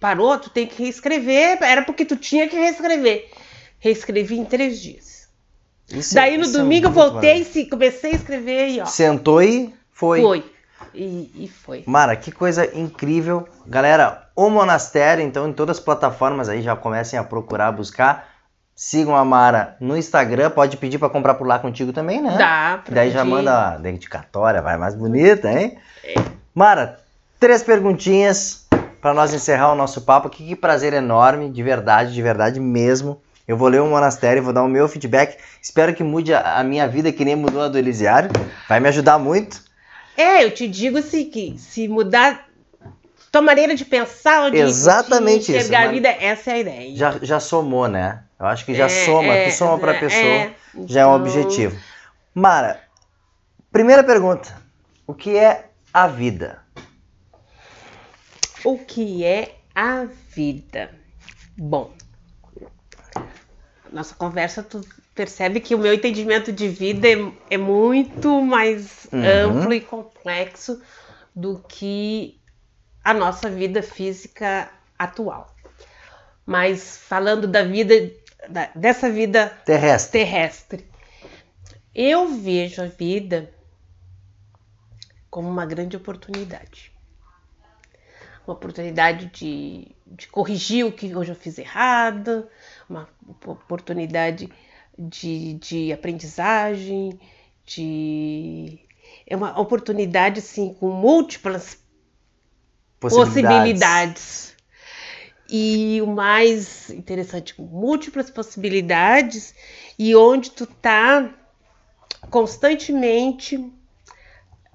parou, 0.00 0.36
tu 0.40 0.50
tem 0.50 0.66
que 0.66 0.82
reescrever. 0.82 1.58
Era 1.62 1.82
porque 1.82 2.04
tu 2.04 2.16
tinha 2.16 2.48
que 2.48 2.56
reescrever. 2.56 3.30
Reescrevi 3.78 4.36
em 4.38 4.44
três 4.44 4.80
dias. 4.82 5.28
Isso- 5.88 6.14
Daí 6.16 6.36
no 6.36 6.42
isso 6.42 6.56
é 6.56 6.60
domingo 6.62 6.88
eu 6.88 6.90
voltei, 6.90 7.44
se, 7.44 7.66
comecei 7.66 8.10
a 8.10 8.14
escrever 8.16 8.68
e 8.70 8.80
ó. 8.80 8.86
Sentou 8.86 9.40
e 9.40 9.72
foi. 9.92 10.20
Foi. 10.20 10.52
E, 10.92 11.30
e 11.44 11.48
foi. 11.48 11.84
Mara, 11.86 12.16
que 12.16 12.32
coisa 12.32 12.76
incrível. 12.76 13.46
Galera, 13.66 14.28
o 14.34 14.50
Monastério, 14.50 15.22
então, 15.22 15.48
em 15.48 15.52
todas 15.52 15.78
as 15.78 15.82
plataformas 15.84 16.48
aí, 16.48 16.60
já 16.60 16.74
comecem 16.74 17.16
a 17.18 17.22
procurar, 17.22 17.70
buscar. 17.70 18.35
Sigam 18.78 19.16
a 19.16 19.24
Mara 19.24 19.74
no 19.80 19.96
Instagram, 19.96 20.50
pode 20.50 20.76
pedir 20.76 20.98
pra 20.98 21.08
comprar 21.08 21.32
por 21.34 21.46
lá 21.46 21.58
contigo 21.58 21.94
também, 21.94 22.20
né? 22.20 22.36
Dá 22.36 22.78
pra 22.84 22.94
Daí 22.94 23.10
já 23.10 23.20
pedir. 23.20 23.30
manda 23.30 23.68
a 23.68 23.76
dedicatória, 23.78 24.60
vai 24.60 24.76
mais 24.76 24.94
bonita, 24.94 25.50
hein? 25.50 25.78
Mara, 26.54 27.00
três 27.40 27.62
perguntinhas 27.62 28.66
pra 29.00 29.14
nós 29.14 29.32
encerrar 29.32 29.72
o 29.72 29.74
nosso 29.74 30.02
papo. 30.02 30.28
Que, 30.28 30.46
que 30.46 30.54
prazer 30.54 30.92
enorme, 30.92 31.48
de 31.50 31.62
verdade, 31.62 32.12
de 32.12 32.20
verdade 32.20 32.60
mesmo. 32.60 33.18
Eu 33.48 33.56
vou 33.56 33.68
ler 33.68 33.80
o 33.80 33.86
monastério, 33.86 34.42
vou 34.42 34.52
dar 34.52 34.62
o 34.62 34.68
meu 34.68 34.86
feedback. 34.88 35.38
Espero 35.62 35.94
que 35.94 36.02
mude 36.02 36.34
a, 36.34 36.58
a 36.58 36.64
minha 36.64 36.86
vida 36.86 37.10
que 37.12 37.24
nem 37.24 37.34
mudou 37.36 37.62
a 37.62 37.68
do 37.68 37.78
Elisiário. 37.78 38.30
Vai 38.68 38.78
me 38.80 38.88
ajudar 38.88 39.18
muito. 39.18 39.62
É, 40.18 40.44
eu 40.44 40.50
te 40.50 40.66
digo 40.68 40.98
assim 40.98 41.24
que 41.30 41.56
se 41.58 41.88
mudar 41.88 42.44
tua 43.32 43.40
maneira 43.42 43.74
de 43.74 43.84
pensar, 43.84 44.50
de, 44.50 44.58
Exatamente 44.58 45.46
de 45.46 45.52
isso, 45.52 45.52
enxergar 45.52 45.78
a 45.78 45.84
mas- 45.84 45.90
vida, 45.92 46.08
essa 46.08 46.50
é 46.50 46.54
a 46.54 46.58
ideia. 46.58 46.96
Já, 46.96 47.14
já 47.22 47.40
somou, 47.40 47.86
né? 47.88 48.20
Eu 48.38 48.46
acho 48.46 48.64
que 48.66 48.74
já 48.74 48.84
É, 48.86 48.88
soma, 48.88 49.34
é, 49.34 49.44
tu 49.44 49.56
soma 49.56 49.78
pra 49.78 49.94
é, 49.94 50.00
pessoa, 50.00 50.30
é. 50.30 50.54
já 50.88 51.00
é 51.00 51.06
um 51.06 51.10
Então, 51.10 51.20
objetivo. 51.22 51.76
Mara, 52.34 52.80
primeira 53.72 54.04
pergunta. 54.04 54.54
O 55.06 55.14
que 55.14 55.36
é 55.36 55.70
a 55.92 56.06
vida? 56.06 56.62
O 58.64 58.78
que 58.78 59.24
é 59.24 59.56
a 59.74 60.04
vida? 60.34 60.90
Bom, 61.56 61.92
nossa 63.90 64.14
conversa, 64.14 64.62
tu 64.62 64.80
percebe 65.14 65.60
que 65.60 65.74
o 65.74 65.78
meu 65.78 65.94
entendimento 65.94 66.52
de 66.52 66.68
vida 66.68 67.08
é, 67.08 67.32
é 67.50 67.56
muito 67.56 68.42
mais 68.42 69.06
Uhum. 69.12 69.60
amplo 69.60 69.72
e 69.72 69.80
complexo 69.80 70.82
do 71.34 71.64
que 71.68 72.38
a 73.02 73.14
nossa 73.14 73.48
vida 73.48 73.82
física 73.82 74.68
atual. 74.98 75.54
Mas 76.44 76.98
falando 76.98 77.46
da 77.46 77.62
vida, 77.62 77.94
da- 78.48 78.70
dessa 78.74 79.10
vida 79.10 79.48
Terrestre. 79.64 80.12
terrestre. 80.12 80.86
Eu 81.94 82.28
vejo 82.34 82.82
a 82.82 82.86
vida 82.86 83.50
como 85.30 85.48
uma 85.48 85.66
grande 85.66 85.96
oportunidade. 85.96 86.92
Uma 88.46 88.54
oportunidade 88.54 89.26
de, 89.26 89.88
de 90.06 90.28
corrigir 90.28 90.84
o 90.86 90.92
que 90.92 91.14
hoje 91.14 91.32
eu 91.32 91.36
fiz 91.36 91.58
errado, 91.58 92.46
uma 92.88 93.08
oportunidade 93.44 94.48
de, 94.98 95.54
de 95.54 95.92
aprendizagem, 95.92 97.18
de. 97.64 98.78
É 99.26 99.36
uma 99.36 99.58
oportunidade, 99.60 100.38
assim, 100.40 100.72
com 100.74 100.90
múltiplas 100.90 101.78
possibilidades. 103.00 104.55
E 105.48 106.00
o 106.02 106.06
mais 106.06 106.90
interessante, 106.90 107.54
com 107.54 107.62
múltiplas 107.62 108.30
possibilidades 108.30 109.54
e 109.98 110.14
onde 110.16 110.50
tu 110.50 110.66
tá 110.66 111.32
constantemente 112.30 113.72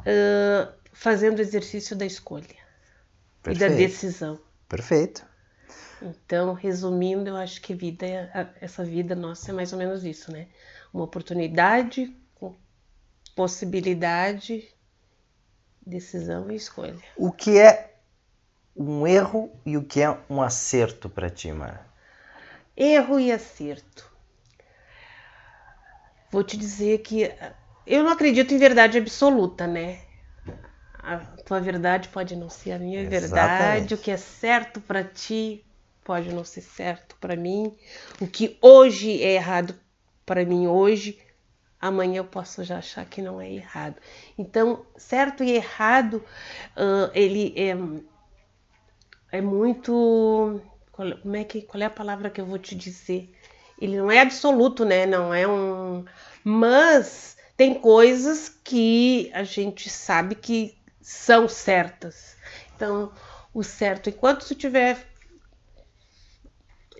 ah, 0.05 0.73
fazendo 0.93 1.39
o 1.39 1.41
exercício 1.41 1.95
da 1.95 2.05
escolha 2.05 2.45
e 2.47 3.53
da 3.53 3.67
Perfeito. 3.67 3.77
decisão. 3.77 4.39
Perfeito. 4.67 5.25
Então, 6.01 6.53
resumindo, 6.53 7.29
eu 7.29 7.35
acho 7.35 7.61
que 7.61 7.75
vida, 7.75 8.05
essa 8.59 8.83
vida 8.83 9.15
nossa 9.15 9.51
é 9.51 9.53
mais 9.53 9.71
ou 9.71 9.77
menos 9.77 10.03
isso, 10.03 10.31
né? 10.31 10.47
Uma 10.91 11.03
oportunidade 11.03 12.15
com 12.35 12.55
possibilidade, 13.35 14.67
decisão 15.85 16.49
e 16.49 16.55
escolha. 16.55 16.97
O 17.15 17.31
que 17.31 17.59
é 17.59 17.90
um 18.75 19.05
erro 19.05 19.51
e 19.65 19.77
o 19.77 19.83
que 19.83 20.01
é 20.01 20.17
um 20.29 20.41
acerto 20.41 21.09
pra 21.09 21.29
ti, 21.29 21.51
Mara? 21.51 21.85
Erro 22.75 23.19
e 23.19 23.31
acerto. 23.31 24.09
Vou 26.29 26.43
te 26.43 26.57
dizer 26.57 26.99
que 26.99 27.25
ah, 27.25 27.53
eu 27.85 28.03
não 28.03 28.11
acredito 28.11 28.53
em 28.53 28.57
verdade 28.57 28.97
absoluta, 28.97 29.67
né? 29.67 29.99
A 31.03 31.17
tua 31.45 31.59
verdade 31.59 32.09
pode 32.09 32.35
não 32.35 32.49
ser 32.49 32.73
a 32.73 32.79
minha 32.79 33.05
verdade, 33.07 33.93
Exatamente. 33.93 33.95
o 33.95 33.97
que 33.97 34.11
é 34.11 34.17
certo 34.17 34.79
pra 34.81 35.03
ti 35.03 35.65
pode 36.03 36.29
não 36.33 36.43
ser 36.43 36.61
certo 36.61 37.15
pra 37.19 37.35
mim, 37.35 37.75
o 38.19 38.27
que 38.27 38.57
hoje 38.61 39.21
é 39.23 39.33
errado 39.33 39.75
pra 40.25 40.45
mim 40.45 40.67
hoje, 40.67 41.19
amanhã 41.79 42.17
eu 42.17 42.25
posso 42.25 42.63
já 42.63 42.77
achar 42.77 43.05
que 43.05 43.21
não 43.21 43.39
é 43.41 43.51
errado. 43.51 43.95
Então, 44.37 44.85
certo 44.97 45.43
e 45.43 45.51
errado, 45.51 46.23
ah, 46.75 47.09
ele 47.13 47.53
é, 47.57 47.75
é 49.31 49.41
muito. 49.41 50.61
Qual, 50.91 51.17
como 51.19 51.35
é 51.35 51.43
que, 51.43 51.61
qual 51.63 51.81
é 51.81 51.85
a 51.85 51.89
palavra 51.89 52.29
que 52.29 52.41
eu 52.41 52.45
vou 52.45 52.59
te 52.59 52.75
dizer? 52.75 53.33
Ele 53.79 53.97
não 53.97 54.11
é 54.11 54.19
absoluto, 54.19 54.85
né? 54.85 55.05
Não 55.05 55.33
é 55.33 55.47
um. 55.47 56.05
Mas 56.43 57.37
tem 57.57 57.75
coisas 57.79 58.49
que 58.49 59.31
a 59.33 59.43
gente 59.43 59.89
sabe 59.89 60.35
que 60.35 60.77
são 61.01 61.47
certas. 61.47 62.35
Então, 62.75 63.11
o 63.53 63.63
certo, 63.63 64.09
enquanto 64.09 64.45
tu 64.45 64.53
estiver 64.53 64.97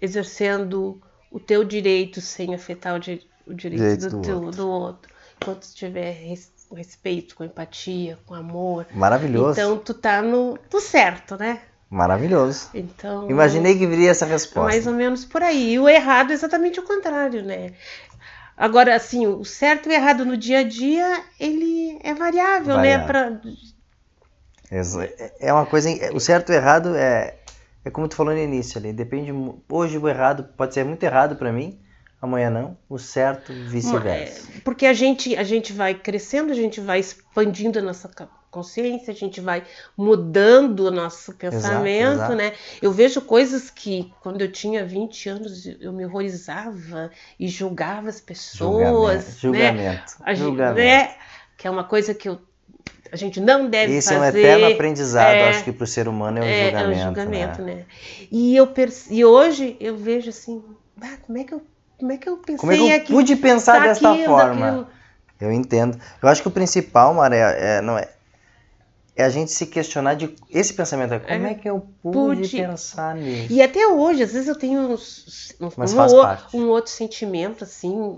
exercendo 0.01 1.01
o 1.29 1.39
teu 1.39 1.63
direito 1.63 2.19
sem 2.21 2.53
afetar 2.53 2.95
o, 2.95 2.99
di- 2.99 3.27
o 3.45 3.53
direito, 3.53 3.81
Direito 3.83 4.09
do, 4.09 4.17
do 4.17 4.21
teu- 4.21 4.41
outro. 4.41 4.57
do 4.57 4.69
outro, 4.69 5.13
enquanto 5.41 5.59
tu 5.61 5.63
estiver 5.67 6.11
res- 6.11 6.51
com 6.67 6.75
respeito, 6.75 7.35
com 7.35 7.43
empatia, 7.43 8.17
com 8.25 8.33
amor, 8.33 8.87
Maravilhoso. 8.95 9.51
então 9.51 9.77
tu 9.77 9.93
tá 9.93 10.21
no, 10.21 10.57
no 10.71 10.79
certo, 10.79 11.37
né? 11.37 11.61
Maravilhoso. 11.91 12.69
Então. 12.73 13.29
Imaginei 13.29 13.77
que 13.77 13.85
viria 13.85 14.11
essa 14.11 14.25
resposta. 14.25 14.69
Mais 14.69 14.87
ou 14.87 14.93
menos 14.93 15.25
por 15.25 15.43
aí. 15.43 15.73
E 15.73 15.79
o 15.79 15.89
errado 15.89 16.31
é 16.31 16.33
exatamente 16.33 16.79
o 16.79 16.83
contrário, 16.83 17.43
né? 17.43 17.73
Agora, 18.55 18.95
assim, 18.95 19.27
o 19.27 19.43
certo 19.43 19.87
e 19.87 19.91
o 19.91 19.93
errado 19.93 20.23
no 20.23 20.37
dia 20.37 20.59
a 20.59 20.63
dia, 20.63 21.21
ele 21.37 21.99
é 22.01 22.13
variável, 22.13 22.77
né? 22.77 22.97
Variável. 22.97 23.07
Pra... 23.07 23.41
Exa- 24.71 25.09
É 25.39 25.51
uma 25.51 25.65
coisa. 25.65 25.89
O 26.13 26.19
certo 26.19 26.51
e 26.51 26.55
o 26.55 26.55
errado 26.55 26.95
é. 26.95 27.35
É 27.83 27.89
como 27.89 28.07
tu 28.07 28.15
falou 28.15 28.33
no 28.33 28.39
início 28.39 28.77
ali. 28.77 28.93
Depende. 28.93 29.33
Hoje 29.69 29.97
o 29.97 30.07
errado 30.07 30.45
pode 30.55 30.73
ser 30.73 30.85
muito 30.85 31.03
errado 31.03 31.35
pra 31.35 31.51
mim, 31.51 31.77
amanhã 32.21 32.49
não. 32.49 32.77
O 32.87 32.97
certo, 32.97 33.51
vice-versa. 33.51 34.47
É, 34.55 34.59
Porque 34.61 34.85
a 34.85 34.93
gente, 34.93 35.35
a 35.35 35.43
gente 35.43 35.73
vai 35.73 35.93
crescendo, 35.93 36.51
a 36.51 36.55
gente 36.55 36.79
vai 36.79 36.99
expandindo 36.99 37.79
a 37.79 37.81
nossa 37.81 38.09
consciência, 38.51 39.13
a 39.13 39.15
gente 39.15 39.39
vai 39.39 39.63
mudando 39.97 40.81
o 40.81 40.91
nosso 40.91 41.33
pensamento, 41.33 42.13
exato. 42.13 42.35
né? 42.35 42.53
Eu 42.81 42.91
vejo 42.91 43.21
coisas 43.21 43.69
que 43.69 44.13
quando 44.21 44.41
eu 44.41 44.51
tinha 44.51 44.85
20 44.85 45.29
anos 45.29 45.65
eu 45.79 45.93
me 45.93 46.05
horrorizava 46.05 47.09
e 47.39 47.47
julgava 47.47 48.09
as 48.09 48.19
pessoas, 48.19 49.39
Julgamento. 49.39 49.77
né? 50.19 50.35
Julgamento. 50.35 50.35
Julgamento. 50.35 50.77
né? 50.79 51.15
Que 51.57 51.67
é 51.67 51.71
uma 51.71 51.85
coisa 51.85 52.13
que 52.13 52.27
eu 52.27 52.39
a 53.11 53.17
gente 53.17 53.41
não 53.41 53.69
deve 53.69 53.97
Isso 53.97 54.07
fazer. 54.07 54.19
é 54.19 54.21
um 54.21 54.25
eterno 54.29 54.73
aprendizado, 54.73 55.35
é, 55.35 55.49
acho 55.49 55.65
que 55.65 55.71
para 55.73 55.83
o 55.83 55.87
ser 55.87 56.07
humano 56.07 56.37
é 56.37 56.41
um 56.41 56.45
é, 56.45 56.65
julgamento. 56.65 56.91
É 56.91 56.95
um 56.95 57.05
julgamento, 57.05 57.61
né? 57.61 57.75
né? 57.75 57.85
E, 58.31 58.55
eu 58.55 58.73
e 59.09 59.25
hoje 59.25 59.75
eu 59.81 59.97
vejo 59.97 60.29
assim, 60.29 60.63
ah, 61.01 61.17
como 61.25 61.37
é 61.37 61.43
que 61.43 61.53
eu 61.53 61.61
como 62.01 62.11
é 62.11 62.17
que 62.17 62.27
eu 62.27 62.37
pensei 62.37 62.57
Como 62.57 62.71
é 62.71 62.75
que 62.77 62.81
eu 62.81 62.95
aqui, 62.95 63.13
pude 63.13 63.35
pensar 63.35 63.79
desta 63.79 64.15
forma? 64.25 64.71
Daquilo. 64.71 64.87
Eu 65.39 65.51
entendo. 65.51 65.99
Eu 66.21 66.29
acho 66.29 66.41
que 66.41 66.47
o 66.47 66.51
principal, 66.51 67.13
Maré, 67.13 67.77
é, 67.77 67.81
não 67.81 67.95
é, 67.95 68.09
é 69.15 69.23
a 69.23 69.29
gente 69.29 69.51
se 69.51 69.67
questionar 69.67 70.15
de 70.15 70.35
esse 70.49 70.73
pensamento. 70.73 71.19
Como 71.19 71.47
é, 71.47 71.51
é 71.51 71.53
que 71.53 71.69
eu 71.69 71.87
pude, 72.01 72.41
pude, 72.41 72.57
pensar 72.57 73.15
nisso? 73.15 73.53
E 73.53 73.61
até 73.61 73.85
hoje, 73.85 74.23
às 74.23 74.33
vezes 74.33 74.47
eu 74.47 74.55
tenho 74.55 74.79
uns, 74.81 75.53
um, 75.61 75.67
um, 75.67 76.61
um, 76.63 76.69
outro 76.69 76.91
sentimento, 76.91 77.63
assim, 77.63 78.17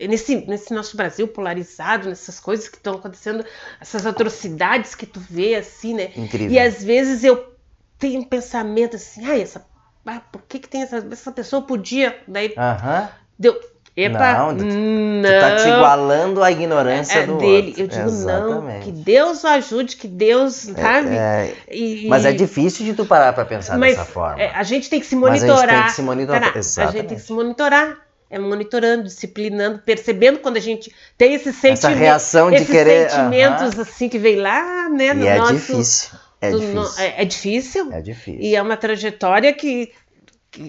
nesse, 0.00 0.44
nesse 0.46 0.74
nosso 0.74 0.96
Brasil 0.96 1.28
polarizado, 1.28 2.08
nessas 2.08 2.40
coisas 2.40 2.68
que 2.68 2.78
estão 2.78 2.94
acontecendo, 2.94 3.44
essas 3.80 4.06
atrocidades 4.06 4.96
que 4.96 5.06
tu 5.06 5.20
vê, 5.20 5.54
assim, 5.54 5.94
né? 5.94 6.10
Incrível. 6.16 6.50
E 6.50 6.58
às 6.58 6.82
vezes 6.82 7.22
eu 7.22 7.54
tenho 7.96 8.20
um 8.20 8.24
pensamento 8.24 8.96
assim, 8.96 9.24
ai, 9.24 9.42
essa, 9.42 9.64
ah, 10.06 10.20
por 10.32 10.42
que 10.42 10.58
que 10.58 10.68
tem 10.68 10.82
essa, 10.82 11.06
essa 11.10 11.30
pessoa 11.30 11.62
podia, 11.62 12.20
daí 12.26 12.48
uh 12.48 12.54
-huh. 12.54 13.19
Deu, 13.40 13.58
Epa, 13.96 14.34
não, 14.34 14.56
tu, 14.56 14.64
não. 14.64 15.22
tu 15.22 15.40
tá 15.40 15.56
te 15.56 15.68
igualando 15.68 16.42
à 16.42 16.52
ignorância 16.52 17.18
é, 17.18 17.26
do 17.26 17.38
dele. 17.38 17.68
outro. 17.68 17.82
Eu 17.82 17.86
digo 17.88 18.06
Exatamente. 18.06 18.76
não, 18.76 18.80
que 18.80 18.92
Deus 18.92 19.42
o 19.42 19.46
ajude, 19.48 19.96
que 19.96 20.06
Deus, 20.06 20.54
sabe? 20.54 21.08
É, 21.08 21.52
é, 21.66 21.76
e, 21.76 22.06
mas 22.08 22.24
é 22.24 22.32
difícil 22.32 22.84
de 22.84 22.94
tu 22.94 23.04
parar 23.04 23.32
para 23.32 23.44
pensar 23.44 23.78
dessa 23.78 24.04
forma. 24.04 24.40
É, 24.40 24.54
a 24.54 24.62
gente 24.62 24.88
tem 24.88 25.00
que 25.00 25.06
se 25.06 25.16
monitorar. 25.16 25.56
Mas 25.56 25.66
a 25.66 25.66
gente 25.66 25.74
tem 25.74 25.86
que 25.86 25.92
se 25.92 26.02
monitorar. 26.02 26.52
a 26.56 26.92
gente 26.92 27.06
tem 27.06 27.16
que 27.16 27.22
se 27.22 27.32
monitorar 27.32 28.10
é 28.30 28.38
monitorando, 28.38 29.02
disciplinando, 29.02 29.80
percebendo 29.80 30.38
quando 30.38 30.56
a 30.56 30.60
gente 30.60 30.94
tem 31.18 31.34
esse 31.34 31.52
sentimento, 31.52 31.78
Essa 31.78 31.88
reação 31.88 32.48
de 32.48 32.56
esses 32.58 32.70
querer, 32.70 33.10
sentimentos 33.10 33.74
uh 33.74 33.78
-huh. 33.78 33.82
assim 33.82 34.08
que 34.08 34.18
vem 34.18 34.36
lá, 34.36 34.88
né, 34.88 35.12
no 35.12 35.24
e 35.24 35.26
é 35.26 35.36
nosso, 35.36 35.54
difícil. 35.54 36.10
É 36.40 36.50
difícil. 36.52 36.74
No, 36.74 36.88
é, 36.96 37.22
é, 37.22 37.24
difícil. 37.24 37.92
É 37.92 38.00
difícil. 38.00 38.40
E 38.40 38.54
é 38.54 38.62
uma 38.62 38.76
trajetória 38.76 39.52
que 39.52 39.92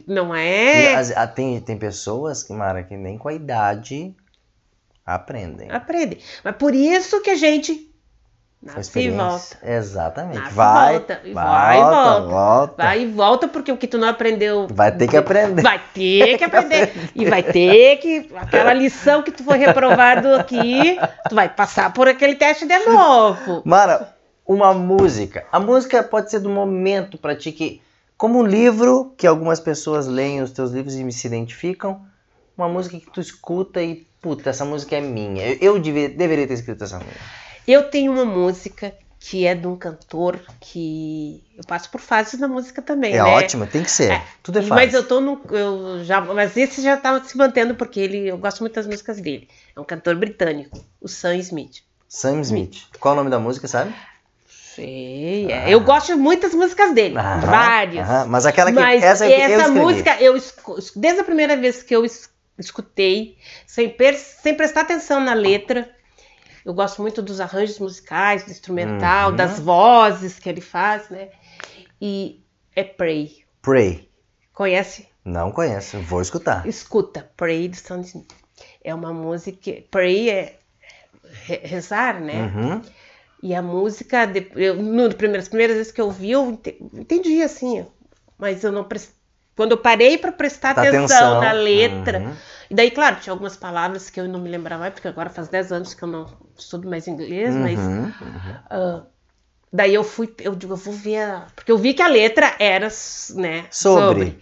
não 0.08 0.34
é. 0.34 1.02
E, 1.02 1.28
tem, 1.28 1.60
tem 1.62 1.78
pessoas 1.78 2.44
que, 2.44 2.54
Mara, 2.54 2.84
que 2.84 2.96
nem 2.96 3.18
com 3.18 3.28
a 3.28 3.34
idade 3.34 4.16
aprendem. 5.06 5.72
Aprendem. 5.72 6.20
Mas 6.44 6.56
por 6.56 6.74
isso 6.74 7.22
que 7.22 7.30
a 7.30 7.36
gente 7.36 7.92
Nasce 8.64 9.00
e 9.00 9.10
volta. 9.10 9.58
Exatamente. 9.64 10.38
Nasce 10.38 10.54
vai, 10.54 10.92
volta. 10.92 11.22
vai, 11.24 11.34
vai 11.34 11.78
e 11.78 11.82
volta, 11.82 12.22
volta. 12.22 12.84
Vai 12.84 13.02
e 13.02 13.08
volta, 13.08 13.48
porque 13.48 13.72
o 13.72 13.78
que 13.78 13.88
tu 13.88 13.98
não 13.98 14.08
aprendeu. 14.08 14.68
Vai 14.70 14.96
ter 14.96 15.08
que 15.08 15.18
aprender. 15.18 15.64
Vai 15.64 15.82
ter 15.92 16.38
que 16.38 16.44
aprender. 16.44 16.94
e 17.16 17.26
vai 17.26 17.42
ter 17.42 17.98
que. 17.98 18.30
Aquela 18.36 18.72
lição 18.72 19.24
que 19.24 19.32
tu 19.32 19.44
foi 19.44 19.58
reprovado 19.58 20.36
aqui, 20.36 21.00
tu 21.28 21.34
vai 21.34 21.50
passar 21.50 21.92
por 21.92 22.08
aquele 22.08 22.36
teste 22.36 22.68
de 22.68 22.78
novo. 22.86 23.64
Mara, 23.66 24.16
uma 24.46 24.76
música. 24.76 25.44
A 25.52 25.60
música 25.60 26.04
pode 26.04 26.30
ser 26.30 26.40
do 26.40 26.50
momento 26.50 27.18
para 27.18 27.36
ti 27.36 27.52
que. 27.52 27.82
Como 28.22 28.38
um 28.38 28.46
livro 28.46 29.16
que 29.18 29.26
algumas 29.26 29.60
pessoas 29.60 30.06
leem 30.06 30.44
os 30.44 30.52
teus 30.52 30.70
livros 30.70 30.94
e 30.94 31.12
se 31.12 31.26
identificam, 31.26 32.06
uma 32.56 32.70
música 32.70 33.00
que 33.00 33.10
tu 33.10 33.20
escuta 33.20 33.82
e, 33.82 34.06
puta, 34.22 34.52
essa 34.52 34.64
música 34.64 34.96
é 34.96 35.02
minha. 35.02 35.44
Eu, 35.44 35.58
eu 35.60 35.80
devia, 35.80 36.08
deveria 36.08 36.46
ter 36.46 36.54
escrito 36.54 36.84
essa 36.84 37.00
música. 37.00 37.20
Eu 37.68 37.90
tenho 37.90 38.12
uma 38.12 38.24
música 38.24 38.94
que 39.20 39.48
é 39.48 39.56
de 39.56 39.66
um 39.66 39.76
cantor 39.76 40.40
que 40.60 41.44
eu 41.58 41.64
passo 41.66 41.90
por 41.90 42.00
fases 42.00 42.40
na 42.40 42.48
música 42.48 42.80
também, 42.80 43.12
é 43.12 43.24
né? 43.24 43.24
ótimo, 43.24 43.66
tem 43.66 43.82
que 43.82 43.90
ser. 43.90 44.12
É, 44.12 44.24
Tudo 44.44 44.60
é 44.60 44.62
fácil. 44.62 44.76
Mas 44.76 44.94
eu 44.94 45.04
tô 45.04 45.20
no 45.20 45.42
eu 45.50 46.04
já, 46.04 46.22
mas 46.22 46.56
esse 46.56 46.80
já 46.80 46.98
tá 46.98 47.24
se 47.24 47.36
mantendo 47.36 47.74
porque 47.74 48.00
ele 48.00 48.28
eu 48.28 48.38
gosto 48.38 48.60
muito 48.60 48.76
das 48.76 48.86
músicas 48.86 49.20
dele. 49.20 49.48
É 49.76 49.80
um 49.80 49.84
cantor 49.84 50.16
britânico, 50.16 50.80
o 51.02 51.08
Sam 51.08 51.38
Smith. 51.38 51.82
Sam 52.08 52.42
Smith. 52.42 52.74
Smith. 52.76 53.00
Qual 53.00 53.14
é 53.14 53.16
o 53.16 53.18
nome 53.18 53.32
da 53.32 53.40
música, 53.40 53.68
sabe? 53.68 53.92
Sei, 54.76 55.52
é. 55.52 55.64
ah. 55.66 55.70
eu 55.70 55.82
gosto 55.82 56.08
de 56.08 56.16
muitas 56.16 56.54
músicas 56.54 56.94
dele, 56.94 57.18
aham, 57.18 57.40
várias. 57.42 58.10
Aham. 58.10 58.26
Mas 58.28 58.46
aquela 58.46 58.72
que 58.72 58.80
mas 58.80 59.04
essa, 59.04 59.26
essa 59.26 59.68
eu 59.68 59.74
música 59.74 60.22
eu 60.22 60.34
desde 60.96 61.20
a 61.20 61.24
primeira 61.24 61.58
vez 61.58 61.84
que 61.84 61.94
eu 61.94 62.06
escutei, 62.58 63.38
sem, 63.68 63.94
sem 64.16 64.56
prestar 64.56 64.82
atenção 64.82 65.20
na 65.20 65.34
letra, 65.34 65.90
eu 66.64 66.74
gosto 66.74 67.02
muito 67.02 67.22
dos 67.22 67.42
arranjos 67.42 67.80
musicais, 67.80 68.46
do 68.46 68.52
instrumental, 68.52 69.32
uhum. 69.32 69.36
das 69.36 69.60
vozes 69.60 70.40
que 70.40 70.48
ele 70.48 70.62
faz, 70.62 71.10
né? 71.10 71.30
E 72.00 72.42
é 72.76 72.84
Pray. 72.84 73.44
Pray. 73.62 74.10
Conhece? 74.54 75.08
Não 75.26 75.52
conheço, 75.52 76.00
vou 76.00 76.22
escutar. 76.22 76.66
Escuta, 76.68 77.30
Pray 77.36 77.68
do 77.68 77.76
Smith. 77.76 78.32
É 78.84 78.94
uma 78.94 79.14
música. 79.14 79.84
Pray 79.92 80.30
é 80.30 80.60
rezar, 81.44 82.20
né? 82.20 82.52
Uhum. 82.56 82.82
E 83.42 83.56
a 83.56 83.62
música, 83.62 84.32
eu, 84.56 84.76
no, 84.76 85.14
primeiras, 85.16 85.48
primeiras 85.48 85.78
vezes 85.78 85.92
que 85.92 86.00
eu 86.00 86.06
ouvi, 86.06 86.32
eu 86.32 86.62
entendi 86.94 87.42
assim, 87.42 87.86
mas 88.38 88.64
eu 88.64 88.72
não 88.72 88.84
prestei 88.84 89.22
quando 89.56 89.74
eu 89.74 89.78
parei 89.78 90.18
para 90.18 90.32
prestar 90.32 90.72
atenção, 90.72 91.06
atenção, 91.06 91.42
na 91.42 91.52
letra. 91.52 92.20
Uhum. 92.20 92.34
E 92.70 92.74
daí, 92.74 92.90
claro, 92.90 93.18
tinha 93.18 93.34
algumas 93.34 93.58
palavras 93.58 94.10
que 94.10 94.20
eu 94.20 94.28
não 94.28 94.40
me 94.40 94.50
lembrava 94.50 94.82
mais, 94.82 94.94
porque 94.94 95.08
agora 95.08 95.30
faz 95.30 95.50
10 95.50 95.72
anos 95.72 95.94
que 95.94 96.02
eu 96.02 96.08
não 96.08 96.26
estudo 96.58 96.90
mais 96.90 97.08
inglês, 97.08 97.54
uhum, 97.54 97.62
mas. 97.62 97.80
Uhum. 97.80 98.12
Uh, 98.72 99.06
daí 99.72 99.94
eu 99.94 100.04
fui, 100.04 100.34
eu 100.40 100.56
digo, 100.56 100.74
eu 100.74 100.78
vou 100.78 100.94
ver. 100.94 101.20
A... 101.20 101.48
Porque 101.54 101.72
eu 101.72 101.78
vi 101.78 101.94
que 101.94 102.02
a 102.02 102.08
letra 102.08 102.56
era, 102.60 102.88
né? 103.36 103.66
Sobre. 103.70 104.40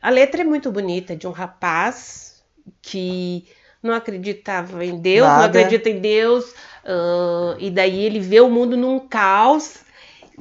A 0.00 0.08
letra 0.08 0.42
é 0.42 0.44
muito 0.44 0.70
bonita, 0.70 1.14
de 1.14 1.26
um 1.26 1.32
rapaz 1.32 2.42
que 2.80 3.46
não 3.82 3.94
acreditava 3.94 4.84
em 4.84 4.98
Deus, 4.98 5.26
Nada. 5.26 5.38
não 5.38 5.48
acredita 5.48 5.88
em 5.88 6.00
Deus, 6.00 6.50
uh, 6.84 7.56
e 7.58 7.70
daí 7.70 8.04
ele 8.04 8.20
vê 8.20 8.40
o 8.40 8.50
mundo 8.50 8.76
num 8.76 8.98
caos. 8.98 9.78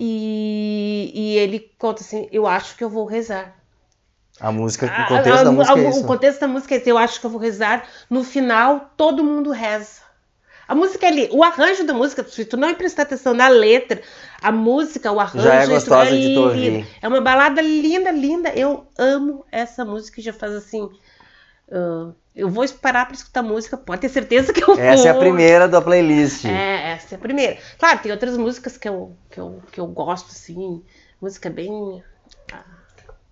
E, 0.02 1.12
e 1.14 1.38
ele 1.38 1.72
conta 1.78 2.02
assim: 2.02 2.30
Eu 2.32 2.48
acho 2.48 2.78
que 2.78 2.84
eu 2.84 2.90
vou 2.90 3.06
rezar. 3.06 3.54
A 4.40 4.52
música, 4.52 4.86
o 4.86 5.08
contexto 5.10 5.38
a, 5.38 5.42
a, 5.42 5.44
da 5.44 5.52
música 5.52 5.76
a, 5.78 5.82
é 5.82 5.90
isso. 5.90 6.00
O 6.00 6.08
contexto 6.08 6.40
da 6.40 6.48
música 6.48 6.74
é 6.74 6.78
esse. 6.78 6.90
Eu 6.90 6.98
acho 6.98 7.20
que 7.20 7.26
eu 7.26 7.30
vou 7.30 7.40
rezar. 7.40 7.86
No 8.10 8.24
final, 8.24 8.92
todo 8.96 9.24
mundo 9.24 9.52
reza. 9.52 10.00
A 10.66 10.76
música 10.76 11.08
ali, 11.08 11.28
o 11.32 11.44
arranjo 11.44 11.84
da 11.84 11.94
música, 11.94 12.24
se 12.24 12.46
tu 12.46 12.56
não 12.56 12.74
prestar 12.76 13.02
atenção 13.02 13.34
na 13.34 13.48
letra, 13.48 14.02
a 14.40 14.52
música, 14.52 15.12
o 15.12 15.20
arranjo. 15.20 15.44
Já 15.44 15.56
é 15.56 15.68
gostosa 15.68 16.12
é 16.12 16.18
de 16.18 16.34
tu 16.36 16.42
ouvir. 16.42 16.88
É 17.02 17.08
uma 17.08 17.20
balada 17.20 17.60
linda, 17.60 18.12
linda. 18.12 18.50
Eu 18.50 18.88
amo 18.98 19.44
essa 19.52 19.84
música 19.84 20.22
já 20.22 20.32
faz 20.32 20.54
assim. 20.54 20.84
Uh, 21.68 22.14
eu 22.40 22.50
vou 22.50 22.68
parar 22.70 23.06
para 23.06 23.16
escutar 23.16 23.42
música, 23.42 23.78
pode 23.78 24.02
ter 24.02 24.10
certeza 24.10 24.54
que 24.54 24.64
eu 24.64 24.68
vou. 24.68 24.80
Essa 24.80 25.10
é 25.10 25.12
a 25.12 25.16
primeira 25.16 25.68
da 25.68 25.82
playlist. 25.82 26.46
É, 26.46 26.94
essa 26.94 27.16
é 27.16 27.18
a 27.18 27.20
primeira. 27.20 27.58
Claro, 27.78 28.00
tem 28.00 28.12
outras 28.12 28.38
músicas 28.38 28.78
que 28.78 28.88
eu, 28.88 29.16
que 29.30 29.40
eu, 29.40 29.62
que 29.72 29.80
eu 29.80 29.88
gosto, 29.88 30.32
assim. 30.32 30.84
Música 31.22 31.50
bem 31.50 32.02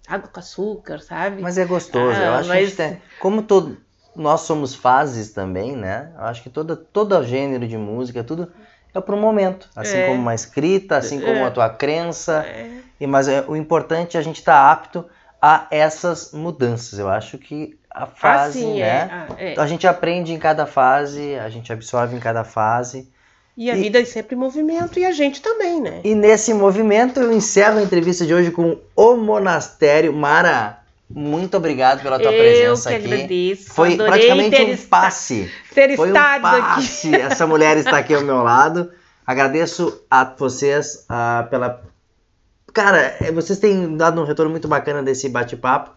água 0.08 0.30
com 0.30 0.40
açúcar, 0.40 1.00
sabe? 1.00 1.42
Mas 1.42 1.58
é 1.58 1.66
gostoso. 1.66 2.18
Ah, 2.18 2.26
eu 2.26 2.34
acho 2.36 2.50
mas... 2.50 2.70
que 2.70 2.76
tem, 2.78 3.02
como 3.20 3.42
todo, 3.44 3.78
nós 4.16 4.42
somos 4.42 4.74
fases 4.74 5.32
também, 5.34 5.76
né? 5.76 6.12
Eu 6.16 6.24
acho 6.24 6.42
que 6.42 6.50
todo, 6.50 6.76
todo 6.78 7.24
gênero 7.24 7.68
de 7.68 7.78
música, 7.78 8.24
tudo 8.24 8.52
é 8.94 9.02
para 9.02 9.16
um 9.16 9.20
momento. 9.20 9.70
Assim 9.76 9.98
é. 9.98 10.08
como 10.08 10.22
uma 10.22 10.34
escrita, 10.34 10.98
assim 10.98 11.20
como 11.20 11.46
a 11.46 11.52
tua 11.52 11.70
crença. 11.70 12.46
É. 12.46 12.82
E, 13.00 13.06
mas 13.06 13.28
é, 13.28 13.44
o 13.48 13.56
importante 13.56 14.18
é 14.18 14.20
a 14.20 14.24
gente 14.24 14.40
estar 14.40 14.54
tá 14.54 14.72
apto 14.72 15.06
a 15.42 15.68
essas 15.72 16.32
mudanças. 16.32 17.00
Eu 17.00 17.10
acho 17.10 17.38
que 17.38 17.78
a 17.90 18.06
fase, 18.06 18.60
ah, 18.60 18.62
sim, 18.62 18.80
né? 18.80 18.88
É. 18.88 19.10
Ah, 19.12 19.28
é. 19.38 19.56
a 19.60 19.68
gente 19.68 19.88
aprende 19.88 20.34
em 20.34 20.40
cada 20.40 20.66
fase, 20.66 21.36
a 21.36 21.50
gente 21.50 21.72
absorve 21.72 22.16
em 22.16 22.20
cada 22.20 22.44
fase. 22.44 23.10
E 23.56 23.72
a 23.72 23.76
e, 23.76 23.82
vida 23.82 24.00
é 24.00 24.06
sempre 24.06 24.36
movimento 24.36 25.00
e 25.00 25.06
a 25.06 25.12
gente 25.12 25.42
também, 25.42 25.82
né? 25.82 26.02
E 26.04 26.14
nesse 26.14 26.54
movimento 26.54 27.20
eu 27.20 27.32
encerro 27.32 27.80
a 27.80 27.82
entrevista 27.82 28.26
de 28.26 28.34
hoje 28.34 28.52
com 28.52 28.78
o 28.96 29.16
Monastério. 29.16 30.14
Mara, 30.14 30.80
muito 31.10 31.58
obrigado 31.58 32.04
pela 32.04 32.20
tua 32.20 32.32
eu 32.32 32.38
presença 32.38 32.90
aqui. 32.90 33.06
Agradeço. 33.06 33.74
Foi 33.74 33.94
Adorei 33.94 34.12
praticamente 34.12 34.62
um 34.62 34.88
passe. 34.88 35.52
Ter 35.74 35.96
Foi 35.96 36.12
um 36.12 36.14
passe. 36.14 37.08
Aqui. 37.08 37.22
Essa 37.22 37.48
mulher 37.48 37.78
está 37.78 37.98
aqui 37.98 38.14
ao 38.14 38.22
meu 38.22 38.44
lado. 38.44 38.92
Agradeço 39.26 40.02
a 40.10 40.24
vocês 40.24 41.06
uh, 41.10 41.50
pela. 41.50 41.82
Cara, 42.78 43.18
é, 43.20 43.32
vocês 43.32 43.58
têm 43.58 43.98
dado 43.98 44.22
um 44.22 44.24
retorno 44.24 44.52
muito 44.52 44.68
bacana 44.68 45.02
desse 45.02 45.28
bate-papo. 45.28 45.90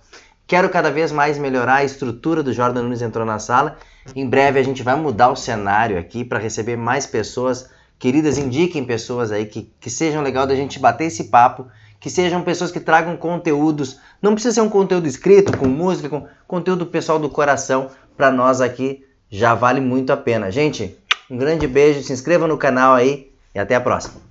Quero 0.46 0.66
cada 0.70 0.90
vez 0.90 1.12
mais 1.12 1.36
melhorar 1.36 1.74
a 1.74 1.84
estrutura 1.84 2.42
do 2.42 2.54
Jordan 2.54 2.84
Nunes 2.84 3.02
entrou 3.02 3.26
na 3.26 3.38
sala. 3.38 3.76
Em 4.16 4.26
breve 4.26 4.58
a 4.58 4.62
gente 4.62 4.82
vai 4.82 4.96
mudar 4.96 5.28
o 5.28 5.36
cenário 5.36 5.98
aqui 5.98 6.24
para 6.24 6.38
receber 6.38 6.76
mais 6.76 7.06
pessoas. 7.06 7.68
Queridas, 7.98 8.38
indiquem 8.38 8.82
pessoas 8.82 9.30
aí 9.30 9.44
que, 9.44 9.70
que 9.78 9.90
sejam 9.90 10.22
legal 10.22 10.46
da 10.46 10.54
gente 10.54 10.78
bater 10.78 11.04
esse 11.04 11.24
papo, 11.24 11.66
que 12.00 12.08
sejam 12.08 12.40
pessoas 12.40 12.70
que 12.70 12.80
tragam 12.80 13.14
conteúdos. 13.14 14.00
Não 14.22 14.32
precisa 14.32 14.54
ser 14.54 14.62
um 14.62 14.70
conteúdo 14.70 15.06
escrito, 15.06 15.54
com 15.58 15.68
música, 15.68 16.08
com 16.08 16.26
conteúdo 16.48 16.86
pessoal 16.86 17.18
do 17.18 17.28
coração. 17.28 17.90
Para 18.16 18.30
nós 18.30 18.62
aqui 18.62 19.04
já 19.28 19.54
vale 19.54 19.82
muito 19.82 20.14
a 20.14 20.16
pena. 20.16 20.50
Gente, 20.50 20.96
um 21.30 21.36
grande 21.36 21.66
beijo, 21.66 22.02
se 22.02 22.14
inscreva 22.14 22.48
no 22.48 22.56
canal 22.56 22.94
aí 22.94 23.30
e 23.54 23.58
até 23.58 23.74
a 23.74 23.82
próxima. 23.82 24.29